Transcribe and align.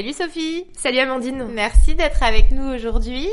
Salut 0.00 0.14
Sophie 0.14 0.64
Salut 0.78 0.98
Amandine 1.00 1.46
Merci 1.52 1.94
d'être 1.94 2.22
avec 2.22 2.52
nous 2.52 2.72
aujourd'hui. 2.72 3.28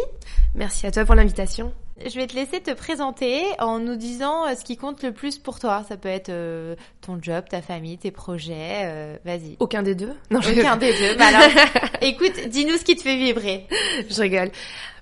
Merci 0.54 0.86
à 0.86 0.92
toi 0.92 1.06
pour 1.06 1.16
l'invitation. 1.16 1.72
Je 2.06 2.16
vais 2.16 2.28
te 2.28 2.36
laisser 2.36 2.60
te 2.62 2.72
présenter 2.72 3.42
en 3.60 3.80
nous 3.80 3.96
disant 3.96 4.46
euh, 4.46 4.54
ce 4.56 4.64
qui 4.64 4.78
compte 4.78 5.02
le 5.04 5.12
plus 5.12 5.40
pour 5.40 5.60
toi. 5.60 5.84
Ça 5.90 5.98
peut 5.98 6.10
être 6.10 6.30
euh, 6.30 6.76
ton 7.02 7.18
job, 7.22 7.46
ta 7.50 7.62
famille, 7.62 7.98
tes 7.98 8.12
projets. 8.12 8.82
euh, 8.86 9.18
Vas-y. 9.26 9.56
Aucun 9.60 9.82
des 9.82 9.96
deux 9.96 10.14
Non, 10.30 10.40
Aucun 10.40 10.78
des 10.78 10.92
deux. 10.94 11.18
Bah 11.18 11.26
alors, 11.28 11.50
écoute, 12.02 12.50
dis-nous 12.50 12.78
ce 12.78 12.84
qui 12.84 12.96
te 12.96 13.02
fait 13.02 13.18
vibrer. 13.18 13.66
Je 14.10 14.22
rigole. 14.22 14.52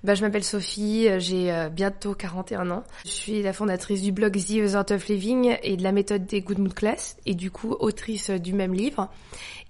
Bah, 0.05 0.13
je 0.15 0.21
m'appelle 0.21 0.43
Sophie, 0.43 1.07
euh, 1.09 1.19
j'ai 1.19 1.51
euh, 1.51 1.67
bientôt 1.69 2.13
41 2.13 2.69
ans. 2.71 2.83
Je 3.05 3.09
suis 3.09 3.41
la 3.41 3.53
fondatrice 3.53 4.01
du 4.01 4.11
blog 4.11 4.37
The 4.37 4.75
Art 4.75 4.85
of 4.91 5.07
Living 5.07 5.57
et 5.63 5.77
de 5.77 5.83
la 5.83 5.91
méthode 5.91 6.25
des 6.27 6.41
Good 6.41 6.59
Mood 6.59 6.73
Class 6.75 7.17
et 7.25 7.33
du 7.33 7.49
coup 7.51 7.75
autrice 7.79 8.29
euh, 8.29 8.37
du 8.37 8.53
même 8.53 8.73
livre 8.73 9.09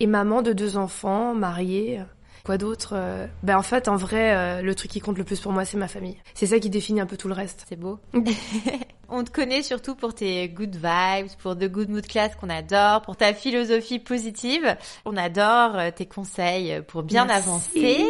et 0.02 0.08
maman 0.08 0.42
de 0.42 0.52
deux 0.54 0.76
enfants, 0.78 1.34
mariée. 1.34 2.02
Quoi 2.46 2.58
d'autre 2.58 2.94
Euh, 2.96 3.26
Ben 3.44 3.58
en 3.58 3.64
fait, 3.64 3.88
en 3.88 3.96
vrai, 3.96 4.36
euh, 4.36 4.62
le 4.62 4.76
truc 4.76 4.92
qui 4.92 5.00
compte 5.00 5.18
le 5.18 5.24
plus 5.24 5.40
pour 5.40 5.52
moi, 5.52 5.66
c'est 5.66 5.78
ma 5.78 5.88
famille. 5.88 6.18
C'est 6.36 6.46
ça 6.46 6.60
qui 6.60 6.70
définit 6.70 7.02
un 7.02 7.06
peu 7.08 7.18
tout 7.18 7.28
le 7.28 7.34
reste. 7.34 7.66
C'est 7.68 7.76
beau. 7.80 8.00
On 9.10 9.24
te 9.24 9.30
connaît 9.30 9.62
surtout 9.62 9.94
pour 9.94 10.16
tes 10.16 10.50
good 10.50 10.76
vibes, 10.76 11.28
pour 11.42 11.56
The 11.56 11.66
Good 11.70 11.90
Mood 11.90 12.08
Class 12.08 12.36
qu'on 12.36 12.50
adore, 12.50 13.02
pour 13.04 13.16
ta 13.16 13.34
philosophie 13.36 14.00
positive. 14.00 14.76
On 15.06 15.16
adore 15.16 15.76
euh, 15.78 15.92
tes 15.92 16.08
conseils 16.08 16.82
pour 16.88 17.04
bien 17.04 17.26
Merci. 17.26 17.48
avancer. 17.48 18.06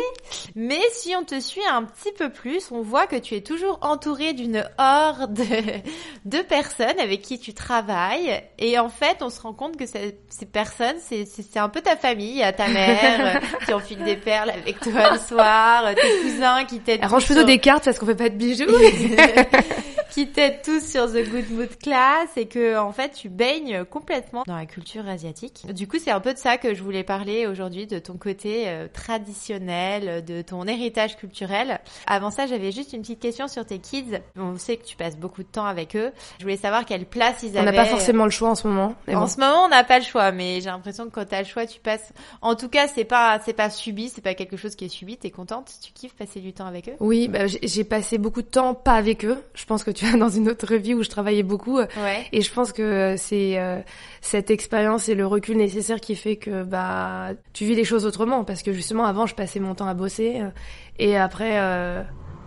Mais 0.56 0.80
si 0.94 1.14
on 1.16 1.24
te 1.26 1.38
suit 1.40 1.66
un 1.70 1.84
petit 1.84 2.14
peu 2.18 2.30
plus, 2.30 2.72
on 2.72 2.82
voit 2.82 3.08
que 3.08 3.18
tu 3.18 3.36
es 3.36 3.42
toujours 3.42 3.78
entouré 3.82 4.34
d'une 4.34 4.64
horde 4.78 5.42
de 6.26 6.38
personnes 6.44 7.00
avec 7.00 7.22
qui 7.22 7.40
tu 7.40 7.54
travailles. 7.54 8.42
Et 8.58 8.80
en 8.80 8.90
fait, 8.90 9.18
on 9.22 9.30
se 9.30 9.42
rend 9.42 9.54
compte 9.54 9.76
que 9.78 9.86
ces 9.86 10.18
ces 10.30 10.46
personnes, 10.46 10.98
c'est 11.02 11.58
un 11.60 11.70
peu 11.70 11.82
ta 11.82 11.96
famille. 11.98 12.44
Ta 12.58 12.68
mère 12.70 13.42
qui 13.66 13.74
enfile 13.74 14.04
des 14.04 14.16
perles 14.26 14.50
avec 14.50 14.80
toi 14.82 15.12
le 15.14 15.18
soir, 15.20 15.86
euh, 15.86 15.94
tes 15.94 16.22
cousins 16.30 16.66
qui 16.66 16.80
t'aident 16.80 17.04
Arrange 17.04 17.22
tous 17.22 17.28
plutôt 17.28 17.40
sur- 17.42 17.48
des 17.48 17.60
cartes 17.60 17.86
parce 17.86 17.98
qu'on 18.00 18.06
fait 18.08 18.16
pas 18.16 18.30
de 18.30 18.36
bijoux. 18.36 18.66
qui 20.12 20.28
t'aident 20.28 20.62
tous 20.64 20.82
sur 20.92 21.08
The 21.12 21.30
Good 21.30 21.52
Mood 21.52 21.78
Class 21.78 22.30
et 22.38 22.48
que 22.48 22.78
en 22.78 22.92
fait 22.94 23.12
tu 23.12 23.28
baignes 23.28 23.84
complètement 23.84 24.44
dans 24.48 24.56
la 24.56 24.66
culture 24.66 25.08
asiatique. 25.10 25.66
Du 25.74 25.88
coup, 25.90 25.98
c'est 26.02 26.12
un 26.12 26.22
peu 26.22 26.34
de 26.34 26.38
ça 26.38 26.58
que 26.58 26.74
je 26.74 26.82
voulais 26.82 27.04
parler 27.04 27.48
aujourd'hui, 27.48 27.86
de 27.86 28.00
ton 28.00 28.14
côté 28.14 28.64
euh, 28.68 28.88
traditionnel, 28.92 30.24
de 30.24 30.42
ton 30.42 30.66
héritage 30.68 31.18
culturel. 31.18 31.80
Avant 32.08 32.32
ça, 32.32 32.48
j'avais 32.48 32.72
juste 32.72 32.94
une 32.94 33.02
petite 33.02 33.20
question 33.20 33.48
sur 33.50 33.66
tes 33.66 33.80
kids. 33.80 34.20
On 34.38 34.58
sait 34.58 34.78
que 34.78 34.86
tu 34.86 34.96
passes 34.96 35.18
beaucoup 35.18 35.44
de 35.44 35.48
temps 35.50 35.66
avec 35.66 35.96
eux. 35.98 36.12
Je 36.40 36.44
voulais 36.44 36.58
savoir 36.58 36.86
quelle 36.86 37.06
place 37.06 37.44
ils 37.44 37.52
On 37.56 37.58
avaient. 37.62 37.72
n'a 37.72 37.84
pas 37.84 37.86
forcément 37.86 38.24
le 38.26 38.32
choix 38.32 38.50
en 38.50 38.56
ce 38.56 38.68
moment. 38.68 38.96
En 39.10 39.14
bon. 39.22 39.28
ce 39.28 39.38
moment, 39.40 39.66
on 39.66 39.70
n'a 39.70 39.84
pas 39.84 40.00
le 40.00 40.06
choix, 40.06 40.32
mais 40.32 40.62
j'ai 40.62 40.70
l'impression 40.70 41.06
que 41.06 41.10
quand 41.12 41.26
t'as 41.28 41.40
le 41.42 41.48
choix, 41.48 41.66
tu 41.66 41.80
passes. 41.82 42.14
En 42.42 42.56
tout 42.56 42.70
cas, 42.70 42.88
c'est 42.88 43.04
pas, 43.06 43.40
c'est 43.44 43.54
pas 43.54 43.70
subi, 43.70 44.10
c'est 44.16 44.22
pas 44.22 44.34
quelque 44.34 44.58
chose 44.58 44.76
qui 44.76 44.86
est 44.86 44.90
subi. 44.90 45.18
T'es 45.18 45.30
contente, 45.30 45.72
tu 45.84 45.92
kiffes 45.92 46.16
passer 46.16 46.40
du 46.40 46.54
temps 46.54 46.66
avec 46.66 46.90
eux? 46.90 46.94
Oui, 47.00 47.28
bah, 47.28 47.48
j'ai 47.48 47.84
passé 47.84 48.18
beaucoup 48.18 48.42
de 48.42 48.48
temps 48.48 48.74
pas 48.74 48.94
avec 48.94 49.26
eux. 49.26 49.38
Je 49.54 49.66
pense 49.66 49.84
que 49.84 49.92
tu 49.92 50.06
as 50.06 50.18
dans 50.18 50.30
une 50.30 50.50
autre 50.50 50.76
vie 50.76 50.94
où 50.94 51.04
je 51.04 51.10
travaillais 51.10 51.44
beaucoup. 51.44 51.78
Ouais. 51.80 52.26
Et 52.32 52.42
je 52.42 52.52
pense 52.52 52.72
que 52.72 53.16
c'est 53.18 53.60
euh, 53.60 53.82
cette 54.22 54.50
expérience 54.50 55.10
et 55.10 55.16
le 55.16 55.28
recul 55.28 55.58
nécessaire 55.58 56.00
qui 56.00 56.16
fait 56.16 56.38
que 56.38 56.64
bah 56.64 57.32
tu 57.54 57.66
vis 57.66 57.76
les 57.76 57.84
choses 57.84 58.06
autrement 58.06 58.44
parce 58.44 58.64
que 58.64 58.72
justement 58.72 59.06
avant 59.06 59.26
je 59.26 59.36
passais 59.36 59.60
mon 59.60 59.76
temps 59.76 59.88
à 59.88 59.94
bosser 59.94 60.42
euh, 60.42 60.50
et 60.98 61.18
après 61.18 61.60
euh, 61.60 62.04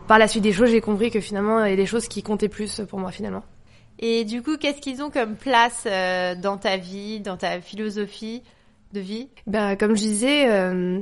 par 0.07 0.19
la 0.19 0.27
suite 0.27 0.43
des 0.43 0.53
choses 0.53 0.71
j'ai 0.71 0.81
compris 0.81 1.11
que 1.11 1.21
finalement 1.21 1.65
il 1.65 1.71
y 1.71 1.75
a 1.75 1.77
des 1.77 1.87
choses 1.87 2.09
qui 2.09 2.23
comptaient 2.23 2.49
plus 2.49 2.81
pour 2.89 2.99
moi 2.99 3.13
finalement. 3.13 3.45
Et 4.01 4.25
du 4.25 4.43
coup, 4.43 4.57
qu'est-ce 4.57 4.81
qu'ils 4.81 5.03
ont 5.03 5.11
comme 5.11 5.35
place 5.35 5.85
euh, 5.87 6.37
dans 6.37 6.57
ta 6.57 6.77
vie, 6.77 7.21
dans 7.21 7.37
ta 7.37 7.61
philosophie? 7.61 8.43
De 8.93 9.01
vie 9.01 9.29
Bah 9.47 9.77
comme 9.77 9.97
je 9.97 10.03
disais 10.03 10.49
euh, 10.51 11.01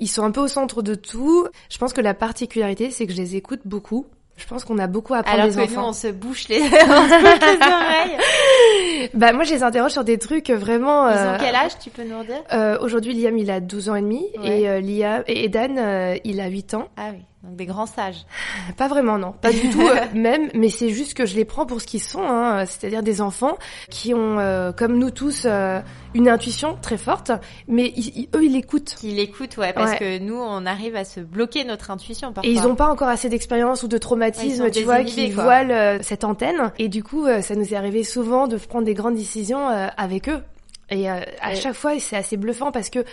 ils 0.00 0.08
sont 0.08 0.24
un 0.24 0.30
peu 0.30 0.40
au 0.40 0.48
centre 0.48 0.82
de 0.82 0.94
tout. 0.94 1.46
Je 1.70 1.78
pense 1.78 1.92
que 1.92 2.00
la 2.00 2.14
particularité 2.14 2.90
c'est 2.90 3.06
que 3.06 3.12
je 3.12 3.18
les 3.18 3.36
écoute 3.36 3.60
beaucoup. 3.64 4.06
Je 4.36 4.46
pense 4.46 4.64
qu'on 4.64 4.78
a 4.78 4.86
beaucoup 4.86 5.14
à 5.14 5.18
apprendre 5.18 5.40
Alors 5.42 5.48
des 5.52 5.66
que 5.66 5.70
nous, 5.72 5.78
enfants. 5.78 5.88
on 5.88 5.92
se 5.92 6.06
bouche 6.08 6.46
les, 6.48 6.60
on 6.62 6.66
se 6.68 7.20
bouche 7.22 7.40
les 7.40 7.66
oreilles. 7.66 9.10
Bah 9.14 9.32
moi 9.32 9.42
je 9.44 9.52
les 9.52 9.62
interroge 9.62 9.92
sur 9.92 10.04
des 10.04 10.18
trucs 10.18 10.50
vraiment 10.50 11.08
Ils 11.08 11.16
euh, 11.16 11.34
ont 11.34 11.38
quel 11.40 11.54
âge, 11.54 11.72
tu 11.80 11.90
peux 11.90 12.04
nous 12.04 12.18
redire 12.18 12.42
euh, 12.52 12.78
Aujourd'hui 12.80 13.14
Liam 13.14 13.36
il 13.38 13.50
a 13.50 13.58
12 13.60 13.88
ans 13.88 13.94
et 13.96 14.02
demi 14.02 14.26
Ouais. 14.38 14.60
et 14.60 14.68
euh, 14.68 14.80
Liam 14.80 15.22
et 15.26 15.44
Edan 15.44 15.76
euh, 15.76 16.16
il 16.24 16.40
a 16.40 16.48
8 16.48 16.74
ans. 16.74 16.88
Ah 16.96 17.10
oui, 17.12 17.18
donc 17.44 17.56
des 17.56 17.66
grands 17.66 17.86
sages. 17.86 18.26
Pas 18.76 18.88
vraiment, 18.88 19.16
non. 19.18 19.32
Pas 19.32 19.52
du 19.52 19.70
tout, 19.70 19.86
euh, 19.86 19.94
même, 20.14 20.50
mais 20.54 20.68
c'est 20.70 20.88
juste 20.90 21.14
que 21.14 21.24
je 21.24 21.36
les 21.36 21.44
prends 21.44 21.66
pour 21.66 21.80
ce 21.80 21.86
qu'ils 21.86 22.02
sont, 22.02 22.22
hein, 22.22 22.66
c'est-à-dire 22.66 23.02
des 23.02 23.20
enfants 23.20 23.56
qui 23.90 24.12
ont, 24.12 24.38
euh, 24.40 24.72
comme 24.72 24.98
nous 24.98 25.10
tous, 25.10 25.42
euh, 25.44 25.80
une 26.14 26.28
intuition 26.28 26.76
très 26.82 26.96
forte, 26.98 27.30
mais 27.68 27.92
ils- 27.96 28.18
ils- 28.22 28.28
eux, 28.34 28.44
ils 28.44 28.52
l'écoutent. 28.52 28.94
Qui 28.98 29.12
l'écoutent, 29.12 29.56
ouais, 29.56 29.72
parce 29.72 29.92
Ouais. 29.92 29.98
que 29.98 30.18
nous, 30.18 30.34
on 30.36 30.66
arrive 30.66 30.96
à 30.96 31.04
se 31.04 31.20
bloquer 31.20 31.64
notre 31.64 31.90
intuition 31.92 32.32
parfois. 32.32 32.50
Et 32.50 32.54
ils 32.54 32.62
n'ont 32.62 32.74
pas 32.74 32.88
encore 32.90 33.08
assez 33.08 33.28
d'expérience 33.28 33.82
ou 33.84 33.88
de 33.88 33.96
ils 33.96 34.00
traumatisme, 34.00 34.70
tu 34.70 34.82
vois, 34.82 35.04
qui 35.04 35.32
quoi. 35.32 35.44
voilent 35.44 35.70
euh, 35.70 35.98
cette 36.02 36.24
antenne. 36.24 36.72
Et 36.78 36.88
du 36.88 37.02
coup, 37.04 37.26
ça 37.42 37.54
nous 37.54 37.72
est 37.72 37.76
arrivé 37.76 38.02
souvent 38.04 38.48
de 38.48 38.56
prendre 38.56 38.84
des 38.84 38.94
grandes 38.94 39.14
décisions 39.14 39.68
avec 39.68 40.28
eux. 40.28 40.42
Et 40.90 41.08
à 41.08 41.54
chaque 41.54 41.74
fois, 41.74 41.98
c'est 42.00 42.16
assez 42.16 42.36
bluffant 42.38 42.72
parce 42.72 42.88
que 42.90 43.04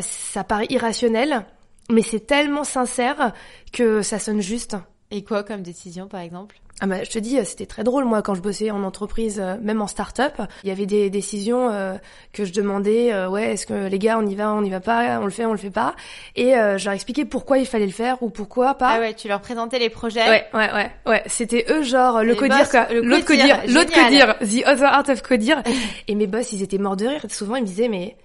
ça 0.00 0.44
paraît 0.44 0.66
irrationnel, 0.70 1.44
mais 1.90 2.02
c'est 2.02 2.26
tellement 2.26 2.64
sincère 2.64 3.32
que 3.72 4.02
ça 4.02 4.18
sonne 4.18 4.40
juste. 4.40 4.76
Et 5.10 5.22
quoi 5.24 5.44
comme 5.44 5.62
décision, 5.62 6.08
par 6.08 6.20
exemple? 6.20 6.56
Ah 6.80 6.86
bah, 6.86 7.04
je 7.04 7.10
te 7.10 7.20
dis, 7.20 7.38
euh, 7.38 7.44
c'était 7.44 7.66
très 7.66 7.84
drôle, 7.84 8.04
moi, 8.04 8.20
quand 8.20 8.34
je 8.34 8.40
bossais 8.40 8.72
en 8.72 8.82
entreprise, 8.82 9.38
euh, 9.40 9.56
même 9.62 9.80
en 9.80 9.86
start-up, 9.86 10.42
il 10.64 10.68
y 10.68 10.72
avait 10.72 10.86
des 10.86 11.08
décisions 11.08 11.70
euh, 11.70 11.94
que 12.32 12.44
je 12.44 12.52
demandais, 12.52 13.12
euh, 13.12 13.28
ouais, 13.28 13.52
est-ce 13.52 13.64
que 13.64 13.86
les 13.86 13.98
gars, 14.00 14.18
on 14.18 14.26
y 14.26 14.34
va, 14.34 14.52
on 14.52 14.62
y 14.62 14.70
va 14.70 14.80
pas, 14.80 15.20
on 15.20 15.24
le 15.24 15.30
fait, 15.30 15.46
on 15.46 15.52
le 15.52 15.58
fait 15.58 15.70
pas, 15.70 15.94
et 16.34 16.56
euh, 16.56 16.76
je 16.76 16.84
leur 16.86 16.94
expliquais 16.94 17.24
pourquoi 17.24 17.58
il 17.58 17.66
fallait 17.66 17.86
le 17.86 17.92
faire 17.92 18.20
ou 18.24 18.30
pourquoi 18.30 18.74
pas. 18.74 18.94
Ah 18.96 18.98
ouais, 18.98 19.14
tu 19.14 19.28
leur 19.28 19.40
présentais 19.40 19.78
les 19.78 19.88
projets. 19.88 20.28
Ouais, 20.28 20.46
ouais, 20.52 20.72
ouais, 20.72 20.90
ouais. 21.06 21.22
C'était 21.26 21.64
eux, 21.70 21.84
genre, 21.84 22.24
le 22.24 22.34
codir, 22.34 22.68
quoi. 22.68 22.88
L'autre 22.92 23.24
codir, 23.24 23.60
l'autre 23.68 23.92
codir, 23.92 24.36
the 24.40 24.66
other 24.66 24.86
art 24.86 25.08
of 25.08 25.22
codir. 25.22 25.62
et 26.08 26.14
mes 26.16 26.26
boss, 26.26 26.52
ils 26.52 26.62
étaient 26.62 26.78
morts 26.78 26.96
de 26.96 27.06
rire. 27.06 27.24
Souvent, 27.28 27.54
ils 27.54 27.62
me 27.62 27.68
disaient, 27.68 27.88
mais, 27.88 28.16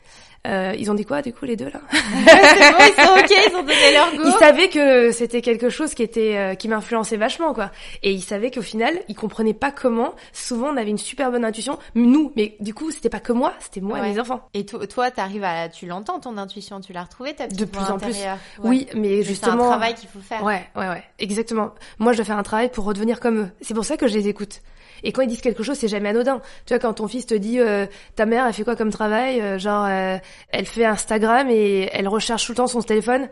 euh, 0.48 0.74
ils 0.78 0.90
ont 0.90 0.94
dit 0.94 1.04
quoi, 1.04 1.22
du 1.22 1.34
coup, 1.34 1.44
les 1.44 1.58
deux, 1.58 1.66
là? 1.66 1.82
c'est 1.92 2.72
bon, 2.72 2.78
ils 2.80 3.04
sont 3.04 3.12
ok, 3.12 3.46
ils 3.50 3.56
ont 3.56 3.62
donné 3.62 3.94
leur 3.94 4.16
go. 4.16 4.24
Ils 4.26 4.40
savaient 4.40 4.70
que 4.70 5.12
c'était 5.12 5.42
quelque 5.42 5.70
chose 5.70 5.94
qui 5.94 6.02
était 6.02 6.38
euh, 6.38 6.56
qui 6.56 6.70
m'influençait 6.70 7.18
vachement 7.18 7.53
quoi. 7.53 7.72
Et 8.03 8.12
ils 8.14 8.22
savaient 8.22 8.39
qu'au 8.50 8.62
final, 8.62 8.97
ils 9.09 9.16
comprenaient 9.16 9.53
pas 9.53 9.72
comment. 9.72 10.14
Souvent, 10.34 10.68
on 10.70 10.78
avait 10.78 10.90
une 10.90 10.97
super 10.97 11.32
bonne 11.32 11.44
intuition, 11.46 11.78
nous, 11.96 12.32
mais 12.36 12.56
du 12.62 12.74
coup, 12.74 12.91
c'était 12.91 13.09
pas 13.09 13.20
que 13.20 13.34
moi, 13.34 13.53
c'était 13.59 13.82
moi 13.82 14.00
Ouais. 14.00 14.09
et 14.09 14.14
mes 14.14 14.20
enfants. 14.20 14.41
Et 14.53 14.66
to- 14.66 14.86
toi, 14.88 15.12
t'arrives 15.12 15.44
à, 15.44 15.68
tu 15.70 15.86
l'entends 15.86 16.20
ton 16.20 16.38
intuition, 16.38 16.80
tu 16.82 16.94
l'as 16.94 17.03
retrouvée 17.03 17.34
ta 17.34 17.46
petite 17.46 17.59
De 17.59 17.66
plus 17.66 17.84
en 17.84 17.97
plus. 18.00 18.12
Ouais. 18.14 18.28
Oui, 18.64 18.88
mais 18.96 19.00
Mais 19.02 19.24
justement. 19.24 19.58
C'est 19.58 19.64
un 19.64 19.70
travail 19.70 19.94
qu'il 19.96 20.09
faut 20.09 20.20
faire. 20.22 20.44
Ouais, 20.44 20.66
ouais, 20.76 20.88
ouais, 20.88 21.03
exactement. 21.20 21.72
Moi, 22.00 22.14
je 22.14 22.18
dois 22.18 22.26
faire 22.26 22.38
un 22.38 22.44
travail 22.44 22.70
pour 22.72 22.86
redevenir 22.86 23.20
comme 23.20 23.40
eux. 23.40 23.50
C'est 23.62 23.74
pour 23.74 23.84
ça 23.86 23.97
que 23.97 24.08
je 24.08 24.14
les 24.18 24.28
écoute. 24.30 24.62
Et 25.03 25.14
quand 25.14 25.22
ils 25.22 25.28
disent 25.30 25.40
quelque 25.42 25.64
chose, 25.64 25.78
c'est 25.78 25.88
jamais 25.88 26.09
anodin. 26.09 26.42
Tu 26.66 26.74
vois, 26.74 26.80
quand 26.80 26.94
ton 26.96 27.08
fils 27.08 27.26
te 27.26 27.34
dit 27.34 27.59
euh, 27.59 27.85
ta 28.16 28.26
mère, 28.26 28.46
elle 28.46 28.53
fait 28.53 28.66
quoi 28.66 28.76
comme 28.76 28.90
travail? 28.92 29.40
Euh, 29.40 29.58
Genre, 29.58 29.85
euh, 29.90 30.18
elle 30.50 30.66
fait 30.66 30.84
Instagram 30.84 31.47
et 31.50 31.90
elle 31.94 32.08
recherche 32.09 32.46
tout 32.46 32.52
le 32.52 32.58
temps 32.58 32.68
son 32.68 32.82
téléphone. 32.82 33.30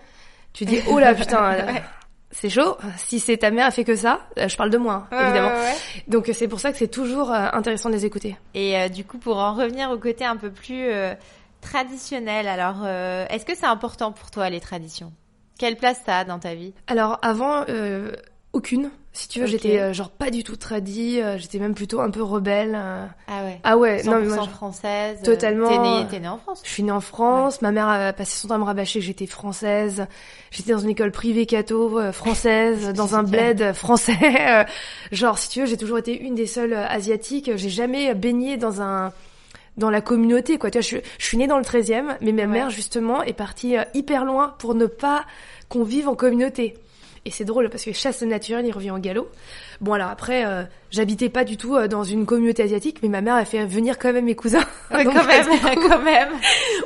Tu 0.53 0.63
dis 0.65 0.79
oh 0.89 0.97
là 0.97 1.13
putain, 1.13 1.43
euh, 1.53 1.65
Ouais. 1.73 1.83
C'est 2.31 2.49
chaud. 2.49 2.77
Si 2.97 3.19
c'est 3.19 3.37
ta 3.37 3.51
mère, 3.51 3.65
elle 3.67 3.71
fait 3.71 3.83
que 3.83 3.95
ça. 3.95 4.19
euh, 4.37 4.47
je 4.47 4.57
parle 4.57 4.69
de 4.69 4.77
moi, 4.77 5.07
hein, 5.11 5.15
Ouais, 5.17 5.23
évidemment. 5.23 5.49
ouais, 5.49 5.55
ouais. 5.55 5.75
Donc 6.07 6.29
c'est 6.33 6.47
pour 6.47 6.59
ça 6.59 6.71
que 6.71 6.77
c'est 6.77 6.87
toujours 6.89 7.31
euh, 7.31 7.47
intéressant 7.53 7.89
de 7.89 7.95
les 7.95 8.05
écouter. 8.05 8.35
Et 8.53 8.77
euh, 8.77 8.89
du 8.89 9.03
coup, 9.05 9.17
pour 9.17 9.37
en 9.37 9.53
revenir 9.53 9.89
au 9.91 9.97
côté 9.97 10.25
un 10.25 10.35
peu 10.37 10.51
plus 10.51 10.87
euh, 10.89 11.13
traditionnel, 11.61 12.47
alors 12.47 12.81
euh, 12.83 13.25
est-ce 13.29 13.45
que 13.45 13.55
c'est 13.55 13.65
important 13.65 14.11
pour 14.11 14.31
toi 14.31 14.49
les 14.49 14.59
traditions? 14.59 15.11
Quelle 15.59 15.75
place 15.75 15.99
ça 16.05 16.19
a 16.19 16.23
dans 16.23 16.39
ta 16.39 16.53
vie? 16.55 16.73
Alors 16.87 17.17
avant, 17.21 17.63
euh, 17.69 18.11
aucune. 18.57 18.89
Si 19.13 19.27
tu 19.27 19.39
veux, 19.39 19.47
j'étais 19.47 19.79
euh, 19.79 19.93
genre 19.93 20.11
pas 20.11 20.29
du 20.29 20.43
tout 20.43 20.55
tradie, 20.57 21.19
euh, 21.21 21.39
j'étais 21.39 21.57
même 21.57 21.73
plutôt 21.73 22.01
un 22.01 22.11
peu 22.11 22.21
rebelle. 22.21 22.73
euh. 22.79 23.03
Ah 23.27 23.43
ouais. 23.45 23.59
Ah 23.63 23.75
ouais, 23.77 24.01
100% 24.03 24.05
non 24.05 24.19
mais 24.19 24.27
moi, 24.27 24.47
française. 24.47 25.19
Totalement. 25.23 25.69
T'es 25.69 25.79
née, 25.79 26.05
t'es 26.07 26.19
née 26.19 26.27
en 26.27 26.37
France. 26.37 26.61
je 26.63 26.69
suis 26.69 26.83
née 26.83 26.91
en 26.91 27.01
France, 27.01 27.61
ma 27.63 27.71
mère 27.71 27.87
a 27.87 28.13
passé 28.13 28.37
son 28.37 28.49
temps 28.49 28.55
à 28.55 28.57
me 28.59 28.63
rabâcher 28.63 28.99
que 28.99 29.05
j'étais 29.05 29.25
française. 29.25 30.05
J'étais 30.51 30.71
dans 30.73 30.77
une 30.79 30.89
école 30.89 31.11
privée 31.11 31.47
catho 31.47 32.11
française, 32.11 32.93
dans 32.95 33.15
un 33.15 33.23
bled 33.23 33.73
français. 33.73 34.65
genre, 35.11 35.39
si 35.39 35.49
tu 35.49 35.61
veux, 35.61 35.65
j'ai 35.65 35.77
toujours 35.77 35.97
été 35.97 36.19
une 36.19 36.35
des 36.35 36.45
seules 36.45 36.73
asiatiques. 36.75 37.49
J'ai 37.55 37.69
jamais 37.69 38.13
baigné 38.13 38.57
dans 38.57 38.81
un 38.81 39.13
dans 39.77 39.91
la 39.91 40.01
communauté 40.01 40.57
quoi 40.57 40.71
tu 40.71 40.79
vois 40.79 40.81
je, 40.81 40.87
suis- 40.87 41.01
je 41.19 41.25
suis 41.25 41.37
née 41.37 41.45
dans 41.45 41.59
le 41.59 41.63
13e 41.63 42.17
mais 42.21 42.31
ma 42.31 42.41
Ouais. 42.41 42.47
mère 42.47 42.71
justement 42.71 43.21
est 43.21 43.33
partie 43.33 43.75
hyper 43.93 44.25
loin 44.25 44.55
pour 44.57 44.73
ne 44.73 44.87
pas 44.87 45.23
qu'on 45.69 45.83
vive 45.83 46.07
en 46.09 46.15
communauté 46.15 46.73
et 47.27 47.31
c'est 47.31 47.45
drôle 47.45 47.69
parce 47.69 47.83
que 47.83 47.91
chasse 47.91 48.21
naturelle 48.23 48.65
il 48.65 48.71
revient 48.71 48.91
en 48.91 48.99
galop 48.99 49.29
bon 49.81 49.93
alors 49.93 50.09
après 50.09 50.45
euh, 50.45 50.63
j'habitais 50.91 51.29
pas 51.29 51.43
du 51.43 51.57
tout 51.57 51.75
euh, 51.75 51.87
dans 51.87 52.03
une 52.03 52.25
communauté 52.25 52.63
asiatique 52.63 52.99
mais 53.03 53.09
ma 53.09 53.21
mère 53.21 53.35
a 53.35 53.45
fait 53.45 53.65
venir 53.65 53.99
quand 53.99 54.13
même 54.13 54.25
mes 54.25 54.35
cousins 54.35 54.63
Ouais, 54.91 55.03
quand 55.03 55.25
même, 55.25 55.45
coup, 55.75 55.89
quand 55.89 55.99
même. 56.01 56.29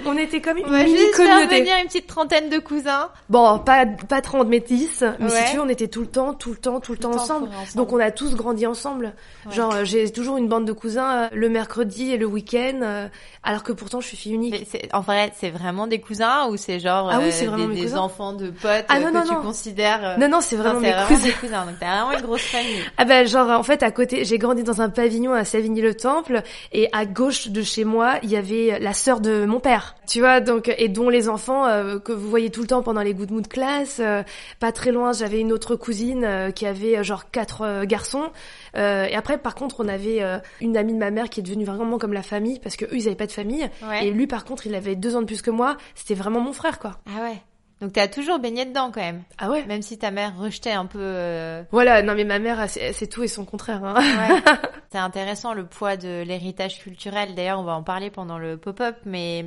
on 0.06 0.18
était 0.18 0.42
comme 0.42 0.58
une 0.58 0.68
mini 0.70 0.98
juste 0.98 1.16
faire 1.16 1.28
communauté 1.28 1.60
venir 1.60 1.76
une 1.80 1.86
petite 1.88 2.08
trentaine 2.08 2.50
de 2.50 2.58
cousins. 2.58 3.10
bon 3.30 3.60
pas 3.60 3.86
pas 3.86 4.22
30 4.22 4.48
mais 4.48 4.60
10 4.60 5.04
mais 5.20 5.26
Ouais. 5.26 5.30
si 5.46 5.52
tu 5.52 5.58
veux 5.58 5.62
on 5.64 5.70
était 5.70 5.88
tout 5.88 6.02
le 6.02 6.08
temps 6.08 6.34
tout 6.34 6.50
le 6.50 6.58
temps 6.58 6.80
tout 6.80 6.92
le 6.94 6.98
temps 6.98 7.12
ensemble 7.12 7.48
ensemble. 7.50 7.76
donc 7.76 7.94
on 7.94 8.00
a 8.00 8.10
tous 8.12 8.36
grandi 8.36 8.66
ensemble 8.66 9.14
genre 9.52 9.74
euh, 9.76 9.86
j'ai 9.86 10.10
toujours 10.12 10.38
une 10.38 10.48
bande 10.48 10.66
de 10.66 10.74
cousins 10.74 11.30
le 11.32 11.50
mercredi 11.50 12.12
et 12.12 12.18
le 12.18 12.26
week-end 12.26 13.08
alors 13.44 13.62
que 13.64 13.72
pourtant 13.72 14.02
je 14.02 14.08
suis 14.08 14.18
fille 14.18 14.34
unique 14.34 14.68
Mais 14.74 14.90
en 14.94 15.02
vrai, 15.02 15.32
c'est 15.40 15.50
vraiment 15.50 15.88
des 15.88 16.00
cousins 16.00 16.48
ou 16.50 16.58
c'est 16.58 16.80
genre 16.80 17.10
Ah 17.12 17.20
oui, 17.20 17.32
des, 17.76 17.96
enfants 17.96 18.34
de 18.34 18.50
potes 18.52 18.86
Ah 18.90 19.00
non, 19.00 19.08
que 19.10 19.14
non, 19.14 19.24
tu 19.24 19.34
non. 19.34 19.42
considères 19.42 20.18
non 20.20 20.28
non 20.32 20.42
c'est 20.42 20.56
non, 20.56 20.64
vraiment 20.64 20.80
mes 20.80 20.92
vraiment 20.92 21.08
cousins. 21.40 21.66
Donc 21.66 21.76
t'as 21.80 22.02
vraiment 22.04 22.18
une 22.18 22.26
grosse 22.26 22.42
famille. 22.42 22.82
Ah 22.98 23.06
ben 23.06 23.28
genre 23.28 23.50
en 23.50 23.64
fait 23.64 23.84
à 23.84 23.92
côté 23.92 24.26
j'ai 24.26 24.38
grandi 24.38 24.64
dans 24.64 24.82
un 24.82 24.90
pavillon 24.90 25.34
à 25.34 25.44
Savigny-le-Temple 25.46 26.42
et 26.72 26.88
à 26.94 27.06
gauche 27.06 27.50
de 27.50 27.62
chez 27.62 27.84
moi 27.84 28.16
il 28.24 28.30
y 28.30 28.38
avait 28.38 28.80
la 28.80 28.94
sœur 28.94 29.20
de 29.22 29.46
mon 29.46 29.60
père 29.60 29.96
tu 30.08 30.20
vois 30.20 30.40
donc 30.40 30.74
et 30.78 30.88
dont 30.90 31.10
les 31.10 31.30
enfants 31.30 31.66
euh, 31.68 32.00
que 32.00 32.12
vous 32.12 32.30
voyez 32.30 32.50
tout 32.50 32.62
le 32.62 32.68
temps 32.68 32.82
pendant 32.84 33.02
les 33.02 33.14
good 33.14 33.32
mood 33.32 33.48
class 33.48 33.98
euh, 34.00 34.24
pas 34.60 34.72
très 34.72 34.92
loin 34.92 35.14
j'avais 35.14 35.40
une 35.40 35.52
autre 35.52 35.76
cousine 35.76 36.24
euh, 36.26 36.52
qui 36.52 36.66
avait 36.66 37.04
genre 37.04 37.30
quatre 37.32 37.86
garçons 37.86 38.30
et 38.76 39.16
après 39.16 39.38
par 39.38 39.56
contre 39.56 39.82
on 39.84 39.88
avait 39.88 40.22
une 40.62 40.78
amie 40.78 40.94
de 40.94 40.98
ma 41.00 41.12
mère 41.12 41.30
qui 41.30 41.40
est 41.42 41.44
devenue 41.44 41.66
vraiment 41.66 41.98
comme 41.98 42.14
la 42.14 42.22
famille 42.24 42.60
parce 42.60 42.76
que 42.78 42.86
eux 42.86 42.94
ils 42.96 43.08
avaient 43.08 43.16
pas 43.16 43.28
de 43.28 43.32
famille 43.32 43.70
Ouais. 43.88 44.06
et 44.08 44.12
lui 44.12 44.28
par 44.28 44.46
contre 44.46 44.68
il 44.68 44.76
avait 44.76 44.96
deux 44.96 45.16
ans 45.16 45.22
de 45.22 45.26
plus 45.26 45.42
que 45.42 45.52
moi 45.52 45.76
c'était 45.96 46.14
vraiment 46.14 46.40
mon 46.40 46.54
frère 46.54 46.80
quoi 46.80 46.98
Ah 47.08 47.24
ouais. 47.24 47.38
Donc 47.82 47.94
t'as 47.94 48.08
toujours 48.08 48.38
baigné 48.40 48.66
dedans 48.66 48.92
quand 48.94 49.02
même, 49.02 49.24
ah 49.40 49.50
ouais 49.50 49.66
même 49.66 49.82
si 49.82 49.98
ta 49.98 50.12
mère 50.12 50.34
rejetait 50.38 50.72
un 50.72 50.86
peu. 50.86 51.00
euh, 51.02 51.64
voilà 51.72 52.04
non 52.04 52.14
mais 52.16 52.24
ma 52.26 52.38
mère 52.40 52.66
c'est 52.70 53.08
tout 53.08 53.24
et 53.24 53.28
son 53.28 53.44
contraire 53.44 53.84
hein. 53.84 53.96
Ouais. 53.96 54.42
c'est 54.92 54.98
intéressant 55.00 55.54
le 55.54 55.66
poids 55.66 55.96
de 55.98 56.22
l'héritage 56.24 56.80
culturel. 56.80 57.34
D'ailleurs, 57.34 57.60
on 57.60 57.64
va 57.64 57.74
en 57.74 57.82
parler 57.84 58.10
pendant 58.10 58.38
le 58.38 58.58
pop-up, 58.58 58.98
mais 59.06 59.46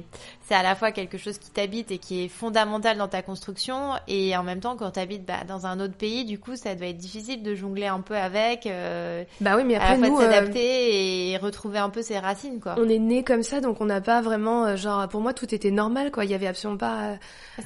c'est 0.48 0.54
à 0.54 0.62
la 0.62 0.74
fois 0.74 0.90
quelque 0.90 1.18
chose 1.18 1.36
qui 1.38 1.50
t'habite 1.50 1.90
et 1.90 1.98
qui 1.98 2.24
est 2.24 2.28
fondamental 2.28 2.96
dans 2.96 3.08
ta 3.08 3.20
construction, 3.20 3.90
et 4.08 4.34
en 4.36 4.42
même 4.42 4.60
temps, 4.60 4.74
quand 4.76 4.90
t'habites 4.92 5.26
bah, 5.26 5.44
dans 5.46 5.66
un 5.66 5.80
autre 5.80 5.92
pays, 5.94 6.24
du 6.24 6.38
coup, 6.38 6.56
ça 6.56 6.74
doit 6.74 6.86
être 6.86 6.96
difficile 6.96 7.42
de 7.42 7.54
jongler 7.54 7.86
un 7.86 8.00
peu 8.00 8.16
avec, 8.16 8.66
euh, 8.66 9.22
bah 9.42 9.52
oui 9.56 9.64
mais 9.64 9.76
à 9.76 9.82
après 9.82 9.98
la 9.98 10.06
fois 10.08 10.22
euh, 10.22 10.30
s'adapter 10.32 11.30
et 11.30 11.36
retrouver 11.36 11.78
un 11.78 11.90
peu 11.90 12.00
ses 12.02 12.18
racines, 12.18 12.58
quoi. 12.60 12.74
on 12.78 12.88
est 12.88 12.98
né 12.98 13.22
comme 13.22 13.42
ça, 13.42 13.60
donc 13.60 13.80
on 13.82 13.84
n'a 13.84 14.00
pas 14.00 14.22
vraiment, 14.22 14.64
euh, 14.64 14.76
genre, 14.76 15.06
pour 15.08 15.20
moi, 15.20 15.34
tout 15.34 15.54
était 15.54 15.70
normal, 15.70 16.10
quoi. 16.10 16.24
Il 16.24 16.30
y 16.30 16.34
avait 16.34 16.46
absolument 16.46 16.78
pas. 16.78 17.02
euh, 17.02 17.16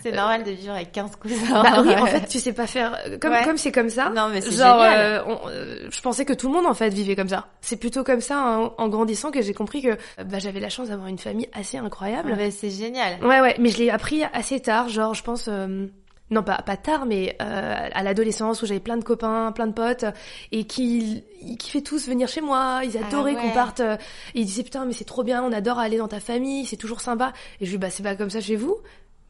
C'est 0.03 0.11
normal 0.13 0.43
de 0.43 0.51
vivre 0.59 0.75
avec 0.75 0.93
15 0.93 1.17
cousins. 1.17 1.63
Bah 1.63 1.83
oui, 1.83 1.95
en 1.97 2.07
fait, 2.07 2.27
tu 2.29 2.39
sais 2.41 2.53
pas 2.53 2.67
faire. 2.67 2.99
Comme 3.21 3.33
Ouais. 3.33 3.45
comme 3.45 3.57
c'est 3.57 3.73
comme 3.73 3.89
ça. 3.91 4.11
Non, 4.11 4.29
mais 4.29 4.41
c'est 4.41 4.53
genre, 4.57 4.83
génial. 4.83 4.99
euh, 4.99 5.23
on- 5.27 5.49
euh, 5.49 5.89
je 5.91 6.01
pensais 6.01 6.25
que 6.25 6.33
tout 6.33 6.49
le 6.49 6.55
monde 6.55 6.67
en 6.67 6.75
fait 6.75 6.91
vivait 6.91 7.17
comme 7.17 7.29
ça. 7.29 7.47
C'est 7.61 7.77
plutôt 7.77 8.05
comme 8.05 8.21
ça 8.21 8.39
hein, 8.39 8.73
en 8.79 8.89
grandissant 8.89 9.31
que 9.31 9.41
j'ai 9.43 9.55
compris 9.55 9.83
que 9.83 9.89
euh, 9.89 10.25
bah, 10.25 10.39
j'avais 10.39 10.61
la 10.61 10.69
chance 10.69 10.89
d'avoir 10.89 11.09
une 11.09 11.19
famille 11.19 11.49
assez 11.53 11.79
incroyable. 11.79 12.35
Bah, 12.37 12.51
c'est 12.51 12.71
génial. 12.71 13.23
Ouais, 13.25 13.41
ouais, 13.41 13.57
mais 13.59 13.71
je 13.71 13.79
l'ai 13.79 13.91
appris 13.91 14.23
assez 14.33 14.61
tard, 14.61 14.89
genre, 14.89 15.15
je 15.15 15.23
pense. 15.23 15.47
euh, 15.49 15.87
non, 16.31 16.43
pas, 16.43 16.59
pas 16.59 16.77
tard, 16.77 17.07
mais 17.07 17.39
euh, 17.41 17.89
à 17.91 18.03
l'adolescence 18.03 18.61
où 18.61 18.67
j'avais 18.67 18.81
plein 18.81 18.99
de 18.99 19.03
copains, 19.03 19.51
plein 19.51 19.67
de 19.67 19.73
potes, 19.73 20.05
et 20.53 20.65
qui, 20.65 21.25
ils 21.41 21.57
kiffaient 21.57 21.81
tous 21.81 22.07
venir 22.07 22.29
chez 22.29 22.43
moi, 22.43 22.83
ils 22.85 22.99
adoraient 22.99 23.33
Ah 23.35 23.41
ouais. 23.41 23.49
qu'on 23.49 23.55
parte, 23.55 23.81
euh, 23.81 23.97
et 24.35 24.41
ils 24.41 24.45
disaient 24.45 24.63
putain 24.63 24.85
mais 24.85 24.93
c'est 24.93 25.07
trop 25.07 25.23
bien, 25.25 25.43
on 25.43 25.51
adore 25.53 25.79
aller 25.79 25.97
dans 25.97 26.07
ta 26.07 26.21
famille, 26.21 26.67
c'est 26.67 26.77
toujours 26.77 27.01
sympa. 27.01 27.33
Et 27.63 27.65
je 27.65 27.71
lui 27.71 27.79
dis 27.79 27.81
bah 27.81 27.89
c'est 27.89 28.03
pas 28.03 28.15
comme 28.15 28.29
ça 28.29 28.43
chez 28.43 28.57
vous 28.57 28.77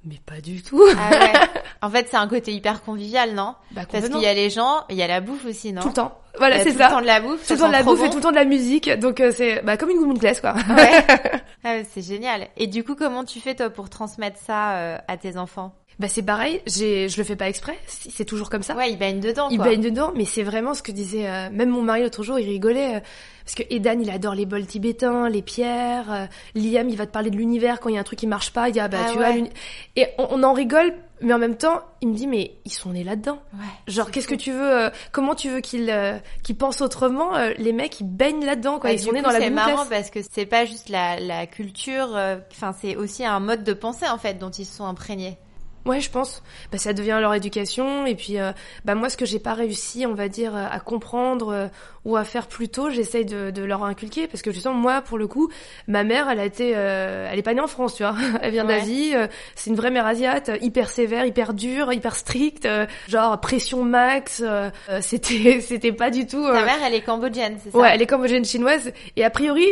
Mais 0.05 0.21
pas 0.25 0.41
du 0.41 0.63
tout. 0.63 0.83
Ah 0.97 1.11
ouais. 1.11 1.33
En 1.81 1.91
fait, 1.91 2.09
c'est 2.11 2.17
un 2.17 2.27
côté 2.27 2.53
hyper 2.53 2.83
convivial, 2.83 3.35
non? 3.35 3.55
Bah, 3.71 3.83
Parce 3.91 4.09
qu'il 4.09 4.21
y 4.21 4.27
a 4.27 4.35
les 4.35 4.51
gens, 4.51 4.85
il 4.91 4.97
y 4.97 5.03
a 5.03 5.07
la 5.07 5.21
bouffe 5.21 5.45
aussi, 5.47 5.73
non? 5.73 5.81
Tout 5.81 5.89
le 5.89 5.95
temps. 5.95 6.19
Voilà, 6.39 6.59
c'est 6.65 6.73
tout 6.73 6.79
ça. 6.79 6.89
le 6.89 6.95
temps 6.95 7.01
de 7.01 7.07
la 7.07 7.21
bouffe, 7.21 7.47
Tout 7.47 7.53
le 7.53 7.59
temps 7.61 7.69
de 7.69 7.73
la 7.73 7.83
bouffe 7.85 8.03
et 8.03 8.11
tout 8.11 8.17
le 8.17 8.23
temps 8.23 8.31
de 8.31 8.37
la 8.37 8.45
musique, 8.45 8.91
donc 8.99 9.21
euh, 9.21 9.31
c'est 9.33 9.63
bah, 9.63 9.77
comme 9.77 9.91
une 9.91 9.99
good 9.99 10.09
mood 10.09 10.19
class 10.19 10.41
quoi. 10.41 10.55
Ouais. 10.55 11.05
Ah 11.65 11.71
ouais, 11.73 11.87
c'est 11.89 12.03
génial. 12.03 12.49
Et 12.57 12.69
du 12.69 12.85
coup, 12.85 12.95
comment 12.95 13.25
tu 13.25 13.41
fais 13.41 13.55
toi 13.55 13.69
pour 13.69 13.91
transmettre 13.91 14.39
ça 14.39 14.77
euh, 14.77 14.99
à 15.09 15.17
tes 15.17 15.37
enfants? 15.37 15.75
Bah 15.99 16.07
c'est 16.07 16.23
pareil, 16.23 16.61
j'ai, 16.65 17.09
je 17.09 17.17
le 17.17 17.25
fais 17.25 17.35
pas 17.35 17.49
exprès, 17.49 17.77
c'est 17.89 18.25
toujours 18.25 18.51
comme 18.51 18.63
ça. 18.63 18.77
Ouais, 18.77 18.93
ils 18.93 18.97
baignent 18.97 19.19
dedans, 19.19 19.49
Il 19.51 19.57
quoi. 19.57 19.67
baigne 19.67 19.81
dedans, 19.81 20.13
mais 20.15 20.25
c'est 20.25 20.45
vraiment 20.45 20.73
ce 20.75 20.83
que 20.83 20.93
disait 20.93 21.29
euh, 21.29 21.51
même 21.51 21.71
mon 21.71 21.83
mari 21.83 22.03
l'autre 22.03 22.23
jour, 22.23 22.39
il 22.39 22.47
rigolait 22.49 22.97
euh, 22.97 23.01
parce 23.45 23.57
que 23.57 23.65
Edan 23.69 23.99
il 24.01 24.09
adore 24.09 24.37
les 24.37 24.47
bols 24.47 24.65
tibétains, 24.67 25.29
les 25.29 25.43
pierres. 25.43 26.13
euh, 26.13 26.27
Liam 26.55 26.89
il 26.89 26.97
va 26.97 27.07
te 27.07 27.11
parler 27.11 27.31
de 27.31 27.37
l'univers 27.37 27.81
quand 27.81 27.89
il 27.89 27.97
y 27.97 27.99
a 27.99 28.01
un 28.01 28.05
truc 28.05 28.21
qui 28.21 28.29
marche 28.29 28.53
pas, 28.53 28.69
il 28.69 28.73
dit 28.73 28.81
ah 28.81 28.87
bah 28.87 28.99
Ah 29.07 29.11
tu 29.11 29.19
ouais. 29.19 29.39
vois 29.41 29.49
et 29.97 30.07
on, 30.19 30.29
on 30.31 30.43
en 30.45 30.53
rigole, 30.53 30.95
mais 31.21 31.33
en 31.35 31.39
même 31.39 31.57
temps 31.57 31.81
il 32.01 32.11
me 32.11 32.15
dit 32.15 32.29
mais 32.29 32.53
ils 32.65 32.71
sont 32.73 32.91
nés 32.91 33.03
là-dedans. 33.03 33.41
Ouais. 33.55 33.65
Genre 33.93 34.13
qu'est-ce 34.13 34.29
que 34.29 34.37
tu 34.37 34.53
veux, 34.53 34.73
euh, 34.85 34.91
comment 35.11 35.35
tu 35.35 35.49
veux 35.51 35.61
qu'ils 35.61 35.91
euh, 35.91 36.17
qu'ils 36.45 36.57
pensent 36.57 36.81
autrement 36.81 37.35
euh, 37.35 37.55
Les 37.59 37.73
mecs 37.73 37.99
ils 37.99 38.07
baignent 38.07 38.45
là-dedans 38.45 38.79
quoi, 38.79 38.91
Bah, 38.91 38.95
ils 38.95 39.01
sont 39.01 39.11
nés 39.11 39.21
dans 39.23 39.31
la 39.33 39.41
C'est 39.41 39.51
marrant 39.51 39.85
parce 39.91 40.11
que 40.11 40.21
c'est 40.31 40.47
pas 40.47 40.65
juste 40.65 40.91
la, 40.91 41.19
la 41.19 41.49
culture, 41.49 42.15
euh, 42.17 42.37
enfin 42.53 42.73
c'est 42.81 42.95
aussi 42.95 43.25
un 43.25 43.41
mode 43.41 43.65
de 43.65 43.73
pensée 43.73 44.07
en 44.09 44.19
fait 44.19 44.39
dont 44.39 44.51
ils 44.51 44.65
se 44.65 44.77
sont 44.77 44.85
imprégnés. 44.87 45.39
Ouais, 45.89 46.01
je 46.01 46.11
pense. 46.11 46.43
Bah, 46.71 46.79
ça 46.79 46.93
devient 46.93 47.19
leur 47.21 47.35
éducation. 47.35 48.05
Et 48.07 48.15
puis, 48.15 48.39
euh, 48.39 48.53
bah, 48.85 48.95
moi, 48.95 49.09
ce 49.09 49.17
que 49.17 49.25
j'ai 49.25 49.39
pas 49.39 49.55
réussi, 49.55 50.05
on 50.07 50.15
va 50.15 50.29
dire, 50.29 50.55
euh, 50.55 50.65
à 50.71 50.79
comprendre 50.81 51.49
euh, 51.53 51.67
ou 52.05 52.17
à 52.17 52.25
faire 52.25 52.47
plus 52.47 52.69
tôt, 52.69 52.91
j'essaye 52.91 53.25
de, 53.25 53.51
de 53.51 53.63
leur 53.63 53.83
inculquer. 53.85 54.27
Parce 54.29 54.43
que 54.43 54.53
justement, 54.53 54.75
moi, 54.75 55.01
pour 55.01 55.17
le 55.19 55.27
coup, 55.27 55.51
ma 55.87 56.05
mère, 56.05 56.29
elle 56.29 56.41
a 56.41 56.45
été, 56.45 56.73
euh, 56.77 57.29
elle 57.33 57.39
est 57.39 57.43
pas 57.43 57.55
née 57.55 57.61
en 57.61 57.67
France, 57.67 57.95
tu 57.97 58.03
vois. 58.03 58.15
Elle 58.43 58.53
vient 58.53 58.67
Ouais. 58.67 58.79
d'Asie. 58.81 59.15
c'est 59.55 59.71
une 59.71 59.77
vraie 59.77 59.91
mère 59.91 60.07
asiate, 60.07 60.51
hyper 60.61 60.91
sévère, 60.91 61.25
hyper 61.25 61.55
dure, 61.55 61.93
hyper 61.93 62.15
stricte. 62.17 62.69
genre 63.09 63.41
pression 63.41 63.83
max. 63.83 64.43
c'était, 65.01 65.61
c'était 65.61 65.93
pas 65.93 66.11
du 66.11 66.27
tout. 66.27 66.45
Ta 66.45 66.65
mère, 66.65 66.79
elle 66.87 66.95
est 66.95 67.01
cambodgienne, 67.03 67.59
c'est 67.63 67.71
ça? 67.71 67.79
Ouais, 67.79 67.91
elle 67.95 68.03
est 68.03 68.07
cambodgienne 68.07 68.45
chinoise. 68.45 68.93
Et 69.17 69.25
a 69.25 69.31
priori, 69.31 69.67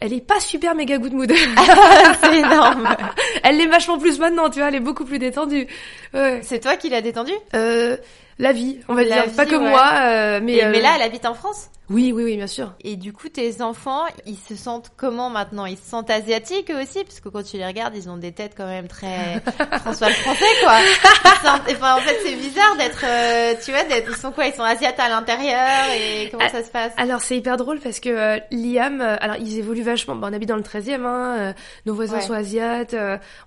elle 0.00 0.12
est 0.12 0.26
pas 0.26 0.40
super 0.40 0.74
méga 0.74 0.98
good 0.98 1.12
mood. 1.12 1.32
c'est 2.22 2.38
énorme. 2.38 2.88
elle 3.42 3.56
l'est 3.58 3.66
vachement 3.66 3.98
plus 3.98 4.18
maintenant, 4.18 4.48
tu 4.50 4.58
vois. 4.60 4.68
Elle 4.68 4.76
est 4.76 4.80
beaucoup 4.80 5.04
plus 5.04 5.18
détendue. 5.18 5.66
Ouais. 6.14 6.40
C'est 6.42 6.60
toi 6.60 6.76
qui 6.76 6.88
l'as 6.88 7.02
détendue? 7.02 7.32
Euh, 7.54 7.96
la 8.38 8.52
vie, 8.52 8.78
on 8.88 8.94
va 8.94 9.04
La 9.04 9.22
dire, 9.26 9.32
pas 9.36 9.44
que 9.46 9.54
ouais. 9.56 9.68
moi, 9.70 9.90
euh, 10.02 10.40
mais, 10.42 10.54
Et- 10.54 10.64
euh, 10.64 10.70
Mais 10.70 10.80
là, 10.80 10.92
elle 10.96 11.02
habite 11.02 11.26
en 11.26 11.34
France? 11.34 11.68
Oui, 11.90 12.12
oui, 12.14 12.22
oui, 12.24 12.36
bien 12.36 12.46
sûr. 12.46 12.72
Et 12.82 12.96
du 12.96 13.12
coup, 13.12 13.28
tes 13.28 13.60
enfants, 13.62 14.04
ils 14.24 14.36
se 14.38 14.54
sentent 14.54 14.92
comment 14.96 15.28
maintenant? 15.28 15.66
Ils 15.66 15.76
se 15.76 15.90
sentent 15.90 16.08
asiatiques 16.08 16.70
eux 16.70 16.80
aussi? 16.80 17.02
Parce 17.04 17.18
que 17.18 17.28
quand 17.28 17.42
tu 17.42 17.56
les 17.56 17.66
regardes, 17.66 17.96
ils 17.96 18.08
ont 18.08 18.16
des 18.16 18.30
têtes 18.32 18.52
quand 18.56 18.66
même 18.66 18.86
très 18.86 19.40
François 19.80 20.08
le 20.08 20.14
français, 20.14 20.44
quoi. 20.62 20.78
Ils 20.80 21.46
sentent- 21.46 21.62
Enfin, 21.70 21.96
en 21.96 22.00
fait, 22.00 22.16
c'est 22.24 22.36
bizarre 22.36 22.76
d'être, 22.76 23.04
euh, 23.04 23.54
tu 23.64 23.72
vois, 23.72 23.82
d'être. 23.84 24.08
Ils 24.10 24.16
sont 24.16 24.30
quoi? 24.30 24.46
Ils 24.46 24.54
sont 24.54 24.62
asiates 24.62 25.00
à 25.00 25.08
l'intérieur 25.08 25.90
et 25.96 26.28
comment 26.30 26.48
ça 26.48 26.62
se 26.62 26.70
passe? 26.70 26.92
Alors 26.96 27.22
c'est 27.22 27.36
hyper 27.36 27.56
drôle 27.56 27.80
parce 27.80 27.98
que 28.00 28.08
euh, 28.08 28.38
Liam, 28.52 29.00
euh, 29.00 29.16
alors 29.20 29.36
ils 29.36 29.58
évoluent 29.58 29.82
vachement. 29.82 30.14
Bon, 30.14 30.28
on 30.28 30.32
habite 30.32 30.48
dans 30.48 30.56
le 30.56 30.62
13e, 30.62 31.04
hein, 31.04 31.54
nos 31.86 31.94
voisins 31.94 32.16
Ouais. 32.18 32.22
sont 32.22 32.34
asiates, 32.34 32.94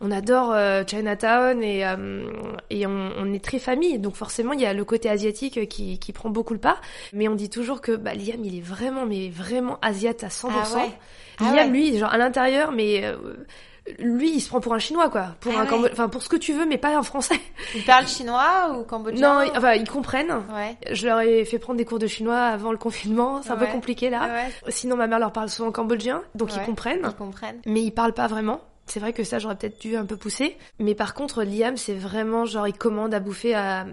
on 0.02 0.12
adore 0.12 0.56
Chinatown 0.90 1.62
et 1.64 1.86
et 2.70 2.88
on, 2.88 3.12
on 3.18 3.34
est 3.34 3.44
très 3.44 3.60
famille, 3.60 4.00
donc 4.00 4.16
forcément 4.16 4.54
il 4.54 4.62
y 4.62 4.66
a 4.66 4.74
le 4.74 4.84
côté 4.86 5.10
asiatique 5.10 5.68
qui 5.70 6.00
qui 6.00 6.12
prend 6.14 6.30
beaucoup 6.30 6.54
le 6.54 6.60
pas. 6.60 6.78
Mais 7.14 7.28
on 7.28 7.36
dit 7.36 7.50
toujours 7.50 7.82
que 7.82 7.92
bah, 7.94 8.14
Liam 8.14 8.33
il 8.44 8.58
est 8.58 8.62
vraiment 8.62 9.06
mais 9.06 9.30
vraiment 9.30 9.78
asiate 9.82 10.24
à 10.24 10.28
100%. 10.30 10.50
Ah 10.52 10.76
ouais. 10.78 10.92
Ah 11.40 11.44
Liam 11.46 11.56
ouais. 11.56 11.68
lui 11.68 11.98
genre 11.98 12.12
à 12.14 12.18
l'intérieur 12.18 12.72
mais 12.72 13.04
euh, 13.04 13.16
lui 14.00 14.36
il 14.36 14.40
se 14.40 14.48
prend 14.50 14.62
pour 14.62 14.74
un 14.74 14.80
chinois 14.80 15.10
quoi, 15.10 15.36
pour 15.42 15.52
Ah 15.56 15.60
un 15.60 15.64
ouais. 15.64 15.70
Cambo- 15.70 15.90
enfin 15.92 16.08
pour 16.10 16.22
ce 16.24 16.30
que 16.30 16.36
tu 16.36 16.54
veux 16.54 16.66
mais 16.66 16.78
pas 16.78 16.96
un 16.96 17.04
français. 17.04 17.40
Ils 17.76 17.84
parlent 17.84 18.08
chinois 18.08 18.78
ou 18.78 18.84
cambodgien 18.84 19.44
Non, 19.46 19.52
enfin 19.56 19.74
ils 19.74 19.88
comprennent. 19.90 20.32
Ouais. 20.54 20.78
Je 20.92 21.06
leur 21.08 21.20
ai 21.22 21.44
fait 21.46 21.60
prendre 21.60 21.78
des 21.78 21.86
cours 21.86 22.00
de 22.00 22.08
chinois 22.08 22.38
avant 22.40 22.72
le 22.72 22.78
confinement, 22.78 23.42
c'est 23.42 23.52
un 23.52 23.58
peu 23.58 23.68
compliqué 23.68 24.10
là. 24.10 24.28
Ouais. 24.28 24.72
Sinon 24.72 24.96
ma 24.96 25.08
mère 25.08 25.20
leur 25.20 25.32
parle 25.34 25.50
souvent 25.50 25.72
cambodgien, 25.72 26.22
donc 26.36 26.56
ils 26.56 26.62
comprennent, 26.62 27.02
Ils 27.04 27.16
comprennent. 27.16 27.62
mais 27.66 27.82
ils 27.84 27.92
parlent 27.92 28.14
pas 28.14 28.28
vraiment. 28.28 28.62
C'est 28.86 29.00
vrai 29.00 29.14
que 29.14 29.24
ça 29.24 29.40
j'aurais 29.40 29.56
peut-être 29.56 29.80
dû 29.80 29.96
un 29.96 30.06
peu 30.06 30.18
pousser, 30.18 30.58
mais 30.78 30.94
par 30.94 31.14
contre 31.14 31.44
Liam 31.44 31.78
c'est 31.78 31.94
vraiment 31.96 32.46
genre 32.46 32.68
il 32.68 32.74
commande 32.78 33.14
à 33.14 33.20
bouffer 33.22 33.56
à 33.56 33.86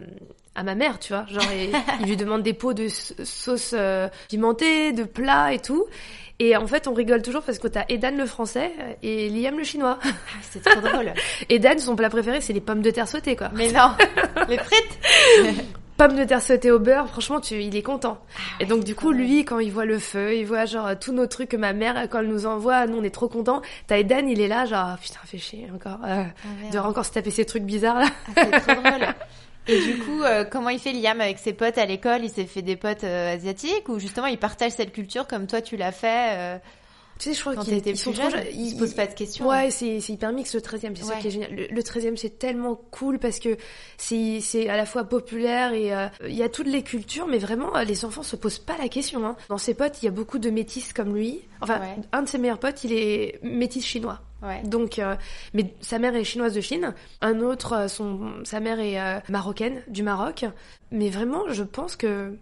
à 0.55 0.63
ma 0.63 0.75
mère, 0.75 0.99
tu 0.99 1.13
vois. 1.13 1.27
Genre, 1.27 1.51
et 1.53 1.71
il 2.01 2.07
lui 2.07 2.17
demande 2.17 2.43
des 2.43 2.55
pots 2.55 2.75
de 2.75 2.89
sauce 2.89 3.73
euh, 3.77 4.09
pimentée, 4.29 4.93
de 4.93 5.05
plats 5.05 5.53
et 5.53 5.59
tout. 5.59 5.87
Et 6.43 6.57
en 6.57 6.67
fait, 6.67 6.89
on 6.89 6.95
rigole 6.95 7.21
toujours 7.21 7.43
parce 7.43 7.59
que 7.59 7.69
t'as 7.69 7.85
Edan 7.91 8.13
le 8.17 8.25
français 8.25 8.73
et 9.03 9.29
Liam 9.29 9.59
le 9.59 9.65
chinois. 9.65 9.99
Ah, 10.03 10.09
c'est 10.41 10.63
trop 10.65 10.81
drôle. 10.81 11.13
Edan, 11.51 11.79
son 11.79 11.97
plat 11.97 12.09
préféré, 12.09 12.41
c'est 12.41 12.55
les 12.55 12.63
pommes 12.63 12.81
de 12.81 12.91
terre 12.91 13.07
sautées, 13.09 13.37
quoi. 13.37 13.51
Mais 13.55 13.71
non, 13.73 13.93
les 14.49 14.57
frites. 14.59 14.99
Pommes 15.99 16.17
de 16.17 16.25
terre 16.25 16.41
sautées 16.41 16.71
au 16.71 16.79
beurre, 16.79 17.09
franchement, 17.09 17.41
tu, 17.43 17.63
il 17.63 17.77
est 17.77 17.83
content. 17.83 18.19
et 18.59 18.65
donc, 18.65 18.85
du 18.85 18.95
coup, 18.95 19.13
lui, 19.13 19.45
quand 19.45 19.59
il 19.59 19.71
voit 19.71 19.85
le 19.85 19.99
feu, 19.99 20.35
il 20.35 20.47
voit 20.47 20.65
genre 20.65 20.99
tous 20.99 21.13
nos 21.13 21.27
trucs 21.27 21.51
que 21.51 21.59
ma 21.59 21.75
mère, 21.75 22.09
quand 22.09 22.21
elle 22.21 22.29
nous 22.29 22.47
envoie, 22.47 22.87
nous, 22.87 22.97
on 22.97 23.03
est 23.05 23.11
trop 23.15 23.29
contents. 23.29 23.61
T'as 23.87 23.99
Edan, 23.99 24.27
il 24.27 24.41
est 24.41 24.49
là, 24.49 24.65
genre, 24.65 24.83
Ah, 24.95 24.99
putain, 24.99 25.19
fait 25.27 25.37
chier 25.37 25.69
encore. 25.75 25.99
Euh, 26.07 26.23
Ah, 26.25 26.73
de 26.73 26.79
encore 26.79 27.05
se 27.05 27.13
taper 27.13 27.31
ces 27.31 27.45
trucs 27.45 27.65
bizarres, 27.65 27.99
là. 27.99 28.07
Ah, 28.35 28.47
c'est 28.51 28.61
trop 28.61 28.81
drôle. 28.81 29.09
Et 29.71 29.81
du 29.83 29.99
coup, 29.99 30.23
euh, 30.23 30.45
comment 30.45 30.69
il 30.69 30.79
fait 30.79 30.93
Liam 30.93 31.21
avec 31.21 31.39
ses 31.39 31.53
potes 31.53 31.79
à 31.79 31.87
l'école? 31.87 32.25
Il 32.25 32.31
s'est 32.31 32.45
fait 32.47 32.63
des 32.63 32.77
potes 32.77 33.05
euh, 33.05 33.35
asiatiques? 33.35 33.89
Ou 33.89 33.99
justement 33.99 34.27
il 34.27 34.39
partage 34.39 34.73
cette 34.73 34.93
culture 34.93 35.27
comme 35.27 35.47
toi 35.47 35.61
tu 35.61 35.77
l'as 35.77 35.93
fait 35.93 36.37
euh, 36.37 36.59
Tu 37.19 37.29
sais, 37.29 37.35
je 37.35 37.41
crois 37.41 37.55
quand 37.55 37.65
qu'ils 37.65 37.81
plus 37.83 37.97
jeunes. 38.15 38.33
Il 38.55 38.71
se 38.71 38.77
pose 38.79 38.95
pas 38.95 39.07
de 39.07 39.15
questions. 39.15 39.47
Ouais, 39.47 39.71
c'est 39.71 40.01
c'est 40.01 40.13
hyper 40.15 40.33
mix 40.33 40.55
le 40.55 40.61
13e, 40.61 40.97
c'est 40.97 41.05
ça 41.05 41.17
qui 41.17 41.29
est 41.29 41.31
génial. 41.31 41.55
Le, 41.55 41.67
le 41.69 41.83
13e, 41.83 42.17
c'est 42.17 42.39
tellement 42.39 42.75
cool 42.91 43.19
parce 43.19 43.39
que 43.39 43.57
c'est 43.99 44.41
c'est 44.41 44.69
à 44.69 44.77
la 44.77 44.87
fois 44.87 45.05
populaire 45.05 45.73
et 45.73 45.95
euh, 45.95 46.09
il 46.27 46.35
y 46.35 46.43
a 46.43 46.49
toutes 46.49 46.67
les 46.69 46.83
cultures, 46.83 47.27
mais 47.27 47.39
vraiment, 47.39 47.77
euh, 47.77 47.85
les 47.85 48.05
enfants 48.05 48.23
se 48.23 48.37
posent 48.37 48.59
pas 48.59 48.77
la 48.79 48.89
question. 48.89 49.25
Hein. 49.27 49.37
Dans 49.49 49.59
ses 49.59 49.75
potes, 49.75 50.03
il 50.03 50.07
y 50.07 50.09
a 50.09 50.13
beaucoup 50.13 50.39
de 50.39 50.51
métis 50.51 50.93
comme 50.93 51.15
lui. 51.15 51.43
Enfin, 51.61 51.79
Ouais. 51.81 51.97
un 52.13 52.23
de 52.23 52.29
ses 52.29 52.39
meilleurs 52.39 52.59
potes, 52.59 52.83
il 52.85 52.93
est 52.93 53.39
métis 53.43 53.85
chinois. 53.85 54.21
Ouais. 54.43 54.63
Donc, 54.65 54.99
euh, 54.99 55.17
mais 55.55 55.75
sa 55.81 55.99
mère 55.99 56.15
est 56.17 56.25
chinoise 56.25 56.55
de 56.55 56.61
Chine. 56.61 56.95
Un 57.21 57.41
autre, 57.41 57.75
euh, 57.75 57.89
son, 57.89 58.33
sa 58.45 58.61
mère 58.61 58.81
est 58.81 58.99
euh, 59.01 59.19
marocaine, 59.29 59.83
du 59.89 60.03
Maroc. 60.03 60.45
Mais 60.91 61.11
vraiment, 61.11 61.43
je 61.51 61.63
pense 61.63 61.95
que 61.97 62.35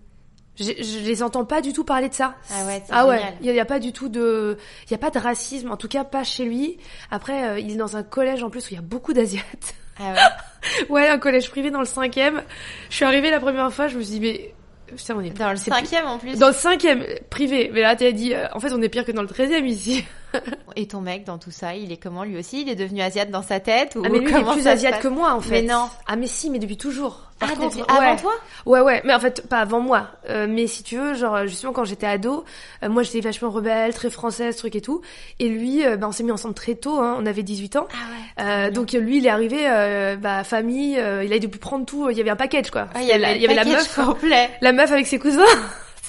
je, 0.59 0.65
je 0.65 0.99
les 1.05 1.23
entends 1.23 1.45
pas 1.45 1.61
du 1.61 1.73
tout 1.73 1.85
parler 1.85 2.09
de 2.09 2.15
ça. 2.15 2.35
Ah 2.53 2.67
ouais, 2.67 2.83
Ah 2.91 3.07
ouais, 3.07 3.21
il 3.41 3.47
y, 3.53 3.61
a- 3.61 3.65
pas 3.65 3.79
du 3.81 3.93
tout 3.93 4.09
de, 4.09 4.57
il 4.87 4.91
y 4.93 4.95
a 4.95 4.99
pas 4.99 5.11
de 5.11 5.19
racisme, 5.19 5.71
en 5.71 5.77
tout 5.77 5.89
cas 5.89 6.05
pas 6.05 6.25
chez 6.25 6.45
lui. 6.45 6.79
Après, 7.11 7.49
euh, 7.49 7.59
il 7.59 7.73
est 7.73 7.77
dans 7.77 7.97
un 7.97 8.03
collège 8.05 8.43
en 8.45 8.51
plus 8.51 8.65
où 8.67 8.69
il 8.73 8.75
y 8.77 8.79
a 8.79 8.83
beaucoup 8.83 9.13
d'asiates. 9.13 9.75
Ah 10.01 10.13
ouais. 10.13 10.87
ouais, 10.91 11.09
un 11.09 11.19
collège 11.19 11.51
privé 11.51 11.73
dans 11.73 11.81
le 11.81 11.85
cinquième. 11.85 12.43
Je 12.89 12.95
suis 12.95 13.05
arrivée 13.05 13.31
la 13.33 13.41
première 13.41 13.73
fois, 13.73 13.89
je 13.89 13.99
me 13.99 14.03
suis 14.05 14.21
dit 14.21 14.21
mais 14.21 14.55
putain 14.97 15.17
on 15.17 15.21
est 15.23 15.31
Dans 15.37 15.51
le 15.51 15.57
cinquième 15.57 16.07
en 16.07 16.19
plus. 16.19 16.31
plus- 16.31 16.39
dans 16.39 16.47
le 16.47 16.55
cinquième 16.55 17.05
privé. 17.31 17.69
Mais 17.75 17.81
là 17.81 17.97
t'as 17.97 18.13
dit, 18.13 18.33
euh, 18.33 18.47
en 18.53 18.61
fait 18.61 18.73
on 18.73 18.81
est 18.81 18.89
pire 18.89 19.05
que 19.05 19.11
dans 19.11 19.23
le 19.23 19.27
treizième 19.29 19.67
ici. 19.67 20.05
Et 20.77 20.87
ton 20.87 21.01
mec 21.01 21.25
dans 21.25 21.39
tout 21.39 21.51
ça, 21.51 21.75
il 21.75 21.91
est 21.93 21.97
comment 21.97 22.23
lui 22.25 22.39
aussi? 22.39 22.63
Il 22.63 22.69
est 22.69 22.75
devenu 22.77 23.01
asiate 23.01 23.31
dans 23.31 23.43
sa 23.43 23.59
tête 23.61 23.97
ou 23.97 24.03
Ah 24.05 24.09
mais 24.09 24.19
lui 24.21 24.31
il 24.31 24.37
est 24.37 24.53
plus 24.53 24.67
asiate 24.67 25.01
que 25.01 25.09
moi 25.09 25.33
en 25.33 25.41
fait. 25.41 25.63
Mais 25.63 25.69
non. 25.73 25.89
Ah 26.07 26.17
mais 26.17 26.27
si, 26.27 26.51
mais 26.51 26.59
depuis 26.59 26.77
toujours. 26.77 27.23
Par 27.39 27.51
Ah, 27.53 27.57
contre, 27.57 27.77
depuis 27.77 27.97
avant 27.97 28.17
toi? 28.17 28.33
Ouais, 28.67 28.81
ouais, 28.81 29.01
mais 29.05 29.15
en 29.15 29.21
fait, 29.21 29.47
pas 29.49 29.59
avant 29.59 29.79
moi. 29.79 30.09
Euh, 30.29 30.49
mais 30.51 30.67
si 30.67 30.83
tu 30.83 30.97
veux, 30.99 31.15
genre, 31.15 31.47
justement, 31.47 31.73
quand 31.73 31.85
j'étais 31.85 32.07
ado, 32.07 32.45
euh, 32.83 32.89
moi, 32.89 33.05
j'étais 33.05 33.21
vachement 33.21 33.51
rebelle, 33.51 33.95
très 33.95 34.11
française, 34.11 34.57
truc 34.57 34.75
et 34.75 34.81
tout. 34.81 35.03
Et 35.39 35.49
lui, 35.49 35.87
euh, 35.87 35.97
bah, 35.97 36.09
on 36.09 36.13
s'est 36.13 36.25
mis 36.25 36.33
ensemble 36.33 36.55
très 36.55 36.75
tôt, 36.75 36.99
hein, 36.99 37.17
on 37.17 37.27
avait 37.27 37.45
18 37.45 37.77
ans. 37.77 37.87
Ah 37.93 37.97
ouais. 38.43 38.45
Euh, 38.45 38.71
donc, 38.73 38.91
lui, 38.91 39.19
il 39.19 39.27
est 39.27 39.31
arrivé, 39.31 39.69
euh, 39.71 40.17
bah, 40.17 40.43
famille, 40.43 40.99
euh, 40.99 41.23
il 41.23 41.33
a 41.33 41.39
dû 41.39 41.47
prendre 41.49 41.87
tout, 41.87 42.11
il 42.11 42.17
y 42.17 42.21
avait 42.21 42.31
un 42.31 42.35
package, 42.37 42.73
quoi. 42.73 42.89
Ah, 42.95 43.03
il 43.03 43.07
y 43.07 43.13
avait, 43.13 43.37
il 43.37 43.43
y 43.43 43.45
avait 43.45 43.55
la 43.55 43.65
meuf, 43.65 43.95
complet. 43.95 44.51
la 44.61 44.73
meuf 44.73 44.91
avec 44.91 45.07
ses 45.07 45.21
cousins. 45.21 45.43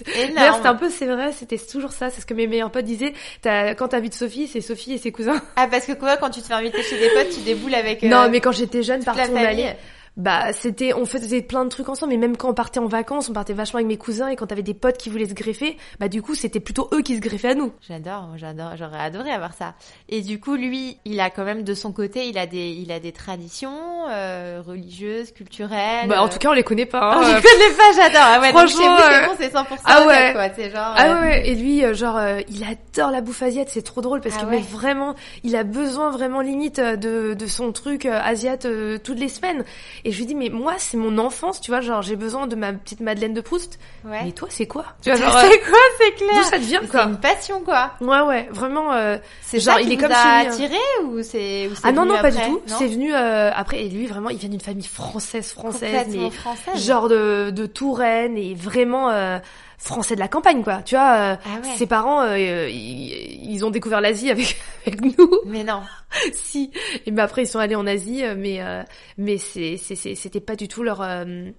D'ailleurs, 0.06 0.30
Énorme. 0.32 0.56
c'était 0.56 0.68
un 0.68 0.76
peu, 0.76 0.90
c'est 0.90 1.06
vrai, 1.06 1.32
c'était 1.32 1.58
toujours 1.58 1.92
ça, 1.92 2.10
c'est 2.10 2.22
ce 2.22 2.26
que 2.26 2.34
mes 2.34 2.48
meilleurs 2.48 2.72
potes 2.72 2.86
disaient. 2.86 3.14
T'as, 3.42 3.76
quand 3.76 3.90
t'invites 3.90 4.14
Sophie, 4.14 4.48
c'est 4.48 4.62
Sophie 4.62 4.94
et 4.94 4.98
ses 4.98 5.12
cousins. 5.12 5.42
Ah 5.56 5.68
parce 5.70 5.86
que 5.86 5.94
quoi, 5.94 6.18
quand 6.18 6.30
tu 6.30 6.42
te 6.42 6.48
fais 6.48 6.54
inviter 6.54 6.82
chez 6.84 6.98
des 7.00 7.10
potes, 7.10 7.30
tu 7.34 7.42
déboules 7.42 7.76
avec. 7.76 8.04
euh, 8.04 8.08
non, 8.08 8.30
mais 8.30 8.40
quand 8.40 8.52
j'étais 8.52 8.84
jeune, 8.84 9.00
toute 9.00 9.08
la 9.08 9.14
partout 9.14 9.32
on 9.32 9.36
famille. 9.36 9.64
allait. 9.64 9.78
Bah, 10.20 10.52
c'était, 10.54 10.94
on 10.94 11.06
faisait 11.06 11.42
plein 11.42 11.64
de 11.64 11.70
trucs 11.70 11.90
ensemble, 11.90 12.12
mais 12.12 12.18
même 12.18 12.38
quand 12.38 12.50
on 12.50 12.54
partait 12.54 12.80
en 12.80 12.88
vacances, 12.88 13.30
on 13.30 13.34
partait 13.34 13.54
vachement 13.54 13.78
avec 13.78 13.88
mes 13.88 13.98
cousins, 13.98 14.28
et 14.28 14.36
quand 14.36 14.48
t'avais 14.48 14.62
des 14.64 14.74
potes 14.74 14.98
qui 14.98 15.10
voulaient 15.10 15.30
se 15.30 15.34
greffer, 15.34 15.78
bah, 16.00 16.10
du 16.10 16.22
coup, 16.22 16.36
c'était 16.36 16.60
plutôt 16.60 16.90
eux 16.94 17.02
qui 17.02 17.16
se 17.16 17.22
greffaient 17.22 17.50
à 17.50 17.56
nous. 17.56 17.72
J'adore, 17.88 18.30
j'adore, 18.36 18.76
j'aurais 18.78 19.00
adoré 19.00 19.32
avoir 19.32 19.54
ça. 19.54 19.74
Et 20.10 20.22
du 20.22 20.40
coup, 20.40 20.56
lui, 20.56 20.98
il 21.06 21.20
a 21.20 21.30
quand 21.30 21.46
même 21.46 21.64
de 21.64 21.74
son 21.74 21.92
côté, 21.92 22.28
il 22.28 22.38
a 22.38 22.46
des, 22.46 22.70
il 22.70 22.92
a 22.92 23.00
des 23.00 23.12
traditions 23.12 23.72
euh, 24.10 24.62
religieuses, 24.66 25.32
culturelles. 25.32 26.08
Bah, 26.08 26.22
en 26.22 26.26
euh, 26.26 26.30
tout 26.30 26.38
cas, 26.38 26.50
on 26.50 26.54
les 26.54 26.64
connaît 26.64 26.86
pas, 26.86 27.16
hein. 27.16 27.22
je 27.24 27.42
connais 27.42 27.76
pas, 27.76 27.92
j'adore. 27.96 28.22
Ah 28.22 28.40
ouais, 28.42 28.50
Franchement, 28.50 28.98
c'est 28.98 29.24
euh, 29.24 29.26
bon, 29.26 29.34
c'est 29.40 29.54
100% 29.54 29.80
ah 29.86 30.06
ouais. 30.06 30.34
quoi. 30.34 30.70
Genre. 30.70 30.94
Ah 30.98 31.06
euh, 31.08 31.22
ouais, 31.22 31.48
et 31.48 31.56
lui, 31.56 31.84
euh, 31.84 31.94
genre, 31.94 32.18
euh, 32.18 32.42
il 32.50 32.64
adore 32.64 33.12
la 33.12 33.22
bouffe 33.22 33.42
asiate, 33.42 33.70
c'est 33.70 33.82
trop 33.82 34.02
drôle 34.02 34.22
parce 34.22 34.36
Ah 34.38 34.42
que 34.42 34.46
ouais. 34.48 34.58
mais 34.58 34.62
vraiment, 34.62 35.16
il 35.44 35.56
a 35.56 35.64
besoin 35.64 36.10
vraiment 36.12 36.42
limite 36.42 36.80
euh, 36.80 36.96
de, 36.96 37.34
de 37.34 37.48
son 37.48 37.72
truc 37.72 38.06
euh, 38.06 38.20
asiate 38.22 38.66
euh, 38.66 38.98
toutes 39.02 39.20
les 39.20 39.30
semaines. 39.30 39.64
Et 40.04 40.09
je 40.12 40.18
lui 40.20 40.26
dis, 40.26 40.36
mais 40.36 40.50
moi, 40.50 40.74
c'est 40.78 40.98
mon 40.98 41.18
enfance, 41.18 41.62
tu 41.62 41.72
vois, 41.72 41.82
genre, 41.82 42.02
j'ai 42.02 42.16
besoin 42.16 42.48
de 42.48 42.56
ma 42.56 42.74
petite 42.74 43.00
Madeleine 43.00 43.34
de 43.34 43.42
Proust. 43.42 43.80
Ouais. 44.06 44.20
Mais 44.26 44.32
toi, 44.32 44.48
c'est 44.52 44.66
quoi 44.68 44.86
Tu 45.02 45.10
vois, 45.12 45.20
genre, 45.20 45.36
euh, 45.36 45.48
c'est 45.50 45.60
quoi, 45.60 45.80
c'est 46.00 46.12
clair. 46.16 46.30
d'où 46.36 46.44
ça 46.44 46.58
te 46.58 46.64
vient, 46.64 46.80
C'est 46.82 46.90
quoi 46.92 47.04
une 47.04 47.20
passion, 47.20 47.62
quoi. 47.64 47.92
Ouais, 48.02 48.22
ouais, 48.22 48.48
vraiment. 48.52 48.94
euh, 48.94 49.18
C'est 49.42 49.60
Genre, 49.60 49.76
ça 49.76 49.82
il 49.82 49.92
est 49.92 49.98
comme 49.98 50.12
a 50.12 50.16
celui, 50.16 50.48
hein. 50.48 50.52
attiré 50.52 50.78
ou 51.06 51.24
c'est 51.24 51.68
ou 51.68 51.76
c'est 51.76 51.82
Ah 51.84 51.92
non, 51.92 52.06
non, 52.06 52.20
pas 52.22 52.32
du 52.32 52.38
après 52.38 52.50
tout. 52.50 52.62
C'est 52.68 52.88
venu 52.88 53.14
euh, 53.14 53.52
après. 53.54 53.84
Et 53.84 53.90
lui, 53.90 54.06
vraiment, 54.08 54.30
il 54.30 54.38
vient 54.38 54.50
d'une 54.50 54.60
famille 54.60 54.86
française, 54.86 55.52
française, 55.52 56.08
mais 56.10 56.30
française. 56.32 56.86
genre 56.86 57.08
de, 57.10 57.50
de 57.52 57.66
Touraine 57.66 58.38
et 58.38 58.54
vraiment 58.56 59.10
euh, 59.10 59.40
français 59.80 60.14
de 60.14 60.20
la 60.20 60.28
campagne, 60.28 60.62
quoi. 60.62 60.82
Tu 60.84 60.94
vois, 60.96 61.16
euh, 61.16 61.36
Ah 61.46 61.60
ouais. 61.64 61.76
ses 61.78 61.88
parents, 61.88 62.22
euh, 62.22 62.70
ils, 62.70 63.52
ils 63.52 63.66
ont 63.66 63.72
découvert 63.72 64.02
l'Asie 64.02 64.30
avec, 64.30 64.58
avec 64.86 65.02
nous. 65.02 65.30
Mais 65.46 65.64
non. 65.64 65.82
si. 66.34 66.70
Et 67.06 67.12
ben 67.12 67.24
après, 67.24 67.44
ils 67.44 67.48
sont 67.48 67.60
allés 67.60 67.76
en 67.76 67.88
Asie, 67.88 68.24
euh, 68.24 68.36
mais 68.38 68.62
euh, 68.62 68.84
mais 69.18 69.38
c'est 69.38 69.78
c'est 69.78 69.96
c'est- 69.96 70.16
c'était 70.16 70.42
pas 70.42 70.56
du 70.56 70.68
tout 70.68 70.84
leur 70.84 71.02
euh, 71.02 71.50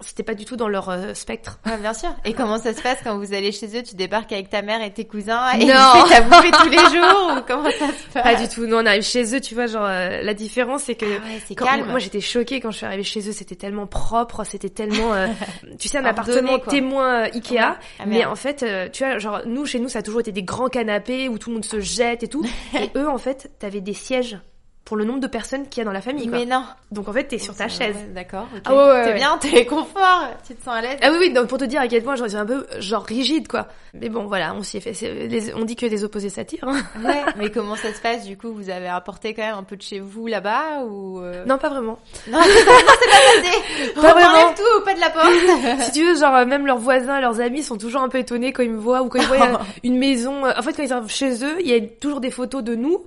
c'était 0.00 0.22
pas 0.22 0.34
du 0.34 0.44
tout 0.44 0.56
dans 0.56 0.68
leur 0.68 0.88
euh, 0.90 1.14
spectre. 1.14 1.58
Ouais, 1.64 1.78
bien 1.78 1.94
sûr. 1.94 2.10
Et 2.24 2.34
comment 2.34 2.58
ça 2.58 2.74
se 2.74 2.82
passe 2.82 2.98
quand 3.02 3.16
vous 3.16 3.32
allez 3.32 3.52
chez 3.52 3.66
eux 3.78 3.82
Tu 3.82 3.94
débarques 3.94 4.32
avec 4.32 4.50
ta 4.50 4.60
mère 4.60 4.82
et 4.82 4.92
tes 4.92 5.06
cousins 5.06 5.50
et 5.52 5.64
Non. 5.64 5.74
tu 6.04 6.08
fais 6.08 6.14
ta 6.16 6.20
bouffer 6.22 6.50
tous 6.50 6.68
les 6.68 6.76
jours 6.98 7.32
ou 7.36 7.40
comment 7.46 7.70
ça 7.70 7.86
se 7.88 8.12
passe 8.12 8.22
Pas 8.22 8.34
du 8.34 8.48
tout. 8.48 8.66
Nous, 8.66 8.76
on 8.76 8.84
arrive 8.84 9.02
chez 9.02 9.34
eux, 9.34 9.40
tu 9.40 9.54
vois, 9.54 9.66
genre 9.66 9.86
euh, 9.86 10.20
la 10.22 10.34
différence, 10.34 10.82
c'est 10.84 10.94
que 10.94 11.06
Ah 11.06 11.24
ouais, 11.26 11.40
c'est 11.46 11.54
Quand- 11.54 11.64
calme. 11.66 11.88
Moi, 11.88 11.98
j'étais 12.00 12.20
choquée 12.20 12.60
quand 12.60 12.70
je 12.70 12.76
suis 12.78 12.86
arrivée 12.86 13.02
chez 13.04 13.26
eux. 13.28 13.32
C'était 13.32 13.54
tellement 13.56 13.86
propre, 13.86 14.44
c'était 14.44 14.68
tellement, 14.68 15.14
euh, 15.14 15.26
tu 15.78 15.88
sais, 15.88 15.98
un 15.98 16.04
Ordonné, 16.04 16.10
appartement 16.10 16.58
quoi. 16.58 16.70
témoin 16.72 17.14
euh, 17.22 17.28
Ikea. 17.32 17.52
Ouais. 17.54 17.60
Ah, 18.00 18.04
mais 18.06 18.24
en 18.24 18.36
fait, 18.36 18.62
euh, 18.62 18.88
tu 18.92 19.04
vois, 19.04 19.18
genre 19.18 19.40
nous, 19.46 19.64
chez 19.64 19.78
nous, 19.78 19.88
ça 19.88 20.00
a 20.00 20.02
toujours 20.02 20.20
été 20.20 20.32
des 20.32 20.42
grands 20.42 20.68
canapés 20.68 21.28
où 21.28 21.38
tout 21.38 21.50
le 21.50 21.54
monde 21.54 21.64
se 21.64 21.80
jette 21.80 22.22
et 22.24 22.28
tout. 22.28 22.44
et 22.74 22.90
eux, 22.96 23.08
en 23.08 23.18
fait, 23.18 23.50
t'avais 23.58 23.80
des 23.80 23.94
sièges 23.94 24.38
pour 24.84 24.98
le 24.98 25.04
nombre 25.04 25.20
de 25.20 25.26
personnes 25.26 25.66
qu'il 25.68 25.80
y 25.80 25.82
a 25.82 25.84
dans 25.86 25.92
la 25.92 26.02
famille. 26.02 26.28
Quoi. 26.28 26.38
Mais 26.40 26.44
non. 26.44 26.62
Donc 26.90 27.08
en 27.08 27.12
fait, 27.14 27.24
t'es 27.24 27.38
sur 27.38 27.54
ta 27.56 27.68
chaise. 27.68 27.96
ouais, 27.96 28.12
D'accord. 28.14 28.46
ok. 28.54 28.60
Ah 28.66 28.74
ouais, 28.74 28.84
ouais, 28.84 29.04
T'es 29.06 29.14
bien, 29.14 29.38
t'es 29.38 29.64
confort. 29.64 30.24
Tu 30.46 30.54
te 30.54 30.62
sens 30.62 30.74
à 30.74 30.82
l'aise. 30.82 30.98
Ah 31.00 31.08
oui, 31.10 31.16
oui, 31.20 31.32
donc 31.32 31.46
pour 31.46 31.56
te 31.56 31.64
dire 31.64 31.80
à 31.80 31.88
quel 31.88 32.02
point 32.02 32.16
genre, 32.16 32.28
c'est 32.28 32.36
un 32.36 32.44
peu 32.44 32.66
genre 32.80 33.02
rigide, 33.02 33.48
quoi. 33.48 33.66
Mais 33.94 34.10
bon, 34.10 34.24
voilà, 34.26 34.52
on 34.54 34.62
s'y 34.62 34.76
est 34.76 34.80
fait. 34.80 34.92
les- 35.26 35.54
on 35.54 35.64
dit 35.64 35.74
que 35.76 35.86
les 35.86 36.04
opposés 36.04 36.28
s'attirent. 36.28 36.68
hein. 36.68 36.82
Ouais. 37.02 37.22
Mais 37.38 37.50
comment 37.50 37.76
ça 37.76 37.94
se 37.94 38.00
passe 38.00 38.24
du 38.26 38.36
coup? 38.36 38.52
Vous 38.52 38.68
avez 38.68 38.88
apporté 38.88 39.32
quand 39.32 39.42
même 39.42 39.54
un 39.56 39.62
peu 39.62 39.76
de 39.76 39.82
chez 39.82 40.00
vous 40.00 40.26
là-bas 40.26 40.80
ou 40.84 41.20
euh... 41.20 41.44
Non, 41.46 41.56
pas 41.56 41.70
vraiment. 41.70 41.98
Non, 42.28 42.38
c'est 42.42 42.64
pas, 42.66 42.72
passé. 42.72 43.92
On 43.96 44.02
Pas 44.02 44.12
vraiment. 44.12 44.28
enlève 44.32 44.54
tout, 44.56 44.84
pas 44.84 44.94
de 44.94 45.00
la 45.00 45.10
porte. 45.10 45.82
si 45.84 45.92
tu 45.92 46.04
veux, 46.04 46.16
genre 46.18 46.44
même 46.46 46.66
leurs 46.66 46.78
voisins, 46.78 47.20
leurs 47.20 47.40
amis 47.40 47.62
sont 47.62 47.78
toujours 47.78 48.02
un 48.02 48.08
peu 48.10 48.18
étonnés 48.18 48.52
quand 48.52 48.62
ils 48.62 48.70
me 48.70 48.78
voient 48.78 49.00
ou 49.02 49.08
quand 49.08 49.20
ils 49.20 49.26
voient 49.28 49.60
une 49.82 49.96
maison. 49.98 50.42
En 50.46 50.60
fait, 50.62 50.74
quand 50.74 50.82
ils 50.82 50.92
arrivent 50.92 51.10
chez 51.10 51.42
eux, 51.44 51.56
il 51.60 51.68
y 51.68 51.74
a 51.74 51.80
toujours 51.80 52.20
des 52.20 52.30
photos 52.30 52.62
de 52.62 52.74
nous. 52.74 53.04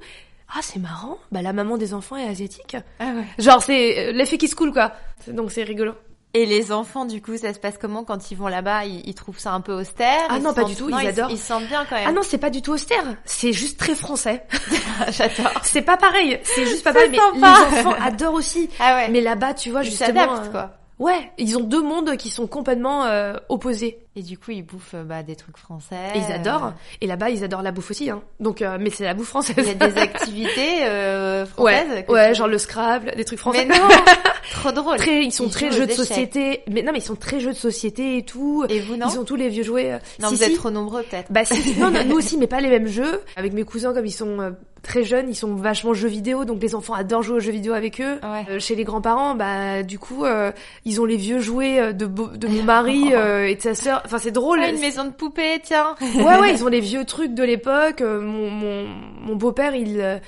Ah, 0.54 0.60
c'est 0.62 0.80
marrant. 0.80 1.18
Bah 1.32 1.42
la 1.42 1.54
maman 1.54 1.78
des 1.78 1.94
enfants 1.94 2.16
est 2.16 2.28
asiatique. 2.28 2.78
Ah 3.00 3.06
ouais. 3.06 3.26
Genre 3.44 3.62
c'est 3.62 4.10
euh, 4.10 4.12
l'effet 4.14 4.38
qui 4.38 4.48
se 4.48 4.56
coule 4.56 4.72
quoi. 4.72 4.94
C'est- 5.24 5.34
Donc 5.34 5.52
c'est 5.52 5.64
rigolo. 5.64 5.94
Et 6.34 6.46
les 6.46 6.72
enfants, 6.72 7.06
du 7.06 7.22
coup, 7.22 7.36
ça 7.38 7.54
se 7.54 7.58
passe 7.58 7.78
comment 7.80 8.04
quand 8.04 8.30
ils 8.30 8.36
vont 8.38 8.48
là-bas? 8.48 8.86
Ils, 8.86 9.02
ils 9.08 9.16
trouvent 9.16 9.40
ça 9.40 9.54
un 9.54 9.62
peu 9.62 9.74
austère? 9.74 10.20
Ah 10.30 10.38
non, 10.40 10.54
pas 10.54 10.62
sentent- 10.62 10.70
du 10.70 10.76
tout, 10.76 10.90
non, 10.90 11.00
ils 11.00 11.08
adorent. 11.08 11.32
Ils 11.32 11.38
se 11.38 11.46
sentent 11.48 11.66
bien 11.68 11.84
quand 11.90 11.96
Ah 11.98 12.06
même. 12.08 12.16
non, 12.16 12.22
c'est 12.22 12.38
pas 12.38 12.50
du 12.52 12.62
tout 12.62 12.74
austère. 12.74 13.04
C'est 13.26 13.54
juste 13.54 13.80
très 13.80 13.96
français. 13.96 14.44
J'adore. 15.10 15.52
c'est 15.64 15.82
pas 15.82 15.98
pareil. 15.98 16.40
C'est 16.44 16.66
juste 16.66 16.84
pas 16.84 16.94
pareil. 16.94 17.10
Mais 17.12 17.18
sympa. 17.18 17.56
les 17.72 17.78
enfants 17.80 17.96
adorent 18.02 18.34
aussi. 18.36 18.70
Ah 18.80 18.96
ouais. 18.98 19.10
Mais 19.10 19.22
là-bas, 19.22 19.54
tu 19.54 19.72
vois 19.72 19.82
ils 19.84 19.90
justement. 19.90 20.08
s'adaptent 20.08 20.48
euh, 20.48 20.52
quoi. 20.52 20.72
Ouais, 21.00 21.32
ils 21.38 21.56
ont 21.58 21.64
deux 21.64 21.84
mondes 21.84 22.18
qui 22.18 22.30
sont 22.30 22.48
complètement 22.48 23.06
euh, 23.06 23.36
opposés. 23.50 24.00
Et 24.16 24.24
du 24.24 24.36
coup, 24.40 24.50
ils 24.50 24.64
bouffent 24.64 24.96
euh, 24.96 25.04
bah, 25.04 25.22
des 25.22 25.36
trucs 25.36 25.58
français. 25.58 25.96
Et 26.16 26.18
ils 26.18 26.32
adorent. 26.34 26.66
euh, 26.68 26.72
Et 27.02 27.06
là-bas, 27.08 27.30
ils 27.30 27.44
adorent 27.44 27.62
la 27.62 27.72
bouffe 27.72 27.92
aussi. 27.92 28.10
Hein. 28.10 28.24
Donc, 28.40 28.64
euh, 28.64 28.80
mais 28.82 28.90
c'est 28.90 29.04
la 29.04 29.14
bouffe 29.14 29.28
française. 29.28 29.54
Il 29.60 29.66
y 29.66 29.70
a 29.70 29.74
des 29.76 29.96
activités 30.00 30.78
euh, 30.86 31.46
Ouais, 31.60 31.76
françaises. 31.86 32.06
ouais, 32.10 32.34
genre 32.34 32.48
le 32.48 32.58
Scrabble, 32.58 33.14
des 33.16 33.26
trucs 33.26 33.38
français. 33.38 33.66
Mais 33.70 33.78
non, 33.78 33.88
trop 34.52 34.72
drôle. 34.72 34.98
très, 34.98 35.24
ils 35.24 35.32
sont 35.32 35.46
Ils 35.46 35.52
très 35.52 35.72
jeux 35.72 35.86
de 35.86 35.92
échecs. 35.92 36.06
société. 36.08 36.64
Mais 36.68 36.82
non, 36.82 36.92
mais 36.94 36.98
ils 36.98 37.04
sont 37.04 37.16
très 37.16 37.40
jeux 37.40 37.52
de 37.52 37.58
société 37.58 38.18
et 38.18 38.24
tout. 38.24 38.66
Et 38.68 38.80
vous 38.80 38.98
non 38.98 39.08
ils 39.14 39.20
ont 39.20 39.24
tous 39.24 39.36
les 39.36 39.50
vieux 39.50 39.64
jouets. 39.64 39.94
euh, 39.94 40.00
Non, 40.20 40.30
si, 40.30 40.36
vous 40.36 40.44
êtes 40.46 40.56
trop 40.56 40.72
nombreux 40.72 41.04
peut-être. 41.04 41.32
Bah 41.32 41.46
si, 41.46 41.78
non, 41.80 41.92
non, 41.92 42.04
nous 42.08 42.16
aussi, 42.18 42.38
mais 42.38 42.48
pas 42.48 42.60
les 42.60 42.70
mêmes 42.70 42.88
jeux. 42.88 43.22
Avec 43.36 43.54
mes 43.54 43.64
cousins, 43.64 43.94
comme 43.94 44.06
ils 44.08 44.12
sont 44.12 44.40
euh, 44.40 44.50
très 44.88 45.04
jeunes, 45.04 45.30
ils 45.30 45.36
sont 45.36 45.54
vachement 45.56 45.94
jeux 45.94 46.08
vidéo, 46.08 46.46
donc 46.46 46.62
les 46.62 46.74
enfants 46.74 46.94
adorent 46.94 47.22
jouer 47.22 47.36
aux 47.38 47.40
jeux 47.40 47.52
vidéo 47.52 47.74
avec 47.74 48.02
eux. 48.02 48.20
Ouais. 48.24 48.46
Euh, 48.50 48.60
chez 48.60 48.74
les 48.76 48.84
grands-parents, 48.84 49.36
bah 49.36 49.84
du 49.84 50.00
coup, 50.00 50.26
euh, 50.26 50.52
ils 50.86 51.00
ont 51.02 51.06
les 51.06 51.18
vieux 51.18 51.40
jouets 51.40 51.80
euh, 51.80 51.92
de, 51.94 52.06
de 52.06 52.48
mon 52.48 52.64
mari 52.64 53.10
euh, 53.14 53.46
et 53.48 53.56
de 53.56 53.62
sa 53.62 53.76
sœur. 53.76 54.02
Enfin, 54.06 54.18
c'est 54.18 54.32
drôle. 54.32 54.60
Ah, 54.64 54.70
une 54.70 54.80
maison 54.80 55.04
de 55.06 55.12
poupée, 55.12 55.60
tiens. 55.64 55.96
Ouais, 56.16 56.40
ouais, 56.40 56.54
ils 56.54 56.64
ont 56.64 56.68
les 56.70 56.80
vieux 56.80 57.06
trucs 57.06 57.34
de 57.34 57.44
l'époque. 57.44 58.02
Euh, 58.02 58.20
Mon, 58.22 58.50
mon, 58.50 58.88
mon 59.22 59.36
beau-père, 59.36 59.76
il, 59.76 60.20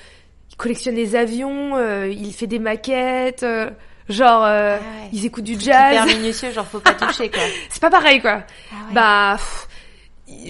il 0.50 0.56
collectionne 0.56 0.94
les 0.94 1.16
avions, 1.16 1.76
euh, 1.76 2.06
il 2.08 2.32
fait 2.32 2.46
des 2.46 2.58
maquettes. 2.58 3.42
euh, 3.42 3.70
Genre, 4.08 4.44
euh, 4.44 4.76
Ah 4.78 4.82
ouais. 5.04 5.08
ils 5.12 5.24
écoutent 5.24 5.44
du 5.44 5.52
Hyper 5.54 6.04
jazz. 6.06 6.16
minutieux, 6.16 6.50
genre 6.50 6.66
faut 6.66 6.80
pas 6.80 6.94
toucher 7.06 7.30
quoi. 7.30 7.40
C'est 7.68 7.80
pas 7.80 7.90
pareil, 7.90 8.20
quoi. 8.20 8.42
Ah 8.72 8.74
ouais. 8.88 8.92
Bah, 8.94 9.36
pff, 9.36 9.68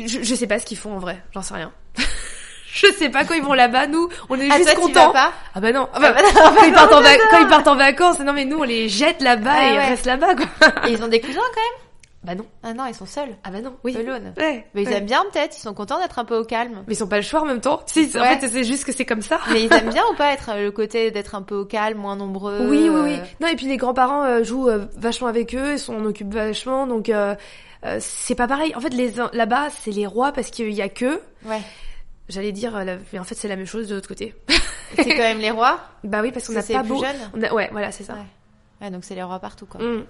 je, 0.06 0.22
je 0.22 0.34
sais 0.34 0.46
pas 0.46 0.58
ce 0.58 0.64
qu'ils 0.66 0.78
font 0.78 0.94
en 0.94 0.98
vrai. 0.98 1.22
J'en 1.34 1.42
sais 1.42 1.54
rien. 1.54 1.70
Je 2.72 2.86
sais 2.92 3.08
pas 3.08 3.24
quand 3.24 3.34
ils 3.34 3.42
vont 3.42 3.54
là-bas. 3.54 3.86
Nous, 3.86 4.08
on 4.28 4.38
est 4.40 4.48
ah, 4.50 4.56
juste 4.56 4.74
toi, 4.74 4.80
contents. 4.86 5.12
pas 5.12 5.32
Ah 5.54 5.60
bah 5.60 5.72
non. 5.72 5.88
Ah 5.92 5.96
Ah 5.96 6.00
bah, 6.00 6.12
bah 6.12 6.22
non, 6.22 6.50
quand, 6.56 6.62
ils 6.66 6.72
partent 6.72 6.92
en 6.92 7.02
quand 7.02 7.38
ils 7.40 7.46
partent 7.48 7.68
en 7.68 7.76
vacances, 7.76 8.20
non 8.20 8.32
mais 8.32 8.44
nous 8.44 8.58
on 8.58 8.62
les 8.64 8.88
jette 8.88 9.22
là-bas 9.22 9.50
Ah 9.54 9.64
et 9.64 9.68
ils 9.72 9.76
ouais. 9.78 9.88
restent 9.88 10.06
là-bas 10.06 10.34
quoi. 10.34 10.46
Et 10.88 10.92
ils 10.92 11.02
ont 11.02 11.08
des 11.08 11.20
cousins 11.20 11.40
quand 11.54 11.60
même? 11.60 11.86
Bah 12.22 12.34
non. 12.34 12.44
Ah 12.62 12.74
non, 12.74 12.84
ils 12.86 12.94
sont 12.94 13.06
seuls. 13.06 13.30
Ah 13.44 13.50
bah 13.50 13.62
non. 13.62 13.74
Oui. 13.82 13.96
Alone. 13.96 14.34
Ouais. 14.36 14.66
Mais 14.74 14.82
ils 14.82 14.88
ouais. 14.88 14.96
aiment 14.96 15.06
bien 15.06 15.24
peut-être, 15.32 15.56
ils 15.56 15.60
sont 15.62 15.72
contents 15.72 15.98
d'être 15.98 16.18
un 16.18 16.26
peu 16.26 16.36
au 16.36 16.44
calme. 16.44 16.84
Mais 16.86 16.92
ils 16.92 16.96
sont 16.96 17.06
pas 17.08 17.16
le 17.16 17.22
choix 17.22 17.40
en 17.40 17.46
même 17.46 17.62
temps. 17.62 17.80
Si, 17.86 18.10
en 18.14 18.20
Ouais. 18.20 18.36
fait 18.36 18.46
c'est 18.48 18.62
juste 18.64 18.84
que 18.84 18.92
c'est 18.92 19.06
comme 19.06 19.22
ça. 19.22 19.40
Mais 19.50 19.62
ils 19.64 19.72
aiment 19.72 19.88
bien 19.88 20.02
ou 20.12 20.14
pas 20.14 20.32
être 20.32 20.50
euh, 20.50 20.64
le 20.64 20.70
côté 20.70 21.10
d'être 21.10 21.34
un 21.34 21.40
peu 21.40 21.54
au 21.54 21.64
calme, 21.64 21.96
moins 21.98 22.16
nombreux 22.16 22.58
Oui, 22.68 22.90
oui, 22.90 23.00
oui. 23.02 23.14
euh, 23.14 23.24
Non, 23.40 23.48
et 23.48 23.56
puis 23.56 23.66
les 23.66 23.78
grands-parents 23.78 24.24
euh, 24.24 24.44
jouent 24.44 24.68
euh, 24.68 24.84
vachement 24.98 25.28
avec 25.28 25.54
eux, 25.54 25.72
ils 25.72 25.78
s'en 25.78 26.04
occupent 26.04 26.34
vachement, 26.34 26.86
donc 26.86 27.08
euh, 27.08 27.34
euh, 27.86 27.96
c'est 28.00 28.34
pas 28.34 28.46
pareil. 28.46 28.74
En 28.76 28.80
fait, 28.80 28.92
les 28.92 29.14
là-bas, 29.32 29.68
c'est 29.82 29.90
les 29.90 30.06
rois 30.06 30.32
parce 30.32 30.50
qu'il 30.50 30.70
y 30.74 30.82
a 30.82 30.90
que. 30.90 31.22
Ouais. 31.46 31.62
J'allais 32.30 32.52
dire, 32.52 32.74
euh, 32.76 32.84
la- 32.84 32.96
mais 33.12 33.18
en 33.18 33.24
fait, 33.24 33.34
c'est 33.34 33.48
la 33.48 33.56
même 33.56 33.66
chose 33.66 33.88
de 33.88 33.94
l'autre 33.94 34.08
côté. 34.08 34.34
C'est 34.96 35.04
quand 35.04 35.18
même 35.18 35.38
les 35.40 35.50
rois 35.50 35.80
bah 36.04 36.20
oui, 36.22 36.32
parce 36.32 36.46
qu'on 36.46 36.52
n'a 36.54 36.62
pas 36.62 36.80
plus 36.80 36.88
beau. 36.88 37.04
jeune. 37.04 37.16
On 37.34 37.42
a... 37.42 37.52
Ouais, 37.52 37.68
voilà, 37.72 37.92
c'est 37.92 38.04
ça. 38.04 38.14
Ouais. 38.14 38.20
Ouais, 38.80 38.90
donc 38.90 39.04
c'est 39.04 39.14
les 39.14 39.22
rois 39.22 39.38
partout 39.38 39.66
quoi. 39.66 39.80
Mm. 39.82 40.04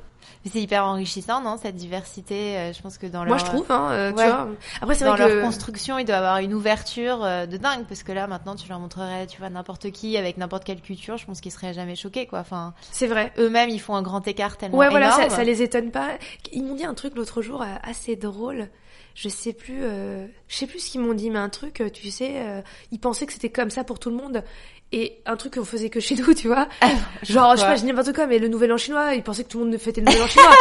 Mais 0.44 0.50
c'est 0.52 0.60
hyper 0.60 0.84
enrichissant, 0.84 1.40
non 1.40 1.56
Cette 1.56 1.76
diversité, 1.76 2.56
euh, 2.58 2.72
je 2.74 2.82
pense 2.82 2.98
que 2.98 3.06
dans 3.06 3.20
Moi, 3.24 3.28
leur, 3.36 3.38
je 3.38 3.44
trouve, 3.46 3.66
hein, 3.72 3.88
euh, 3.90 4.12
Ouais. 4.12 4.24
tu 4.24 4.30
vois. 4.30 4.48
Après, 4.82 4.94
c'est 4.94 5.04
dans 5.06 5.12
vrai 5.16 5.28
leur 5.28 5.38
que. 5.38 5.42
construction, 5.44 5.98
il 5.98 6.04
doit 6.04 6.16
avoir 6.16 6.38
une 6.38 6.52
ouverture 6.54 7.24
euh, 7.24 7.46
de 7.46 7.56
dingue 7.56 7.84
parce 7.88 8.02
que 8.02 8.12
là 8.12 8.26
maintenant 8.26 8.54
tu 8.54 8.68
leur 8.68 8.78
montrerais, 8.78 9.26
tu 9.26 9.38
vois, 9.38 9.48
n'importe 9.50 9.90
qui 9.90 10.16
avec 10.18 10.36
n'importe 10.36 10.64
quelle 10.64 10.82
culture, 10.82 11.16
je 11.16 11.24
pense 11.26 11.40
qu'ils 11.40 11.52
seraient 11.52 11.72
jamais 11.72 11.96
choqués 11.96 12.26
quoi. 12.26 12.40
Enfin, 12.40 12.74
C'est 12.92 13.06
vrai. 13.06 13.32
eux-mêmes 13.38 13.70
ils 13.70 13.80
font 13.80 13.94
un 13.96 14.02
grand 14.02 14.26
écart 14.28 14.56
tellement 14.58 14.76
Ouais, 14.78 14.90
voilà, 14.90 15.06
énorme. 15.06 15.30
ça, 15.30 15.36
ça 15.36 15.44
les 15.44 15.62
étonne 15.62 15.90
pas. 15.90 16.10
Ils 16.52 16.62
m'ont 16.64 16.74
dit 16.74 16.84
un 16.84 16.94
truc 16.94 17.16
l'autre 17.16 17.40
jour 17.42 17.64
assez 17.82 18.14
drôle. 18.16 18.68
Je 19.16 19.28
sais 19.28 19.52
plus, 19.52 19.80
euh, 19.82 20.26
je 20.48 20.56
sais 20.56 20.66
plus 20.68 20.78
ce 20.78 20.90
qu'ils 20.92 21.00
m'ont 21.00 21.14
dit, 21.14 21.30
mais 21.30 21.40
un 21.40 21.48
truc, 21.48 21.82
tu 21.92 22.10
sais, 22.10 22.32
euh, 22.36 22.62
ils 22.92 23.00
pensaient 23.00 23.26
que 23.26 23.32
c'était 23.32 23.50
comme 23.50 23.68
ça 23.70 23.82
pour 23.84 23.98
tout 23.98 24.08
le 24.08 24.16
monde. 24.16 24.44
Et 24.92 25.22
un 25.24 25.36
truc 25.36 25.54
qu'on 25.54 25.64
faisait 25.64 25.88
que 25.88 26.00
chez 26.00 26.16
nous, 26.16 26.34
tu 26.34 26.48
vois. 26.48 26.66
Genre, 27.22 27.54
je 27.54 27.60
sais 27.60 27.66
pas, 27.66 27.76
je 27.76 27.82
dis 27.82 27.86
n'importe 27.86 28.12
quoi, 28.12 28.26
mais 28.26 28.38
le 28.40 28.48
nouvel 28.48 28.72
an 28.72 28.76
chinois, 28.76 29.14
ils 29.14 29.22
pensaient 29.22 29.44
que 29.44 29.48
tout 29.48 29.60
le 29.60 29.66
monde 29.66 29.78
fêtait 29.78 30.00
le 30.00 30.06
nouvel 30.06 30.22
an 30.22 30.26
chinois. 30.26 30.54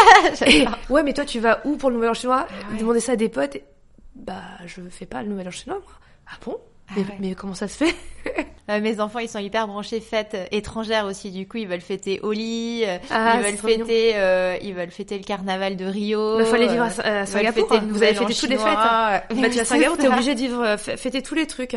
Et, 0.48 0.66
ouais, 0.94 1.02
mais 1.04 1.14
toi, 1.14 1.26
tu 1.26 1.40
vas 1.40 1.62
où 1.66 1.78
pour 1.78 1.90
le 1.90 1.96
nouvel 1.96 2.12
an 2.12 2.14
chinois? 2.14 2.46
Ah 2.48 2.72
ouais. 2.72 2.78
Demander 2.80 3.00
ça 3.00 3.14
à 3.14 3.16
des 3.16 3.30
potes. 3.30 3.56
et- 3.56 3.64
Bah, 4.16 4.42
je 4.68 4.82
fais 4.92 5.08
pas 5.08 5.24
le 5.24 5.30
nouvel 5.30 5.48
an 5.48 5.52
chinois, 5.52 5.80
moi. 5.84 5.94
Ah 6.32 6.38
bon? 6.46 6.58
Ah 6.90 6.94
mais, 6.98 7.02
ouais. 7.04 7.18
mais 7.20 7.36
comment 7.36 7.56
ça 7.56 7.68
se 7.68 7.84
fait? 7.86 7.96
Euh, 8.70 8.82
mes 8.82 9.00
enfants, 9.00 9.20
ils 9.20 9.28
sont 9.30 9.40
hyper 9.40 9.68
branchés 9.68 10.00
fêtes 10.00 10.38
étrangères 10.52 11.06
aussi. 11.06 11.32
Du 11.32 11.48
coup, 11.48 11.58
ils 11.58 11.68
veulent 11.68 11.82
fêter 11.82 12.20
Oli, 12.22 12.84
euh, 12.86 12.98
Ah, 13.10 13.38
ils 13.38 13.44
veulent 13.46 13.58
fêter, 13.58 14.12
euh, 14.16 14.58
ils 14.62 14.74
veulent 14.76 14.92
fêter 14.92 15.18
le 15.18 15.24
carnaval 15.24 15.76
de 15.76 15.86
Rio. 15.86 16.38
Bah, 16.38 16.46
faut 16.46 16.56
aller 16.56 16.68
vivre 16.68 16.84
euh, 16.84 17.20
à, 17.20 17.22
à 17.22 17.26
Singapour. 17.26 17.68
fêter 17.68 17.86
le 17.86 17.92
Vous 17.92 18.04
avez 18.04 18.14
fêté 18.14 18.34
toutes 18.34 18.50
les 18.50 18.58
fêtes. 18.58 18.68
chinois. 18.68 18.76
Bah, 18.76 19.22
tu 19.30 19.36
vas 19.56 19.62
à 19.62 19.66
Singapour, 19.66 19.98
t'es 19.98 20.08
obligé 20.08 20.36
de 20.36 20.40
vivre, 20.40 20.64
fê- 20.76 20.98
fêter 20.98 21.22
tous 21.22 21.36
les 21.36 21.48
trucs. 21.48 21.76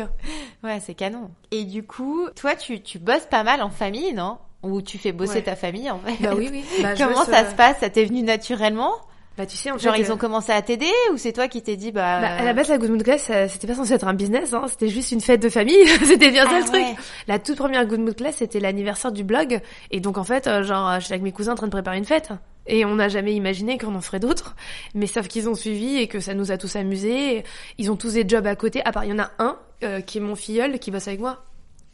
Ouais, 0.63 0.79
c'est 0.81 0.93
canon. 0.93 1.31
Et 1.51 1.63
du 1.63 1.83
coup, 1.83 2.27
toi, 2.39 2.55
tu, 2.55 2.81
tu 2.81 2.99
bosses 2.99 3.25
pas 3.29 3.43
mal 3.43 3.61
en 3.63 3.69
famille, 3.69 4.13
non? 4.13 4.37
Ou 4.61 4.81
tu 4.81 4.97
fais 4.97 5.11
bosser 5.11 5.35
Ouais. 5.35 5.41
ta 5.41 5.55
famille, 5.55 5.89
en 5.91 5.99
fait? 5.99 6.21
Bah 6.23 6.33
oui, 6.37 6.47
oui. 6.51 6.63
Bah, 6.83 6.89
Comment 6.97 7.25
ça 7.25 7.49
se 7.49 7.55
passe? 7.55 7.79
Ça 7.79 7.89
t'est 7.89 8.05
venu 8.05 8.21
naturellement? 8.21 8.93
Bah 9.37 9.47
tu 9.47 9.57
sais, 9.57 9.71
en 9.71 9.77
Genre, 9.79 9.95
fait, 9.95 10.01
ils 10.01 10.11
euh, 10.11 10.13
ont 10.13 10.17
commencé 10.17 10.51
à 10.51 10.61
t'aider 10.61 10.91
ou 11.11 11.17
c'est 11.17 11.33
toi 11.33 11.47
qui 11.47 11.63
t'es 11.63 11.75
dit, 11.75 11.91
bah... 11.91 12.21
Bah, 12.21 12.35
à 12.35 12.43
la 12.43 12.53
base, 12.53 12.69
la 12.69 12.77
Good 12.77 12.91
Mood 12.91 13.03
Class, 13.03 13.31
c'était 13.49 13.65
pas 13.65 13.73
censé 13.73 13.93
être 13.93 14.07
un 14.07 14.13
business, 14.13 14.53
hein, 14.53 14.65
c'était 14.69 14.89
juste 14.89 15.11
une 15.11 15.21
fête 15.21 15.41
de 15.41 15.49
famille. 15.49 15.87
c'était 16.05 16.29
bien 16.29 16.43
ça 16.45 16.51
Ah 16.53 16.59
le 16.59 16.65
truc. 16.65 16.75
ouais. 16.83 16.95
La 17.27 17.39
toute 17.39 17.57
première 17.57 17.85
Good 17.87 17.99
Mood 17.99 18.15
Class, 18.15 18.35
c'était 18.37 18.59
l'anniversaire 18.59 19.11
du 19.11 19.23
blog. 19.23 19.59
Et 19.89 19.99
donc, 20.01 20.19
en 20.19 20.23
fait, 20.23 20.45
euh, 20.45 20.61
genre, 20.63 20.87
euh, 20.87 20.99
j'étais 20.99 21.13
avec 21.13 21.23
mes 21.23 21.31
cousins 21.31 21.53
en 21.53 21.55
train 21.55 21.65
de 21.67 21.71
préparer 21.71 21.97
une 21.97 22.05
fête. 22.05 22.29
Et 22.67 22.85
on 22.85 22.95
n'a 22.95 23.09
jamais 23.09 23.33
imaginé 23.33 23.77
qu'on 23.79 23.95
en 23.95 24.01
ferait 24.01 24.19
d'autres. 24.19 24.55
Mais 24.93 25.07
sauf 25.07 25.27
qu'ils 25.27 25.49
ont 25.49 25.55
suivi 25.55 25.97
et 25.97 26.07
que 26.07 26.19
ça 26.19 26.33
nous 26.35 26.51
a 26.51 26.57
tous 26.57 26.75
amusés. 26.75 27.43
Ils 27.77 27.91
ont 27.91 27.95
tous 27.95 28.13
des 28.13 28.25
jobs 28.27 28.45
à 28.47 28.55
côté. 28.55 28.81
À 28.85 28.91
part, 28.91 29.03
il 29.03 29.09
y 29.09 29.13
en 29.13 29.19
a 29.19 29.31
un 29.39 29.57
euh, 29.83 29.99
qui 30.01 30.19
est 30.19 30.21
mon 30.21 30.35
filleul 30.35 30.79
qui 30.79 30.91
bosse 30.91 31.07
avec 31.07 31.19
moi. 31.19 31.43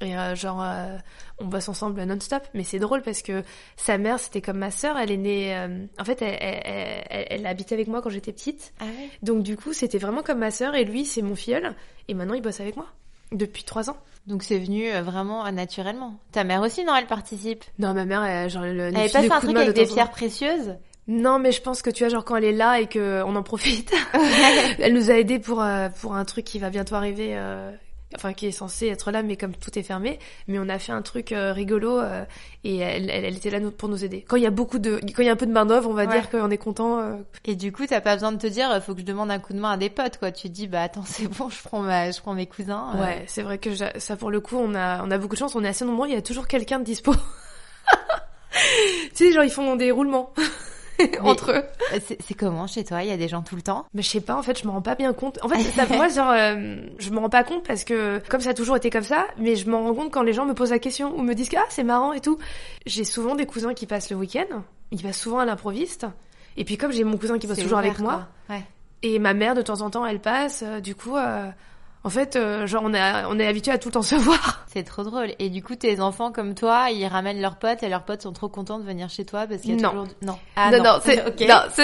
Et 0.02 0.18
euh, 0.18 0.36
genre, 0.36 0.62
euh, 0.64 0.96
on 1.40 1.46
bosse 1.46 1.68
ensemble 1.70 2.02
non-stop. 2.04 2.44
Mais 2.54 2.64
c'est 2.64 2.80
drôle 2.80 3.02
parce 3.02 3.22
que 3.22 3.44
sa 3.76 3.98
mère, 3.98 4.20
c'était 4.20 4.42
comme 4.42 4.58
ma 4.58 4.72
sœur. 4.72 4.98
Elle 4.98 5.12
est 5.12 5.18
née... 5.18 5.56
euh, 5.56 5.86
en 6.00 6.06
fait, 6.06 6.22
elle, 6.22 6.38
elle, 7.10 7.26
elle, 7.30 7.46
habitait 7.46 7.76
avec 7.76 7.88
moi 7.88 8.02
quand 8.02 8.10
j'étais 8.10 8.32
petite. 8.32 8.74
Ah 8.80 8.86
ouais 8.86 9.10
Donc 9.24 9.44
du 9.44 9.58
coup, 9.58 9.74
c'était 9.74 9.98
vraiment 9.98 10.24
comme 10.24 10.40
ma 10.40 10.52
sœur 10.52 10.76
et 10.76 10.86
lui, 10.86 11.06
c'est 11.06 11.22
mon 11.22 11.36
filleul. 11.36 11.76
Et 12.08 12.14
maintenant, 12.14 12.34
il 12.34 12.42
bosse 12.42 12.60
avec 12.62 12.76
moi 12.76 12.88
depuis 13.32 13.64
trois 13.64 13.90
ans. 13.90 13.98
Donc 14.26 14.44
c'est 14.44 14.60
venu 14.60 14.90
euh, 14.90 15.02
vraiment 15.02 15.46
euh, 15.46 15.52
naturellement. 15.52 16.16
Ta 16.32 16.44
mère 16.44 16.62
aussi, 16.62 16.84
non 16.84 16.96
Elle 16.96 17.06
participe? 17.08 17.64
Non, 17.78 17.94
ma 17.94 18.06
mère, 18.06 18.24
elle, 18.24 18.50
genre, 18.50 18.64
elle, 18.66 18.80
Elle 18.80 18.96
avait 18.98 19.10
pas 19.10 19.22
fait 19.22 19.32
un 19.32 19.40
truc 19.40 19.56
avec 19.58 19.76
des 19.76 19.86
pierres 19.86 20.12
précieuses? 20.12 20.76
Non, 21.08 21.40
mais 21.40 21.52
je 21.52 21.62
pense 21.62 21.82
que 21.82 21.90
tu 21.90 22.04
vois, 22.04 22.10
genre 22.10 22.24
quand 22.24 22.36
elle 22.36 22.44
est 22.44 22.52
là 22.54 22.80
et 22.80 22.86
que 22.88 23.24
on 23.26 23.36
en 23.36 23.42
profite, 23.44 23.92
elle 24.80 24.94
nous 24.94 25.10
a 25.10 25.16
aidés 25.16 25.40
pour 25.40 25.62
euh, 25.62 25.90
pour 26.02 26.16
un 26.16 26.24
truc 26.26 26.46
qui 26.46 26.60
va 26.60 26.70
bientôt 26.70 26.96
arriver. 26.96 27.32
euh, 27.32 27.72
Enfin, 28.16 28.34
qui 28.34 28.48
est 28.48 28.52
censé 28.52 28.88
être 28.88 29.12
là, 29.12 29.22
mais 29.22 29.38
comme 29.38 29.54
tout 29.54 29.78
est 29.78 29.84
fermé, 29.84 30.18
mais 30.48 30.58
on 30.58 30.68
a 30.68 30.80
fait 30.80 30.92
un 30.92 31.04
truc 31.04 31.32
euh, 31.32 31.54
rigolo 31.54 32.00
euh, 32.00 32.26
et 32.64 32.78
elle, 32.78 33.08
elle, 33.12 33.24
elle 33.24 33.36
était 33.38 33.52
là 33.52 33.60
pour 33.70 33.88
nous 33.88 34.04
aider. 34.04 34.26
Quand 34.28 34.36
il 34.36 34.42
y 34.42 34.48
a 34.48 34.50
beaucoup 34.50 34.80
de, 34.80 34.96
quand 35.16 35.22
il 35.22 35.26
y 35.26 35.30
a 35.30 35.32
un 35.32 35.36
peu 35.36 35.46
de 35.46 35.52
main 35.52 35.68
d'œuvre, 35.68 35.88
on 35.92 35.94
va 35.94 36.06
Ouais. 36.08 36.20
dire 36.20 36.32
qu'on 36.32 36.50
est 36.50 36.58
content. 36.58 37.00
euh, 37.02 37.18
Et 37.46 37.56
du 37.56 37.72
coup, 37.72 37.86
t'as 37.86 38.02
pas 38.02 38.16
besoin 38.16 38.32
de 38.32 38.40
te 38.40 38.48
dire, 38.48 38.82
faut 38.84 38.96
que 38.96 39.02
je 39.02 39.06
demande 39.06 39.30
un 39.30 39.38
coup 39.38 39.54
de 39.54 39.60
main 39.60 39.74
à 39.74 39.78
des 39.78 39.92
potes, 39.92 40.18
quoi. 40.18 40.32
Tu 40.32 40.48
te 40.50 40.54
dis, 40.54 40.66
bah 40.68 40.82
attends, 40.82 41.04
c'est 41.06 41.28
bon, 41.28 41.50
je 41.50 41.62
prends 41.62 41.82
ma, 41.82 42.10
je 42.10 42.20
prends 42.20 42.34
mes 42.34 42.48
cousins. 42.48 42.94
euh. 42.96 43.00
Ouais, 43.00 43.24
c'est 43.28 43.44
vrai 43.44 43.60
que 43.60 43.70
ça 43.76 44.16
pour 44.18 44.32
le 44.32 44.40
coup, 44.42 44.58
on 44.58 44.74
a 44.74 45.04
on 45.06 45.12
a 45.12 45.18
beaucoup 45.20 45.36
de 45.36 45.40
chance, 45.40 45.54
on 45.56 45.64
est 45.64 45.68
assez 45.70 45.86
nombreux, 45.86 46.08
il 46.08 46.14
y 46.16 46.18
a 46.18 46.22
toujours 46.24 46.48
quelqu'un 46.48 46.80
de 46.80 46.86
dispo. 46.86 47.14
tu 49.16 49.26
sais, 49.26 49.32
genre 49.32 49.44
ils 49.44 49.52
font 49.52 49.76
des 49.76 49.92
roulements 49.92 50.34
entre 51.22 51.52
eux. 51.52 51.64
C'est 52.02 52.22
c'est 52.22 52.34
comment 52.34 52.68
chez 52.68 52.84
toi? 52.84 53.04
Il 53.04 53.10
y 53.10 53.12
a 53.12 53.18
des 53.18 53.28
gens 53.28 53.42
tout 53.42 53.56
le 53.56 53.62
temps? 53.62 53.86
Mais 53.94 54.02
je 54.02 54.10
sais 54.10 54.22
pas, 54.22 54.36
en 54.36 54.44
fait, 54.44 54.60
je 54.60 54.66
me 54.66 54.72
rends 54.72 54.82
pas 54.82 54.96
bien 54.96 55.14
compte. 55.14 55.40
En 55.44 55.50
fait, 55.50 55.62
ça, 55.76 55.86
moi, 55.88 56.08
genre, 56.08 56.32
euh, 56.32 56.78
je 56.98 57.10
me 57.10 57.20
rends 57.20 57.30
pas 57.30 57.44
compte 57.44 57.66
parce 57.66 57.84
que 57.84 58.22
comme 58.30 58.42
ça 58.42 58.52
a 58.52 58.54
toujours 58.54 58.76
été 58.76 58.90
comme 58.90 59.04
ça, 59.04 59.26
mais 59.38 59.56
je 59.56 59.70
m'en 59.70 59.84
rends 59.84 59.94
compte 59.94 60.12
quand 60.12 60.24
les 60.24 60.34
gens 60.34 60.46
me 60.46 60.54
posent 60.54 60.72
la 60.72 60.80
question 60.80 61.18
ou 61.18 61.22
me 61.22 61.34
disent 61.34 61.50
que 61.50 61.58
ah 61.58 61.66
c'est 61.70 61.84
marrant 61.84 62.14
et 62.14 62.22
tout. 62.22 62.38
J'ai 62.86 63.04
souvent 63.04 63.36
des 63.36 63.46
cousins 63.46 63.74
qui 63.74 63.86
passent 63.86 64.10
le 64.10 64.18
week-end, 64.18 64.64
ils 64.92 65.02
passent 65.02 65.20
souvent 65.20 65.40
à 65.40 65.46
l'improviste. 65.46 66.06
Et 66.58 66.66
puis 66.66 66.78
comme 66.78 66.92
j'ai 66.92 67.04
mon 67.04 67.18
cousin 67.18 67.38
qui 67.38 67.48
bosse 67.48 67.60
toujours 67.60 67.78
ouvert, 67.78 67.92
avec 67.92 68.00
moi. 68.00 68.28
Ouais. 68.50 68.64
et 69.04 69.20
ma 69.20 69.34
mère 69.34 69.56
de 69.56 69.62
temps 69.62 69.82
en 69.82 69.90
temps 69.90 70.06
elle 70.06 70.20
passe, 70.20 70.64
euh, 70.66 70.80
du 70.80 70.96
coup, 70.96 71.16
euh, 71.16 71.50
en 72.04 72.10
fait, 72.10 72.36
euh, 72.36 72.66
genre 72.66 72.84
on 72.86 72.94
est 72.94 73.24
on 73.28 73.38
est 73.40 73.46
habitué 73.48 73.72
à 73.72 73.78
tout 73.78 73.90
le 73.90 73.94
temps 73.94 74.02
se 74.02 74.16
voir. 74.16 74.66
C'est 74.74 74.84
trop 74.84 75.04
drôle. 75.04 75.34
Et 75.40 75.50
du 75.50 75.64
coup, 75.64 75.76
tes 75.76 76.00
enfants 76.00 76.32
comme 76.32 76.54
toi, 76.56 76.92
ils 76.92 77.06
ramènent 77.08 77.42
leurs 77.42 77.58
potes 77.58 77.82
et 77.84 77.90
leurs 77.90 78.04
potes 78.04 78.22
sont 78.22 78.32
trop 78.34 78.48
contents 78.50 78.78
de 78.80 78.84
venir 78.86 79.10
chez 79.10 79.26
toi 79.26 79.48
parce 79.48 79.62
qu'il 79.62 79.72
y 79.72 79.74
a 79.74 79.82
Non. 79.82 79.90
toujours... 79.90 80.08
Non. 80.22 80.38
Ah, 80.56 80.70
Non, 80.72 80.78
non, 80.78 80.84
non, 80.84 81.00
c'est 81.04 81.16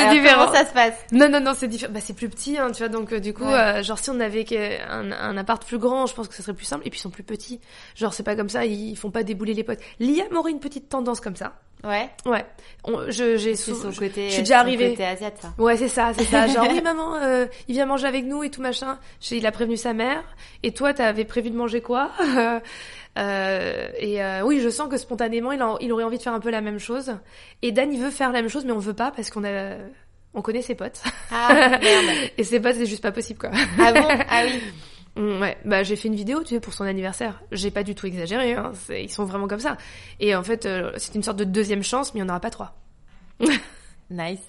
différent. 0.10 0.46
Comment 0.46 0.54
ça 0.54 0.66
se 0.66 0.72
passe? 0.74 0.94
Non, 1.12 1.28
non, 1.30 1.40
non, 1.42 1.54
c'est 1.56 1.68
différent. 1.68 1.92
Bah, 1.92 2.00
c'est 2.02 2.14
plus 2.16 2.30
petit, 2.30 2.58
hein, 2.58 2.72
tu 2.72 2.80
vois. 2.84 2.90
Donc, 2.90 3.12
euh, 3.12 3.20
du 3.20 3.34
coup, 3.34 3.44
Ouais. 3.44 3.54
euh, 3.80 3.84
genre, 3.84 3.98
si 3.98 4.10
on 4.12 4.20
avait 4.20 4.46
un 4.90 5.36
appart 5.38 5.66
plus 5.66 5.80
grand, 5.80 6.06
je 6.06 6.14
pense 6.14 6.28
que 6.28 6.36
ce 6.36 6.44
serait 6.44 6.54
plus 6.54 6.66
simple. 6.66 6.86
Et 6.88 6.90
puis, 6.92 7.00
ils 7.00 7.02
sont 7.02 7.10
plus 7.10 7.24
petits. 7.24 7.60
Genre, 7.96 8.14
c'est 8.14 8.24
pas 8.24 8.36
comme 8.36 8.50
ça, 8.50 8.66
ils 8.66 8.96
font 8.96 9.10
pas 9.12 9.24
débouler 9.24 9.54
les 9.56 9.64
potes. 9.64 9.80
Liam 10.00 10.36
aurait 10.38 10.52
une 10.52 10.60
petite 10.60 10.88
tendance 10.90 11.20
comme 11.22 11.36
ça. 11.36 11.56
Ouais. 11.86 12.10
Ouais. 12.26 12.46
On- 12.84 13.10
je, 13.12 13.38
j'ai 13.38 13.56
sou- 13.56 13.76
son 13.76 13.92
côté. 13.92 14.28
je 14.30 14.34
suis 14.34 14.42
déjà 14.44 14.60
arrivée. 14.60 14.92
côté 14.92 15.06
asiate, 15.06 15.38
ça. 15.42 15.54
Ouais, 15.58 15.78
c'est 15.78 15.88
ça, 15.88 16.12
c'est 16.18 16.24
ça. 16.26 16.48
Genre, 16.54 16.68
oui, 16.70 16.82
maman, 16.82 17.16
euh, 17.16 17.46
il 17.68 17.74
vient 17.76 17.86
manger 17.86 18.08
avec 18.08 18.26
nous 18.26 18.44
et 18.44 18.50
tout 18.50 18.62
machin. 18.62 18.98
Il 19.32 19.46
a 19.46 19.52
prévenu 19.52 19.78
sa 19.78 19.94
mère. 19.94 20.24
Et 20.64 20.72
toi, 20.74 20.94
t'avais 20.94 21.26
prévu 21.26 21.50
de 21.52 21.56
manger 21.58 21.82
quoi? 21.82 22.12
Euh, 23.18 23.88
Et 23.98 24.22
euh, 24.22 24.42
oui, 24.44 24.60
je 24.60 24.68
sens 24.70 24.90
que 24.90 24.98
spontanément, 24.98 25.54
il, 25.54 25.64
en- 25.64 25.78
il 25.80 25.92
aurait 25.94 26.04
envie 26.04 26.18
de 26.18 26.22
faire 26.22 26.34
un 26.34 26.42
peu 26.42 26.50
la 26.50 26.60
même 26.60 26.80
chose. 26.80 27.16
Et 27.62 27.72
Dan, 27.72 27.94
il 27.94 28.00
veut 28.02 28.10
faire 28.10 28.32
la 28.34 28.42
même 28.42 28.50
chose, 28.50 28.66
mais 28.66 28.74
on 28.74 28.78
veut 28.80 28.94
pas 28.94 29.12
parce 29.16 29.30
qu'on 29.30 29.46
a, 29.46 29.76
on 30.34 30.42
connaît 30.42 30.62
ses 30.62 30.76
potes. 30.76 31.02
Ah 31.32 31.54
merde. 31.54 31.80
Et 32.38 32.44
ses 32.44 32.60
potes, 32.60 32.76
c'est 32.76 32.86
juste 32.86 33.02
pas 33.02 33.14
possible, 33.14 33.40
quoi. 33.40 33.52
Ah 33.80 33.94
bon? 33.94 34.06
Ah 34.30 34.42
oui. 34.46 34.62
Mm, 35.16 35.42
Ouais, 35.42 35.58
bah 35.66 35.84
j'ai 35.84 35.96
fait 35.96 36.08
une 36.08 36.16
vidéo, 36.16 36.44
tu 36.44 36.56
sais, 36.56 36.60
pour 36.60 36.74
son 36.74 36.84
anniversaire. 36.84 37.42
J'ai 37.52 37.72
pas 37.72 37.84
du 37.84 37.96
tout 37.96 38.06
exagéré, 38.08 38.54
hein. 38.54 38.72
Ils 38.90 39.10
sont 39.12 39.26
vraiment 39.26 39.48
comme 39.48 39.60
ça. 39.60 39.78
Et 40.20 40.36
en 40.36 40.44
fait, 40.44 40.66
euh, 40.66 40.92
c'est 40.98 41.16
une 41.16 41.24
sorte 41.24 41.38
de 41.38 41.44
deuxième 41.46 41.84
chance, 41.84 42.14
mais 42.14 42.20
il 42.20 42.24
y 42.24 42.26
en 42.26 42.30
aura 42.30 42.40
pas 42.40 42.50
trois. 42.52 42.76
Nice. 44.12 44.40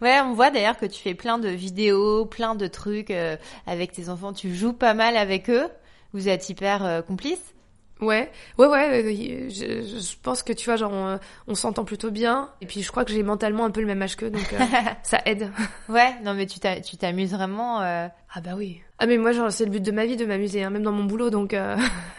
Ouais, 0.00 0.20
on 0.20 0.32
voit 0.32 0.50
d'ailleurs 0.50 0.78
que 0.78 0.86
tu 0.86 0.98
fais 0.98 1.12
plein 1.14 1.36
de 1.38 1.48
vidéos, 1.50 2.24
plein 2.24 2.54
de 2.54 2.66
trucs 2.66 3.10
euh, 3.10 3.36
avec 3.66 3.92
tes 3.92 4.08
enfants. 4.08 4.32
Tu 4.32 4.54
joues 4.54 4.72
pas 4.72 4.94
mal 4.94 5.18
avec 5.18 5.50
eux. 5.50 5.68
Vous 6.14 6.30
êtes 6.30 6.48
hyper 6.48 6.82
euh, 6.82 7.02
complices. 7.02 7.54
Ouais, 8.00 8.32
ouais, 8.58 8.66
ouais. 8.66 9.48
Je, 9.48 9.82
je 9.82 10.16
pense 10.22 10.42
que 10.42 10.52
tu 10.52 10.64
vois, 10.64 10.74
genre, 10.76 10.90
on, 10.92 11.20
on 11.46 11.54
s'entend 11.54 11.84
plutôt 11.84 12.10
bien. 12.10 12.50
Et 12.60 12.66
puis, 12.66 12.82
je 12.82 12.90
crois 12.90 13.04
que 13.04 13.12
j'ai 13.12 13.22
mentalement 13.22 13.64
un 13.64 13.70
peu 13.70 13.80
le 13.80 13.86
même 13.86 14.02
âge 14.02 14.16
qu'eux, 14.16 14.30
donc 14.30 14.52
euh, 14.52 14.58
ça 15.04 15.20
aide. 15.24 15.50
Ouais, 15.88 16.12
non 16.24 16.34
mais 16.34 16.46
tu 16.46 16.58
t'a- 16.58 16.80
tu 16.80 16.96
t'amuses 16.96 17.32
vraiment. 17.32 17.80
euh, 17.82 18.08
Ah 18.34 18.40
bah 18.40 18.52
oui. 18.56 18.80
Ah 18.98 19.06
mais 19.06 19.18
moi, 19.18 19.30
genre, 19.32 19.52
c'est 19.52 19.64
le 19.64 19.70
but 19.70 19.82
de 19.82 19.92
ma 19.92 20.04
vie 20.06 20.16
de 20.16 20.24
m'amuser, 20.26 20.64
hein, 20.64 20.70
même 20.70 20.82
dans 20.82 20.90
mon 20.92 21.04
boulot, 21.04 21.30
donc 21.30 21.54
euh, 21.54 21.76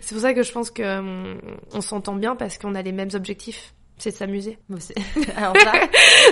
c'est 0.00 0.14
pour 0.14 0.22
ça 0.22 0.34
que 0.34 0.42
je 0.42 0.50
pense 0.52 0.70
que 0.70 0.98
hum, 0.98 1.40
on 1.72 1.80
s'entend 1.80 2.14
bien 2.16 2.34
parce 2.36 2.58
qu'on 2.58 2.74
a 2.74 2.82
les 2.82 2.92
mêmes 2.92 3.10
objectifs. 3.14 3.74
C'est 4.02 4.10
de 4.10 4.16
s'amuser. 4.16 4.58
Alors 5.36 5.56
ça, 5.56 5.72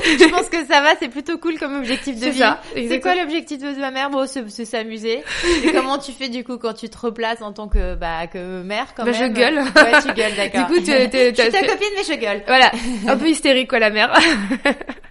je 0.04 0.30
pense 0.30 0.48
que 0.48 0.64
ça 0.66 0.80
va, 0.80 0.90
c'est 0.98 1.08
plutôt 1.08 1.38
cool 1.38 1.58
comme 1.58 1.76
objectif 1.76 2.18
de 2.20 2.28
vie. 2.30 2.42
C'est 2.88 3.00
quoi 3.00 3.14
l'objectif 3.14 3.58
de 3.58 3.72
ta 3.80 3.90
mère? 3.90 4.10
Bon, 4.10 4.26
c'est 4.26 4.64
s'amuser. 4.64 5.22
Et 5.64 5.72
comment 5.72 5.98
tu 5.98 6.12
fais 6.12 6.28
du 6.28 6.44
coup 6.44 6.58
quand 6.58 6.74
tu 6.74 6.88
te 6.88 6.98
replaces 6.98 7.42
en 7.42 7.52
tant 7.52 7.68
que 7.68 7.94
bah 7.94 8.26
que 8.26 8.62
mère 8.62 8.94
quand 8.96 9.04
Bah, 9.04 9.12
je 9.12 9.20
même? 9.22 9.32
gueule. 9.32 9.58
Ouais, 9.58 10.02
tu 10.02 10.12
gueules, 10.12 10.34
d'accord. 10.36 10.66
Du 10.68 10.74
coup, 10.74 10.80
je 10.84 10.90
suis 10.92 11.34
ta 11.34 11.50
fait- 11.50 11.66
copine, 11.66 11.88
mais 11.96 12.04
je 12.04 12.18
gueule. 12.20 12.42
Voilà, 12.46 12.70
un 13.06 13.16
peu 13.16 13.28
hystérique 13.28 13.68
quoi 13.70 13.78
la 13.78 13.90
mère. 13.90 14.12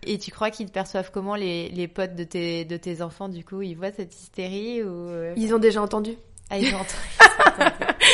Et 0.06 0.17
tu 0.17 0.32
crois 0.32 0.50
qu'ils 0.50 0.65
te 0.67 0.72
perçoivent 0.72 1.12
comment 1.13 1.36
les, 1.36 1.69
les 1.69 1.88
potes 1.88 2.15
de 2.15 2.24
tes 2.24 2.65
de 2.65 2.78
tes 2.78 3.02
enfants 3.02 3.30
du 3.30 3.43
coup? 3.43 3.62
Ils 3.62 3.76
voient 3.76 3.91
cette 3.95 4.13
hystérie 4.15 4.82
ou 4.84 4.88
euh, 5.10 5.34
Ils 5.38 5.54
ont 5.54 5.60
déjà 5.60 5.82
entendu. 5.82 6.12
ah, 6.50 6.58
ils 6.58 6.74
ont 6.74 6.80
entendu. 6.80 7.69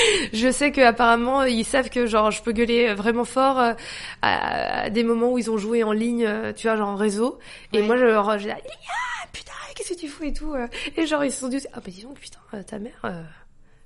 Je 0.34 0.52
sais 0.52 0.72
que 0.72 0.82
apparemment 0.82 1.44
ils 1.44 1.66
savent 1.66 1.90
que 1.90 2.06
genre 2.06 2.32
je 2.32 2.42
peux 2.42 2.52
gueuler 2.52 2.94
vraiment 2.94 3.26
fort 3.26 3.60
euh, 3.60 3.74
à, 4.22 4.84
à 4.84 4.90
des 4.90 5.04
moments 5.04 5.32
où 5.32 5.38
ils 5.38 5.50
ont 5.52 5.58
joué 5.58 5.84
en 5.84 5.92
ligne, 5.92 6.26
euh, 6.26 6.54
tu 6.54 6.68
vois, 6.68 6.76
genre 6.78 6.90
en 6.90 6.96
réseau. 6.96 7.40
Et 7.74 7.80
Ouais. 7.82 7.88
moi 7.88 7.98
je 7.98 8.06
leur 8.06 8.38
j'ai 8.40 8.50
dit 8.50 8.54
ah, 8.54 9.28
putain 9.32 9.52
qu'est-ce 9.76 9.94
que 9.94 10.00
tu 10.00 10.08
fous 10.08 10.24
et 10.24 10.34
tout. 10.34 10.54
euh. 10.54 10.68
Et 10.98 11.06
genre 11.06 11.24
ils 11.24 11.32
se 11.32 11.40
sont 11.40 11.48
dit 11.50 11.62
ah 11.74 11.78
bah 11.78 11.84
dis 11.88 12.04
donc 12.04 12.20
putain 12.20 12.40
euh, 12.54 12.64
ta 12.64 12.80
mère 12.80 13.00
euh, 13.06 13.22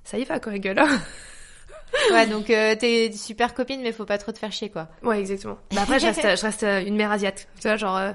ça 0.04 0.18
y 0.18 0.24
va 0.24 0.40
quoi 0.40 0.52
elle 0.54 0.60
gueule. 0.60 0.78
hein. 0.78 0.88
Ouais, 2.12 2.24
donc 2.28 2.50
euh, 2.50 2.76
t'es 2.76 3.10
super 3.12 3.52
copine, 3.52 3.80
mais 3.82 3.90
faut 3.90 4.04
pas 4.04 4.16
trop 4.18 4.30
te 4.30 4.38
faire 4.38 4.52
chier 4.52 4.70
quoi. 4.70 4.86
Ouais 5.02 5.18
exactement. 5.18 5.58
Bah 5.74 5.80
après 5.82 5.98
je 5.98 6.06
reste 6.06 6.22
je 6.22 6.42
reste 6.42 6.62
une 6.86 6.94
mère 6.94 7.10
asiate. 7.10 7.48
Tu 7.60 7.66
vois 7.66 7.76
genre 7.76 7.96
euh, 7.96 8.12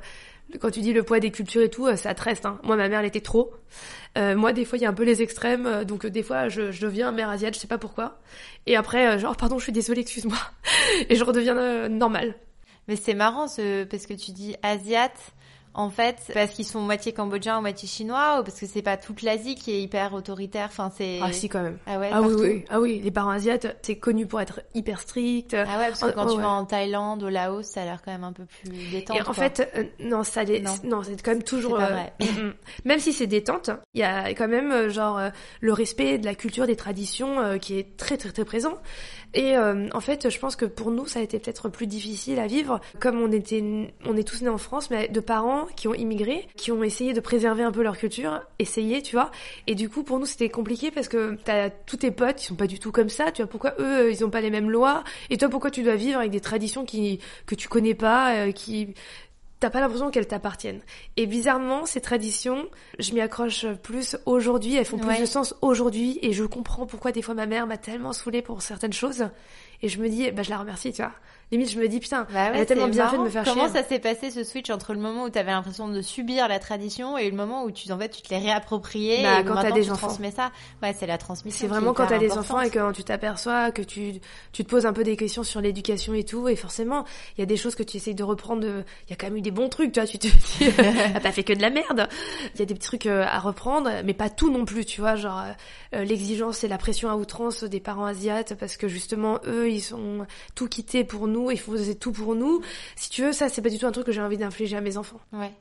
quand 0.59 0.71
tu 0.71 0.81
dis 0.81 0.93
le 0.93 1.03
poids 1.03 1.19
des 1.19 1.31
cultures 1.31 1.61
et 1.61 1.69
tout, 1.69 1.87
euh, 1.87 1.95
ça 1.95 2.13
te 2.13 2.21
reste. 2.21 2.45
Hein. 2.45 2.59
Moi 2.63 2.75
ma 2.75 2.87
mère 2.87 2.99
elle 2.99 3.05
était 3.05 3.21
trop. 3.21 3.53
Euh, 4.17 4.35
moi 4.35 4.53
des 4.53 4.65
fois 4.65 4.77
il 4.77 4.81
y 4.81 4.85
a 4.85 4.89
un 4.89 4.93
peu 4.93 5.03
les 5.03 5.21
extrêmes, 5.21 5.65
euh, 5.65 5.83
donc 5.83 6.05
euh, 6.05 6.09
des 6.09 6.23
fois 6.23 6.49
je, 6.49 6.71
je 6.71 6.81
deviens 6.81 7.11
mère 7.11 7.29
asiate, 7.29 7.55
je 7.55 7.59
sais 7.59 7.67
pas 7.67 7.77
pourquoi. 7.77 8.19
Et 8.65 8.75
après 8.75 9.19
genre 9.19 9.35
pardon 9.35 9.57
je 9.57 9.63
suis 9.63 9.71
désolée 9.71 10.01
excuse-moi 10.01 10.37
et 11.09 11.15
je 11.15 11.23
redeviens 11.23 11.57
euh, 11.57 11.89
normale. 11.89 12.35
Mais 12.87 12.95
c'est 12.95 13.15
marrant 13.15 13.47
ce, 13.47 13.83
parce 13.83 14.05
que 14.05 14.13
tu 14.13 14.31
dis 14.31 14.55
asiate. 14.61 15.33
En 15.77 15.89
fait, 15.89 16.17
parce 16.33 16.51
qu'ils 16.51 16.65
sont 16.65 16.79
moitié 16.79 17.11
cambodgiens 17.11 17.57
ou 17.57 17.61
moitié 17.61 17.87
chinois, 17.87 18.39
ou 18.39 18.43
parce 18.43 18.59
que 18.59 18.65
c'est 18.65 18.81
pas 18.81 18.95
toute 18.95 19.21
l'Asie 19.21 19.55
qui 19.55 19.71
est 19.71 19.81
hyper 19.81 20.13
autoritaire. 20.13 20.67
Enfin, 20.69 20.89
c'est. 20.95 21.19
Ah 21.21 21.31
si 21.33 21.49
quand 21.49 21.61
même. 21.61 21.77
Ah 21.85 21.99
ouais. 21.99 22.09
Ah 22.13 22.21
oui, 22.21 22.33
oui, 22.39 22.65
ah 22.69 22.79
oui, 22.79 23.01
les 23.03 23.11
parents 23.11 23.31
asiates, 23.31 23.77
c'est 23.81 23.97
connu 23.97 24.25
pour 24.25 24.39
être 24.39 24.61
hyper 24.73 25.01
strict. 25.01 25.53
Ah 25.53 25.77
ouais, 25.77 25.87
parce 25.89 25.99
que 25.99 26.05
Oh, 26.05 26.11
quand 26.15 26.25
oh, 26.27 26.31
tu 26.31 26.37
ouais. 26.37 26.43
vas 26.43 26.49
en 26.49 26.65
Thaïlande, 26.65 27.23
au 27.23 27.29
Laos, 27.29 27.63
ça 27.65 27.81
a 27.81 27.85
l'air 27.85 28.01
quand 28.03 28.11
même 28.11 28.23
un 28.23 28.31
peu 28.31 28.45
plus 28.45 28.71
détente. 28.91 29.17
Et 29.17 29.21
en 29.21 29.25
quoi. 29.25 29.33
fait, 29.33 29.69
euh, 29.75 29.83
non, 29.99 30.23
ça, 30.23 30.45
Non. 30.45 30.75
non, 30.85 31.03
c'est 31.03 31.21
quand 31.21 31.31
même 31.31 31.43
toujours. 31.43 31.75
Pas 31.77 31.89
euh, 31.89 31.93
vrai. 31.93 32.13
mm. 32.21 32.53
même 32.85 32.99
si 32.99 33.11
c'est 33.11 33.27
détente, 33.27 33.69
il 33.93 33.99
y 33.99 34.03
a 34.03 34.29
quand 34.29 34.47
même 34.47 34.71
euh, 34.71 34.89
genre 34.89 35.17
euh, 35.17 35.29
le 35.59 35.73
respect 35.73 36.17
de 36.19 36.25
la 36.25 36.35
culture, 36.35 36.67
des 36.67 36.75
traditions 36.77 37.39
euh, 37.39 37.57
qui 37.57 37.77
est 37.77 37.97
très 37.97 38.17
très 38.17 38.31
très 38.31 38.45
présent. 38.45 38.75
Et 39.33 39.57
euh, 39.57 39.87
en 39.93 39.99
fait, 39.99 40.29
je 40.29 40.39
pense 40.39 40.55
que 40.55 40.63
pour 40.65 40.91
nous, 40.91 41.05
ça 41.07 41.19
a 41.19 41.21
été 41.21 41.39
peut-être 41.39 41.67
plus 41.67 41.87
difficile 41.87 42.39
à 42.39 42.47
vivre, 42.47 42.79
comme 43.01 43.19
on 43.19 43.29
était, 43.33 43.91
on 44.05 44.15
est 44.15 44.23
tous 44.23 44.41
nés 44.41 44.49
en 44.49 44.57
France, 44.57 44.89
mais 44.89 45.09
de 45.09 45.19
parents 45.19 45.64
qui 45.75 45.87
ont 45.87 45.93
immigré, 45.93 46.47
qui 46.55 46.71
ont 46.71 46.83
essayé 46.83 47.13
de 47.13 47.19
préserver 47.19 47.63
un 47.63 47.71
peu 47.71 47.83
leur 47.83 47.97
culture, 47.97 48.41
essayer, 48.59 49.01
tu 49.01 49.15
vois. 49.15 49.31
Et 49.67 49.75
du 49.75 49.89
coup, 49.89 50.03
pour 50.03 50.19
nous, 50.19 50.25
c'était 50.25 50.49
compliqué 50.49 50.91
parce 50.91 51.07
que 51.07 51.37
t'as 51.43 51.69
tous 51.69 51.97
tes 51.97 52.11
potes, 52.11 52.41
ils 52.43 52.47
sont 52.47 52.55
pas 52.55 52.67
du 52.67 52.79
tout 52.79 52.91
comme 52.91 53.09
ça. 53.09 53.31
Tu 53.31 53.41
vois 53.41 53.49
pourquoi 53.49 53.73
eux, 53.79 54.11
ils 54.11 54.23
ont 54.25 54.29
pas 54.29 54.41
les 54.41 54.49
mêmes 54.51 54.69
lois, 54.69 55.03
et 55.29 55.37
toi, 55.37 55.49
pourquoi 55.49 55.71
tu 55.71 55.83
dois 55.83 55.95
vivre 55.95 56.19
avec 56.19 56.31
des 56.31 56.41
traditions 56.41 56.85
qui 56.85 57.19
que 57.45 57.55
tu 57.55 57.67
connais 57.67 57.93
pas, 57.95 58.35
euh, 58.35 58.51
qui 58.51 58.93
T'as 59.61 59.69
pas 59.69 59.79
l'impression 59.79 60.11
qu'elles 60.11 60.27
t'appartiennent? 60.27 60.81
Et 61.15 61.25
bizarrement, 61.27 61.85
ces 61.85 62.01
traditions, 62.01 62.67
je 62.99 63.13
m'y 63.13 63.21
accroche 63.21 63.65
plus 63.83 64.17
aujourd'hui, 64.25 64.75
elles 64.75 64.85
font 64.85 64.97
plus 64.97 65.07
Ouais. 65.07 65.21
de 65.21 65.25
sens 65.25 65.55
aujourd'hui, 65.61 66.19
et 66.21 66.33
je 66.33 66.43
comprends 66.43 66.85
pourquoi 66.85 67.13
des 67.13 67.21
fois 67.21 67.35
ma 67.35 67.45
mère 67.45 67.65
m'a 67.65 67.77
tellement 67.77 68.11
saoulée 68.11 68.41
pour 68.41 68.61
certaines 68.61 68.93
choses, 68.93 69.29
et 69.81 69.87
je 69.87 69.99
me 70.01 70.09
dis, 70.09 70.29
bah 70.31 70.43
je 70.43 70.49
la 70.49 70.57
remercie, 70.57 70.91
tu 70.91 71.01
vois. 71.01 71.13
Limite, 71.51 71.71
je 71.71 71.79
me 71.79 71.87
dis, 71.87 71.99
putain, 71.99 72.25
Bah 72.33 72.45
ouais, 72.45 72.51
elle 72.55 72.61
a 72.61 72.65
tellement 72.65 72.87
bien 72.87 73.05
fait 73.07 73.11
de 73.13 73.17
marrant. 73.17 73.23
me 73.25 73.29
faire 73.29 73.43
Comment 73.43 73.65
chier. 73.69 73.81
ça 73.81 73.87
s'est 73.87 73.99
passé 73.99 74.31
ce 74.31 74.43
switch 74.43 74.69
entre 74.71 74.93
le 74.93 74.99
moment 74.99 75.25
où 75.25 75.29
tu 75.29 75.37
avais 75.37 75.51
l'impression 75.51 75.87
de 75.87 76.01
subir 76.01 76.47
la 76.47 76.57
tradition 76.59 77.17
et 77.19 77.29
le 77.29 77.35
moment 77.35 77.63
où 77.65 77.71
tu 77.71 77.91
en 77.91 77.99
fait 77.99 78.09
tu 78.09 78.21
te 78.23 78.29
l'es 78.33 78.39
réapproprié 78.39 79.21
Bah, 79.21 79.41
et 79.41 79.45
quand 79.45 79.55
t'as 79.61 79.71
des 79.71 79.83
tu 79.83 79.91
enfants. 79.91 80.07
transmets 80.07 80.31
ça. 80.31 80.51
Ouais, 80.81 80.95
c'est 80.97 81.05
la 81.05 81.17
transmission. 81.19 81.59
C'est 81.59 81.67
vraiment 81.67 81.93
quand 81.93 82.07
t'as 82.07 82.17
des 82.17 82.31
enfants 82.31 82.61
et 82.61 82.69
que 82.71 82.91
tu 82.93 83.03
t'aperçois 83.03 83.71
que 83.71 83.83
tu, 83.83 84.13
tu 84.53 84.63
te 84.65 84.69
poses 84.69 84.85
un 84.87 84.93
peu 84.93 85.03
des 85.03 85.15
questions 85.15 85.43
sur 85.43 85.61
l'éducation 85.61 86.13
et 86.15 86.23
tout, 86.23 86.47
et 86.47 86.55
forcément, 86.55 87.05
il 87.37 87.41
y 87.41 87.43
a 87.43 87.45
des 87.45 87.57
choses 87.57 87.75
que 87.75 87.83
tu 87.83 87.97
essayes 87.97 88.15
de 88.15 88.23
reprendre, 88.23 88.65
il 88.65 89.09
y 89.09 89.13
a 89.13 89.15
quand 89.15 89.27
même 89.27 89.37
eu 89.37 89.41
des 89.41 89.51
bons 89.51 89.69
trucs, 89.69 89.91
tu 89.91 89.99
vois, 89.99 90.07
tu 90.07 90.17
te 90.17 90.27
dis, 90.59 90.71
t'as 90.75 91.19
pas 91.19 91.31
fait 91.31 91.43
que 91.43 91.53
de 91.53 91.61
la 91.61 91.69
merde. 91.69 92.09
Il 92.55 92.59
y 92.59 92.63
a 92.63 92.65
des 92.65 92.73
petits 92.73 92.87
trucs 92.87 93.05
euh, 93.05 93.23
à 93.29 93.39
reprendre, 93.39 93.89
mais 94.03 94.13
pas 94.15 94.29
tout 94.31 94.51
non 94.51 94.65
plus, 94.65 94.83
tu 94.85 94.99
vois, 95.01 95.15
genre, 95.15 95.39
euh, 95.39 95.97
euh, 95.99 96.03
l'exigence 96.03 96.63
et 96.63 96.67
la 96.67 96.77
pression 96.79 97.09
à 97.09 97.15
outrance 97.15 97.63
des 97.63 97.79
parents 97.79 98.05
asiates, 98.05 98.55
parce 98.55 98.77
que 98.77 98.87
justement, 98.87 99.39
eux, 99.45 99.69
ils 99.69 99.93
ont 99.93 100.25
tout 100.55 100.67
quitté 100.67 101.03
pour 101.03 101.27
nous, 101.27 101.34
ils 101.51 101.59
faisaient 101.59 101.95
tout 101.95 102.11
pour 102.11 102.35
nous. 102.35 102.61
Si 102.95 103.09
tu 103.09 103.21
veux, 103.23 103.31
ça, 103.33 103.49
c'est 103.49 103.61
pas 103.61 103.69
du 103.69 103.77
tout 103.79 103.85
un 103.87 103.91
truc 103.91 104.05
que 104.05 104.11
j'ai 104.11 104.21
envie 104.21 104.37
d'infliger 104.37 104.77
à 104.77 104.81
mes 104.81 104.97
enfants. 104.97 105.19
Ouais. 105.33 105.51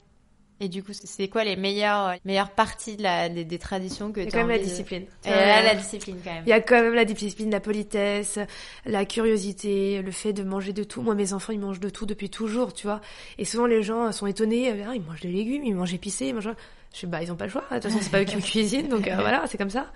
Et 0.60 0.68
du 0.68 0.84
coup, 0.84 0.92
c'est 0.94 1.26
quoi 1.26 1.42
les 1.42 1.56
meilleures 1.56 2.14
meilleures 2.24 2.50
parties 2.52 2.96
de 2.96 3.02
la, 3.02 3.28
des, 3.28 3.44
des 3.44 3.58
traditions 3.58 4.12
que 4.12 4.20
Il 4.20 4.24
y 4.24 4.28
a 4.28 4.30
tu 4.30 4.36
quand 4.36 4.38
même 4.46 4.48
la 4.50 4.54
envie 4.54 4.64
de- 4.64 4.68
discipline. 4.70 5.04
Et 5.24 5.28
là, 5.30 5.62
la 5.62 5.74
discipline 5.74 6.16
quand 6.22 6.32
même. 6.32 6.44
Il 6.46 6.50
y 6.50 6.52
a 6.52 6.60
quand 6.60 6.80
même 6.80 6.94
la 6.94 7.04
discipline, 7.04 7.50
la 7.50 7.58
politesse, 7.58 8.38
la 8.86 9.04
curiosité, 9.04 10.00
le 10.00 10.12
fait 10.12 10.32
de 10.32 10.44
manger 10.44 10.72
de 10.72 10.84
tout. 10.84 11.02
Moi, 11.02 11.16
mes 11.16 11.32
enfants, 11.32 11.52
ils 11.52 11.58
mangent 11.58 11.80
de 11.80 11.90
tout 11.90 12.06
depuis 12.06 12.30
toujours, 12.30 12.72
tu 12.72 12.86
vois. 12.86 13.00
Et 13.36 13.44
souvent, 13.44 13.66
les 13.66 13.82
gens 13.82 14.12
sont 14.12 14.28
étonnés. 14.28 14.70
euh, 14.70 14.84
Ah, 14.88 14.92
ils 14.94 15.02
mangent 15.02 15.20
des 15.22 15.32
légumes, 15.32 15.64
ils 15.64 15.74
mangent 15.74 15.92
épicé, 15.94 16.26
ils 16.28 16.34
mangent... 16.34 16.50
Je 16.94 17.00
sais, 17.00 17.06
bah, 17.08 17.20
ils 17.22 17.30
ont 17.32 17.36
pas 17.36 17.46
le 17.46 17.50
choix. 17.50 17.64
De 17.70 17.74
toute 17.74 17.82
façon, 17.84 17.98
c'est 18.00 18.10
pas 18.10 18.20
eux 18.20 18.24
qui 18.24 18.36
me 18.36 18.40
cuisinent, 18.40 18.88
donc 18.88 19.08
euh, 19.08 19.16
voilà, 19.16 19.44
c'est 19.48 19.58
comme 19.58 19.68
ça. 19.68 19.86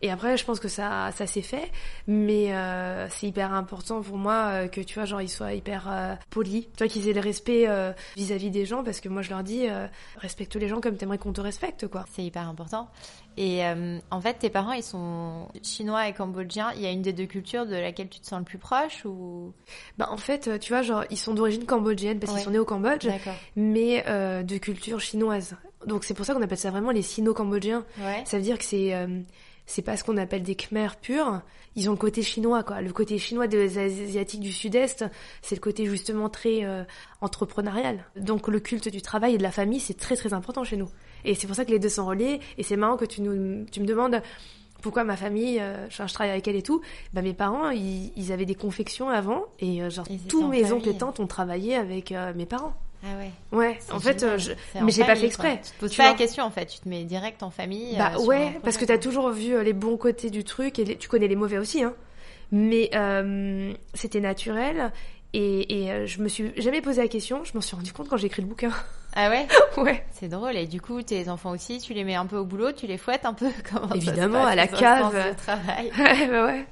Et 0.00 0.10
après, 0.12 0.36
je 0.36 0.44
pense 0.44 0.60
que 0.60 0.68
ça, 0.68 1.10
ça 1.12 1.26
s'est 1.26 1.42
fait. 1.42 1.72
Mais 2.06 2.54
euh, 2.54 3.08
c'est 3.10 3.26
hyper 3.26 3.52
important 3.52 4.00
pour 4.00 4.16
moi 4.16 4.50
euh, 4.52 4.68
que, 4.68 4.80
tu 4.80 4.94
vois, 4.94 5.06
genre, 5.06 5.20
ils 5.22 5.28
soient 5.28 5.54
hyper 5.54 5.88
euh, 5.90 6.14
polis. 6.30 6.64
Tu 6.66 6.70
vois, 6.78 6.86
qu'ils 6.86 7.08
aient 7.08 7.12
le 7.14 7.20
respect 7.20 7.64
euh, 7.66 7.92
vis-à-vis 8.14 8.50
des 8.50 8.64
gens, 8.64 8.84
parce 8.84 9.00
que 9.00 9.08
moi, 9.08 9.22
je 9.22 9.30
leur 9.30 9.42
dis, 9.42 9.66
euh, 9.68 9.88
respecte 10.18 10.54
les 10.54 10.68
gens 10.68 10.80
comme 10.80 10.96
t'aimerais 10.96 11.18
qu'on 11.18 11.32
te 11.32 11.40
respecte, 11.40 11.88
quoi. 11.88 12.04
C'est 12.14 12.22
hyper 12.22 12.48
important. 12.48 12.88
Et 13.38 13.66
euh, 13.66 13.98
en 14.12 14.20
fait, 14.20 14.34
tes 14.34 14.48
parents, 14.50 14.72
ils 14.72 14.82
sont 14.84 15.48
chinois 15.62 16.06
et 16.08 16.12
cambodgiens. 16.12 16.72
Il 16.76 16.82
y 16.82 16.86
a 16.86 16.90
une 16.90 17.02
des 17.02 17.12
deux 17.12 17.26
cultures 17.26 17.66
de 17.66 17.74
laquelle 17.74 18.08
tu 18.08 18.20
te 18.20 18.26
sens 18.26 18.38
le 18.38 18.44
plus 18.44 18.58
proche 18.58 19.04
ou? 19.04 19.52
Bah, 19.98 20.08
en 20.10 20.16
fait, 20.16 20.58
tu 20.60 20.72
vois, 20.72 20.82
genre, 20.82 21.04
ils 21.10 21.18
sont 21.18 21.34
d'origine 21.34 21.64
cambodgienne 21.66 22.18
parce 22.20 22.30
Ouais. 22.32 22.38
qu'ils 22.38 22.44
sont 22.44 22.50
nés 22.52 22.58
au 22.58 22.64
Cambodge. 22.64 23.08
Mais 23.56 24.04
euh, 24.08 24.42
de 24.42 24.56
culture 24.58 25.00
chinoise. 25.00 25.56
Donc 25.86 26.04
c'est 26.04 26.14
pour 26.14 26.26
ça 26.26 26.34
qu'on 26.34 26.42
appelle 26.42 26.58
ça 26.58 26.70
vraiment 26.70 26.90
les 26.90 27.02
sino-cambodgiens. 27.02 27.84
Ouais. 27.98 28.22
Ça 28.26 28.36
veut 28.36 28.42
dire 28.42 28.58
que 28.58 28.64
c'est 28.64 28.94
euh, 28.94 29.20
c'est 29.66 29.82
pas 29.82 29.96
ce 29.96 30.04
qu'on 30.04 30.16
appelle 30.16 30.42
des 30.42 30.54
Khmers 30.54 30.96
purs. 30.96 31.40
Ils 31.74 31.88
ont 31.88 31.92
le 31.92 31.98
côté 31.98 32.22
chinois, 32.22 32.62
quoi. 32.62 32.80
Le 32.80 32.92
côté 32.92 33.18
chinois 33.18 33.48
des 33.48 33.78
Asiatiques 33.78 34.40
du 34.40 34.52
Sud-Est, 34.52 35.04
c'est 35.42 35.54
le 35.54 35.60
côté 35.60 35.84
justement 35.86 36.28
très 36.28 36.64
euh, 36.64 36.84
entrepreneurial. 37.20 38.04
Donc 38.16 38.48
le 38.48 38.60
culte 38.60 38.88
du 38.88 39.02
travail 39.02 39.34
et 39.34 39.38
de 39.38 39.42
la 39.42 39.50
famille, 39.50 39.80
c'est 39.80 39.98
très 39.98 40.16
très 40.16 40.32
important 40.32 40.64
chez 40.64 40.76
nous. 40.76 40.88
Et 41.24 41.34
c'est 41.34 41.46
pour 41.46 41.56
ça 41.56 41.64
que 41.64 41.70
les 41.70 41.78
deux 41.78 41.88
sont 41.88 42.06
reliés. 42.06 42.40
Et 42.56 42.62
c'est 42.62 42.76
marrant 42.76 42.96
que 42.96 43.04
tu, 43.04 43.20
nous, 43.20 43.66
tu 43.66 43.80
me 43.80 43.86
demandes 43.86 44.22
pourquoi 44.82 45.04
ma 45.04 45.16
famille, 45.16 45.58
euh, 45.60 45.88
je, 45.90 46.06
je 46.06 46.14
travaille 46.14 46.30
avec 46.32 46.46
elle 46.48 46.56
et 46.56 46.62
tout. 46.62 46.80
Bah 47.12 47.22
mes 47.22 47.34
parents, 47.34 47.70
ils, 47.70 48.12
ils 48.16 48.32
avaient 48.32 48.44
des 48.44 48.54
confections 48.54 49.08
avant. 49.08 49.44
Et 49.58 49.82
euh, 49.82 49.90
genre 49.90 50.06
Ils 50.08 50.20
tous 50.20 50.46
mes 50.46 50.72
oncles 50.72 50.88
et 50.88 50.96
tantes 50.96 51.18
ont 51.20 51.26
travaillé 51.26 51.74
avec 51.74 52.12
euh, 52.12 52.32
mes 52.34 52.46
parents. 52.46 52.74
Ah 53.08 53.18
ouais. 53.18 53.30
Ouais, 53.52 53.78
en 53.92 54.00
fait, 54.00 54.22
euh, 54.22 54.36
je... 54.38 54.52
Mais 54.82 54.90
j'ai 54.90 55.04
pas 55.04 55.14
fait 55.14 55.20
quoi. 55.20 55.26
exprès. 55.28 55.60
Tu 55.64 55.70
te 55.72 55.78
poses 55.80 55.90
tu 55.92 55.98
pas 55.98 56.08
la 56.08 56.14
question 56.14 56.44
en 56.44 56.50
fait. 56.50 56.66
Tu 56.66 56.80
te 56.80 56.88
mets 56.88 57.04
direct 57.04 57.42
en 57.42 57.50
famille. 57.50 57.96
Bah 57.96 58.12
euh, 58.16 58.24
ouais, 58.24 58.58
parce 58.64 58.76
que 58.76 58.84
quoi. 58.84 58.96
t'as 58.96 59.00
toujours 59.02 59.30
vu 59.30 59.54
euh, 59.54 59.62
les 59.62 59.72
bons 59.72 59.96
côtés 59.96 60.30
du 60.30 60.42
truc 60.44 60.78
et 60.78 60.84
les- 60.84 60.96
tu 60.96 61.08
connais 61.08 61.28
les 61.28 61.36
mauvais 61.36 61.58
aussi, 61.58 61.82
hein. 61.84 61.94
Mais 62.52 62.90
euh, 62.94 63.72
c'était 63.94 64.20
naturel 64.20 64.92
et, 65.32 65.84
et 65.84 66.06
je 66.06 66.20
me 66.22 66.28
suis 66.28 66.52
jamais 66.56 66.80
posé 66.80 67.02
la 67.02 67.08
question. 67.08 67.44
Je 67.44 67.52
m'en 67.54 67.60
suis 67.60 67.76
rendu 67.76 67.92
compte 67.92 68.08
quand 68.08 68.16
j'ai 68.16 68.26
écrit 68.26 68.42
le 68.42 68.48
bouquin. 68.48 68.70
Ah 69.14 69.30
ouais. 69.30 69.46
ouais. 69.78 70.04
C'est 70.12 70.28
drôle. 70.28 70.56
Et 70.56 70.66
du 70.66 70.80
coup, 70.80 71.02
tes 71.02 71.28
enfants 71.28 71.50
aussi, 71.50 71.78
tu 71.78 71.94
les 71.94 72.04
mets 72.04 72.14
un 72.14 72.26
peu 72.26 72.36
au 72.36 72.44
boulot, 72.44 72.72
tu 72.72 72.86
les 72.86 72.98
fouettes 72.98 73.24
un 73.24 73.34
peu? 73.34 73.50
Comment 73.72 73.88
ça 73.88 73.94
se 73.94 73.96
Évidemment, 73.98 74.42
passe, 74.42 74.52
à 74.52 74.54
la 74.56 74.66
cave. 74.68 75.14
de 75.30 75.36
travail? 75.36 75.90
ouais, 75.98 76.28
bah 76.28 76.46
ouais. 76.46 76.66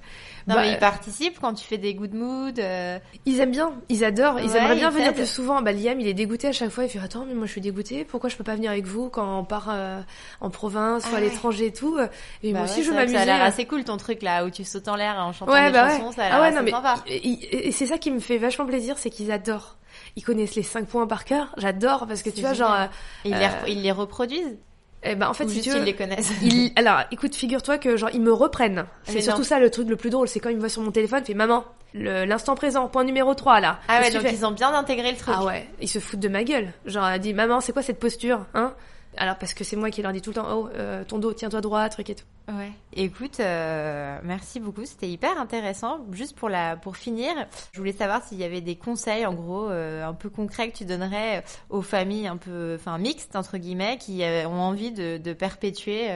Non, 0.47 0.57
Bah, 0.57 0.61
mais 0.61 0.73
ils 0.73 0.79
participent 0.79 1.39
quand 1.41 1.55
tu 1.55 1.65
fais 1.65 1.79
des 1.79 1.95
good 1.95 2.13
mood. 2.13 2.59
euh, 2.59 2.99
Ils 3.25 3.41
aiment 3.41 3.51
bien, 3.53 3.73
ils 3.89 4.05
adorent, 4.05 4.41
ils 4.41 4.51
Ouais, 4.51 4.59
aimeraient 4.59 4.75
bien 4.77 4.91
ils 4.91 4.95
venir 4.97 5.15
plus 5.15 5.27
souvent. 5.27 5.63
Bah 5.63 5.73
Liam, 5.73 5.99
il 6.01 6.07
est 6.07 6.13
dégoûté 6.15 6.49
à 6.49 6.53
chaque 6.53 6.69
fois. 6.71 6.85
Il 6.85 6.91
fait 6.91 6.99
attends, 6.99 7.25
mais 7.27 7.33
moi 7.35 7.47
je 7.47 7.53
suis 7.53 7.61
dégoûté. 7.63 8.05
Pourquoi 8.05 8.29
je 8.29 8.37
peux 8.37 8.45
pas 8.45 8.55
venir 8.55 8.71
avec 8.71 8.85
vous 8.87 9.09
quand 9.09 9.39
on 9.39 9.45
part 9.45 9.69
euh, 9.71 10.01
en 10.43 10.51
province 10.51 11.05
ou 11.05 11.09
Ah 11.13 11.17
à 11.17 11.21
ouais. 11.21 11.29
l'étranger 11.29 11.67
et 11.67 11.73
tout 11.73 11.99
Et 12.43 12.53
bah 12.53 12.59
moi 12.61 12.69
aussi, 12.69 12.83
je 12.83 12.91
veux 12.91 12.95
m'amuser. 12.97 13.17
Ça 13.17 13.23
a 13.23 13.25
l'air 13.25 13.43
euh. 13.43 13.47
assez 13.47 13.65
cool 13.65 13.85
ton 13.85 13.97
truc 13.97 14.23
là 14.23 14.45
où 14.45 14.51
tu 14.51 14.65
sautes 14.65 14.89
en 14.89 14.97
l'air 14.97 15.17
en 15.19 15.33
chantant 15.33 15.51
Ouais, 15.53 15.67
des 15.67 15.73
bah 15.73 15.89
chansons. 15.91 16.09
ouais. 16.09 16.13
Ça 16.15 16.23
a 16.25 16.29
l'air 16.29 16.35
ah 16.37 16.41
ouais, 16.43 16.47
assez 16.49 16.57
non, 16.57 16.63
mais 16.63 16.71
sympa. 16.73 16.95
et- 17.07 17.73
c'est 17.73 17.87
ça 17.87 17.97
qui 17.99 18.11
me 18.11 18.21
fait 18.21 18.37
vachement 18.39 18.67
plaisir, 18.67 18.99
c'est 18.99 19.11
qu'ils 19.11 19.33
adorent. 19.33 19.77
Ils 20.17 20.23
connaissent 20.25 20.57
les 20.57 20.63
5 20.63 20.87
points 20.87 21.07
par 21.07 21.25
cœur. 21.25 21.55
J'adore 21.57 22.07
parce 22.07 22.23
que 22.23 22.29
tu 22.31 22.41
vois, 22.43 22.53
génial. 22.53 22.69
genre, 22.69 22.77
euh, 22.81 22.87
Et 23.25 23.29
ils, 23.31 23.35
les, 23.37 23.45
euh, 23.45 23.49
ils 23.69 23.83
les 23.83 23.93
reproduisent 23.93 24.59
eh 25.05 25.15
ben 25.15 25.29
en 25.29 25.35
fait, 25.35 25.45
ou 25.45 25.49
si 25.49 25.55
juste 25.57 25.69
tu 25.69 25.71
veux, 25.75 25.79
ils 25.81 25.85
les 25.85 25.95
connaissent 25.95 26.33
ils- 26.43 26.73
alors, 26.77 27.01
écoute, 27.11 27.35
figure-toi 27.35 27.79
que 27.79 27.97
genre 27.97 28.11
ils 28.13 28.21
me 28.21 28.33
reprennent. 28.33 28.85
C'est 29.05 29.15
Mais 29.15 29.21
surtout 29.21 29.41
non. 29.41 29.45
ça 29.45 29.59
le 29.61 29.71
truc 29.71 29.89
le 29.89 29.97
plus 29.97 30.11
drôle, 30.11 30.29
c'est 30.29 30.41
quand 30.41 30.49
ils 30.51 30.57
me 30.57 30.61
voient 30.61 30.69
sur 30.69 30.83
mon 30.83 30.91
téléphone, 30.91 31.21
ils 31.23 31.27
fait 31.27 31.35
maman, 31.35 31.65
l'instant 31.95 32.55
présent, 32.55 32.89
point 32.89 33.05
numéro 33.05 33.35
3 33.35 33.61
là. 33.61 33.79
Ah 33.89 34.01
ouais, 34.01 34.11
donc 34.11 34.25
ils 34.31 34.45
ont 34.45 34.51
bien 34.51 34.73
intégré 34.75 35.11
le 35.13 35.17
truc. 35.17 35.35
Ah 35.39 35.45
ouais, 35.45 35.69
ils 35.81 35.89
se 35.89 35.99
foutent 35.99 36.21
de 36.21 36.29
ma 36.29 36.43
gueule. 36.45 36.73
Genre 36.87 37.07
elle 37.07 37.21
dit 37.21 37.35
maman, 37.35 37.61
c'est 37.61 37.73
quoi 37.73 37.83
cette 37.83 38.01
posture, 38.01 38.47
hein? 38.55 38.73
Alors 39.17 39.37
parce 39.37 39.55
que 39.55 39.65
c'est 39.65 39.77
moi 39.77 39.91
qui 39.91 40.03
leur 40.03 40.13
dis 40.13 40.21
tout 40.21 40.31
le 40.31 40.35
temps, 40.35 40.47
oh, 40.51 40.69
euh, 40.75 41.05
ton 41.05 41.19
dos, 41.19 41.33
tiens-toi 41.33 41.61
droit, 41.61 41.89
truc 41.89 42.11
et 42.11 42.15
tout. 42.15 42.25
Ouais. 42.49 42.73
Écoute, 42.93 43.41
euh, 43.41 44.19
merci 44.23 44.61
beaucoup, 44.61 44.85
c'était 44.85 45.09
hyper 45.09 45.39
intéressant. 45.39 46.01
Juste 46.13 46.37
pour 46.37 46.49
la, 46.49 46.77
pour 46.77 46.97
finir, 46.97 47.33
je 47.73 47.79
voulais 47.79 47.93
savoir 47.93 48.23
s'il 48.23 48.39
y 48.39 48.45
avait 48.45 48.61
des 48.61 48.77
conseils, 48.77 49.25
en 49.25 49.35
gros, 49.35 49.71
euh, 49.71 50.05
un 50.05 50.15
peu 50.15 50.29
concrets 50.29 50.71
que 50.71 50.77
tu 50.77 50.85
donnerais 50.85 51.45
aux 51.71 51.83
familles 51.83 52.27
un 52.27 52.37
peu, 52.37 52.77
enfin 52.79 52.99
mixtes 52.99 53.37
entre 53.37 53.59
guillemets, 53.59 53.99
qui 53.99 54.23
ont 54.47 54.61
envie 54.61 54.93
de, 54.93 55.19
de 55.19 55.33
perpétuer 55.33 56.09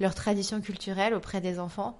leur 0.00 0.14
tradition 0.14 0.60
culturelle 0.60 1.14
auprès 1.14 1.40
des 1.40 1.58
enfants. 1.58 1.98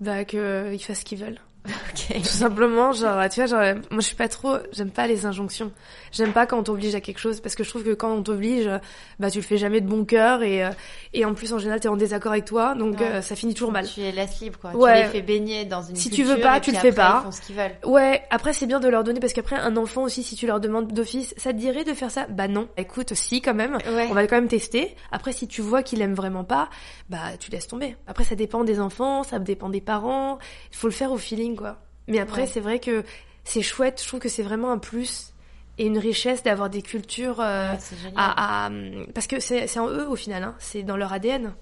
Bah 0.00 0.24
qu'ils 0.24 0.78
fassent 0.80 1.00
ce 1.00 1.04
qu'ils 1.04 1.18
veulent. 1.18 1.40
Okay. 1.92 2.20
Tout 2.20 2.28
simplement, 2.28 2.92
genre, 2.92 3.28
tu 3.28 3.40
vois, 3.40 3.46
genre, 3.46 3.80
moi 3.90 4.00
je 4.00 4.06
suis 4.06 4.16
pas 4.16 4.28
trop, 4.28 4.56
j'aime 4.72 4.90
pas 4.90 5.06
les 5.06 5.26
injonctions. 5.26 5.72
J'aime 6.12 6.32
pas 6.32 6.46
quand 6.46 6.58
on 6.58 6.62
t'oblige 6.62 6.94
à 6.94 7.00
quelque 7.00 7.18
chose 7.18 7.40
parce 7.40 7.54
que 7.54 7.64
je 7.64 7.70
trouve 7.70 7.84
que 7.84 7.94
quand 7.94 8.12
on 8.12 8.22
t'oblige, 8.22 8.70
bah 9.18 9.30
tu 9.30 9.38
le 9.38 9.44
fais 9.44 9.56
jamais 9.56 9.80
de 9.80 9.86
bon 9.86 10.04
cœur 10.04 10.42
et 10.42 10.64
euh, 10.64 10.70
et 11.12 11.24
en 11.24 11.34
plus 11.34 11.52
en 11.52 11.58
général 11.58 11.80
t'es 11.80 11.88
en 11.88 11.96
désaccord 11.96 12.32
avec 12.32 12.44
toi, 12.44 12.74
donc 12.74 13.00
euh, 13.00 13.20
ça 13.22 13.36
finit 13.36 13.54
toujours 13.54 13.72
mal. 13.72 13.86
Tu 13.86 14.00
les 14.00 14.12
laisses 14.12 14.40
libres 14.40 14.58
quoi. 14.58 14.74
Ouais. 14.74 15.00
Tu 15.00 15.06
les 15.06 15.12
fais 15.12 15.22
baigner 15.22 15.64
dans 15.64 15.82
une 15.82 15.96
Si 15.96 16.10
tu 16.10 16.22
veux 16.24 16.38
pas, 16.38 16.60
tu 16.60 16.72
le 16.72 16.78
fais 16.78 16.92
pas. 16.92 17.20
Ils 17.20 17.24
font 17.24 17.32
ce 17.32 17.40
qu'ils 17.40 17.56
veulent. 17.56 17.76
Ouais. 17.84 18.22
Après 18.30 18.52
c'est 18.52 18.66
bien 18.66 18.80
de 18.80 18.88
leur 18.88 19.04
donner 19.04 19.20
parce 19.20 19.32
qu'après 19.32 19.56
un 19.56 19.76
enfant 19.76 20.02
aussi, 20.02 20.22
si 20.22 20.36
tu 20.36 20.46
leur 20.46 20.60
demandes 20.60 20.92
d'office, 20.92 21.34
ça 21.36 21.52
te 21.52 21.58
dirait 21.58 21.84
de 21.84 21.94
faire 21.94 22.10
ça? 22.10 22.26
Bah 22.28 22.48
non. 22.48 22.68
Écoute, 22.76 23.14
si 23.14 23.40
quand 23.40 23.54
même. 23.54 23.78
On 24.10 24.14
va 24.14 24.26
quand 24.26 24.36
même 24.36 24.48
tester. 24.48 24.94
Après 25.12 25.32
si 25.32 25.48
tu 25.48 25.60
vois 25.62 25.82
qu'il 25.82 26.02
aime 26.02 26.14
vraiment 26.14 26.44
pas, 26.44 26.68
bah 27.10 27.36
tu 27.38 27.50
laisses 27.50 27.68
tomber. 27.68 27.96
Après 28.06 28.24
ça 28.24 28.34
dépend 28.34 28.64
des 28.64 28.80
enfants, 28.80 29.22
ça 29.22 29.38
dépend 29.38 29.68
des 29.68 29.80
parents. 29.80 30.38
Il 30.70 30.76
faut 30.76 30.88
le 30.88 30.92
faire 30.92 31.12
au 31.12 31.18
feeling 31.18 31.56
quoi. 31.56 31.78
Mais 32.08 32.18
après, 32.18 32.46
c'est 32.46 32.60
vrai 32.60 32.78
que 32.78 33.04
c'est 33.44 33.62
chouette. 33.62 34.00
Je 34.02 34.08
trouve 34.08 34.20
que 34.20 34.28
c'est 34.28 34.42
vraiment 34.42 34.72
un 34.72 34.78
plus 34.78 35.34
et 35.78 35.86
une 35.86 35.98
richesse 35.98 36.42
d'avoir 36.42 36.70
des 36.70 36.82
cultures 36.82 37.40
euh, 37.40 37.72
à, 38.16 38.70
parce 39.14 39.26
que 39.26 39.40
c'est 39.40 39.78
en 39.78 39.88
eux 39.88 40.08
au 40.08 40.16
final. 40.16 40.42
Hein. 40.42 40.54
C'est 40.58 40.82
dans 40.82 40.96
leur 40.96 41.12
ADN. 41.12 41.54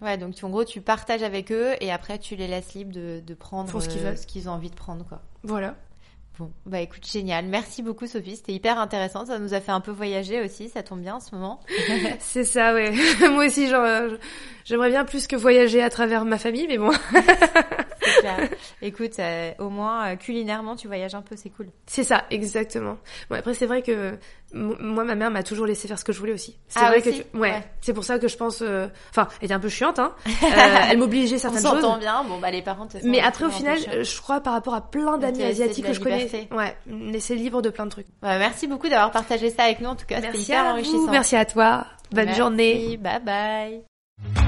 Ouais, 0.00 0.16
donc 0.16 0.36
en 0.42 0.48
gros, 0.48 0.64
tu 0.64 0.80
partages 0.80 1.24
avec 1.24 1.50
eux 1.50 1.74
et 1.80 1.90
après, 1.90 2.18
tu 2.18 2.36
les 2.36 2.46
laisses 2.46 2.74
libres 2.74 2.92
de, 2.92 3.20
de 3.20 3.34
prendre 3.34 3.80
ce 3.80 3.88
qu'ils 3.88 4.00
veulent, 4.00 4.16
ce 4.16 4.26
qu'ils 4.26 4.48
ont 4.48 4.52
envie 4.52 4.70
de 4.70 4.76
prendre, 4.76 5.04
quoi. 5.04 5.20
Voilà. 5.42 5.74
Bon, 6.38 6.52
bah 6.66 6.80
écoute, 6.80 7.04
génial. 7.04 7.46
Merci 7.46 7.82
beaucoup 7.82 8.06
Sophie, 8.06 8.36
c'était 8.36 8.52
hyper 8.52 8.78
intéressant. 8.78 9.26
Ça 9.26 9.40
nous 9.40 9.54
a 9.54 9.60
fait 9.60 9.72
un 9.72 9.80
peu 9.80 9.90
voyager 9.90 10.40
aussi, 10.40 10.68
ça 10.68 10.84
tombe 10.84 11.00
bien 11.00 11.16
en 11.16 11.20
ce 11.20 11.34
moment. 11.34 11.58
c'est 12.20 12.44
ça, 12.44 12.74
ouais. 12.74 12.92
Moi 13.32 13.46
aussi, 13.46 13.66
genre, 13.68 13.84
euh, 13.84 14.16
j'aimerais 14.64 14.90
bien 14.90 15.04
plus 15.04 15.26
que 15.26 15.34
voyager 15.34 15.82
à 15.82 15.90
travers 15.90 16.24
ma 16.24 16.38
famille, 16.38 16.68
mais 16.68 16.78
bon. 16.78 16.92
Écoute, 18.82 19.18
euh, 19.18 19.52
au 19.58 19.68
moins 19.70 20.08
euh, 20.12 20.16
culinairement, 20.16 20.76
tu 20.76 20.86
voyages 20.86 21.14
un 21.14 21.22
peu, 21.22 21.36
c'est 21.36 21.50
cool. 21.50 21.68
C'est 21.86 22.04
ça, 22.04 22.24
exactement. 22.30 22.98
Bon, 23.30 23.36
après, 23.36 23.54
c'est 23.54 23.66
vrai 23.66 23.82
que 23.82 24.18
moi, 24.52 25.04
ma 25.04 25.14
mère 25.14 25.30
m'a 25.30 25.42
toujours 25.42 25.66
laissé 25.66 25.88
faire 25.88 25.98
ce 25.98 26.04
que 26.04 26.12
je 26.12 26.18
voulais 26.18 26.32
aussi. 26.32 26.56
C'est 26.68 26.80
ah, 26.80 26.88
vrai 26.88 27.02
que 27.02 27.10
ouais, 27.36 27.62
c'est 27.80 27.92
pour 27.92 28.04
ça 28.04 28.18
que 28.18 28.28
je 28.28 28.36
pense. 28.36 28.62
Euh, 28.62 28.88
enfin, 29.10 29.28
elle 29.40 29.46
était 29.46 29.54
un 29.54 29.60
peu 29.60 29.68
chiante, 29.68 29.98
hein. 29.98 30.14
elle 30.90 30.98
m'obligeait 30.98 31.38
certaines 31.38 31.66
On 31.66 31.80
choses. 31.80 31.98
bien. 31.98 32.24
Bon, 32.24 32.38
bah 32.38 32.50
les 32.50 32.62
parents. 32.62 32.88
Mais 33.04 33.20
après, 33.20 33.44
au 33.44 33.50
final, 33.50 33.78
je 33.78 34.20
crois 34.20 34.40
par 34.40 34.54
rapport 34.54 34.74
à 34.74 34.90
plein 34.90 35.18
d'amis 35.18 35.42
asiatiques 35.42 35.86
que 35.86 35.92
je 35.92 36.00
connais, 36.00 36.48
ouais, 36.50 36.76
laisser 36.86 37.34
libre 37.34 37.62
de 37.62 37.70
plein 37.70 37.86
de 37.86 37.90
trucs. 37.90 38.06
merci 38.22 38.66
beaucoup 38.66 38.88
d'avoir 38.88 39.10
partagé 39.10 39.50
ça 39.50 39.64
avec 39.64 39.80
nous. 39.80 39.88
En 39.88 39.96
tout 39.96 40.06
cas, 40.06 40.20
c'était 40.20 40.38
hyper 40.38 40.64
enrichissant. 40.64 41.10
Merci 41.10 41.36
à 41.36 41.44
toi. 41.44 41.86
Bonne 42.10 42.34
journée. 42.34 42.96
Bye 42.96 43.20
bye. 43.22 44.47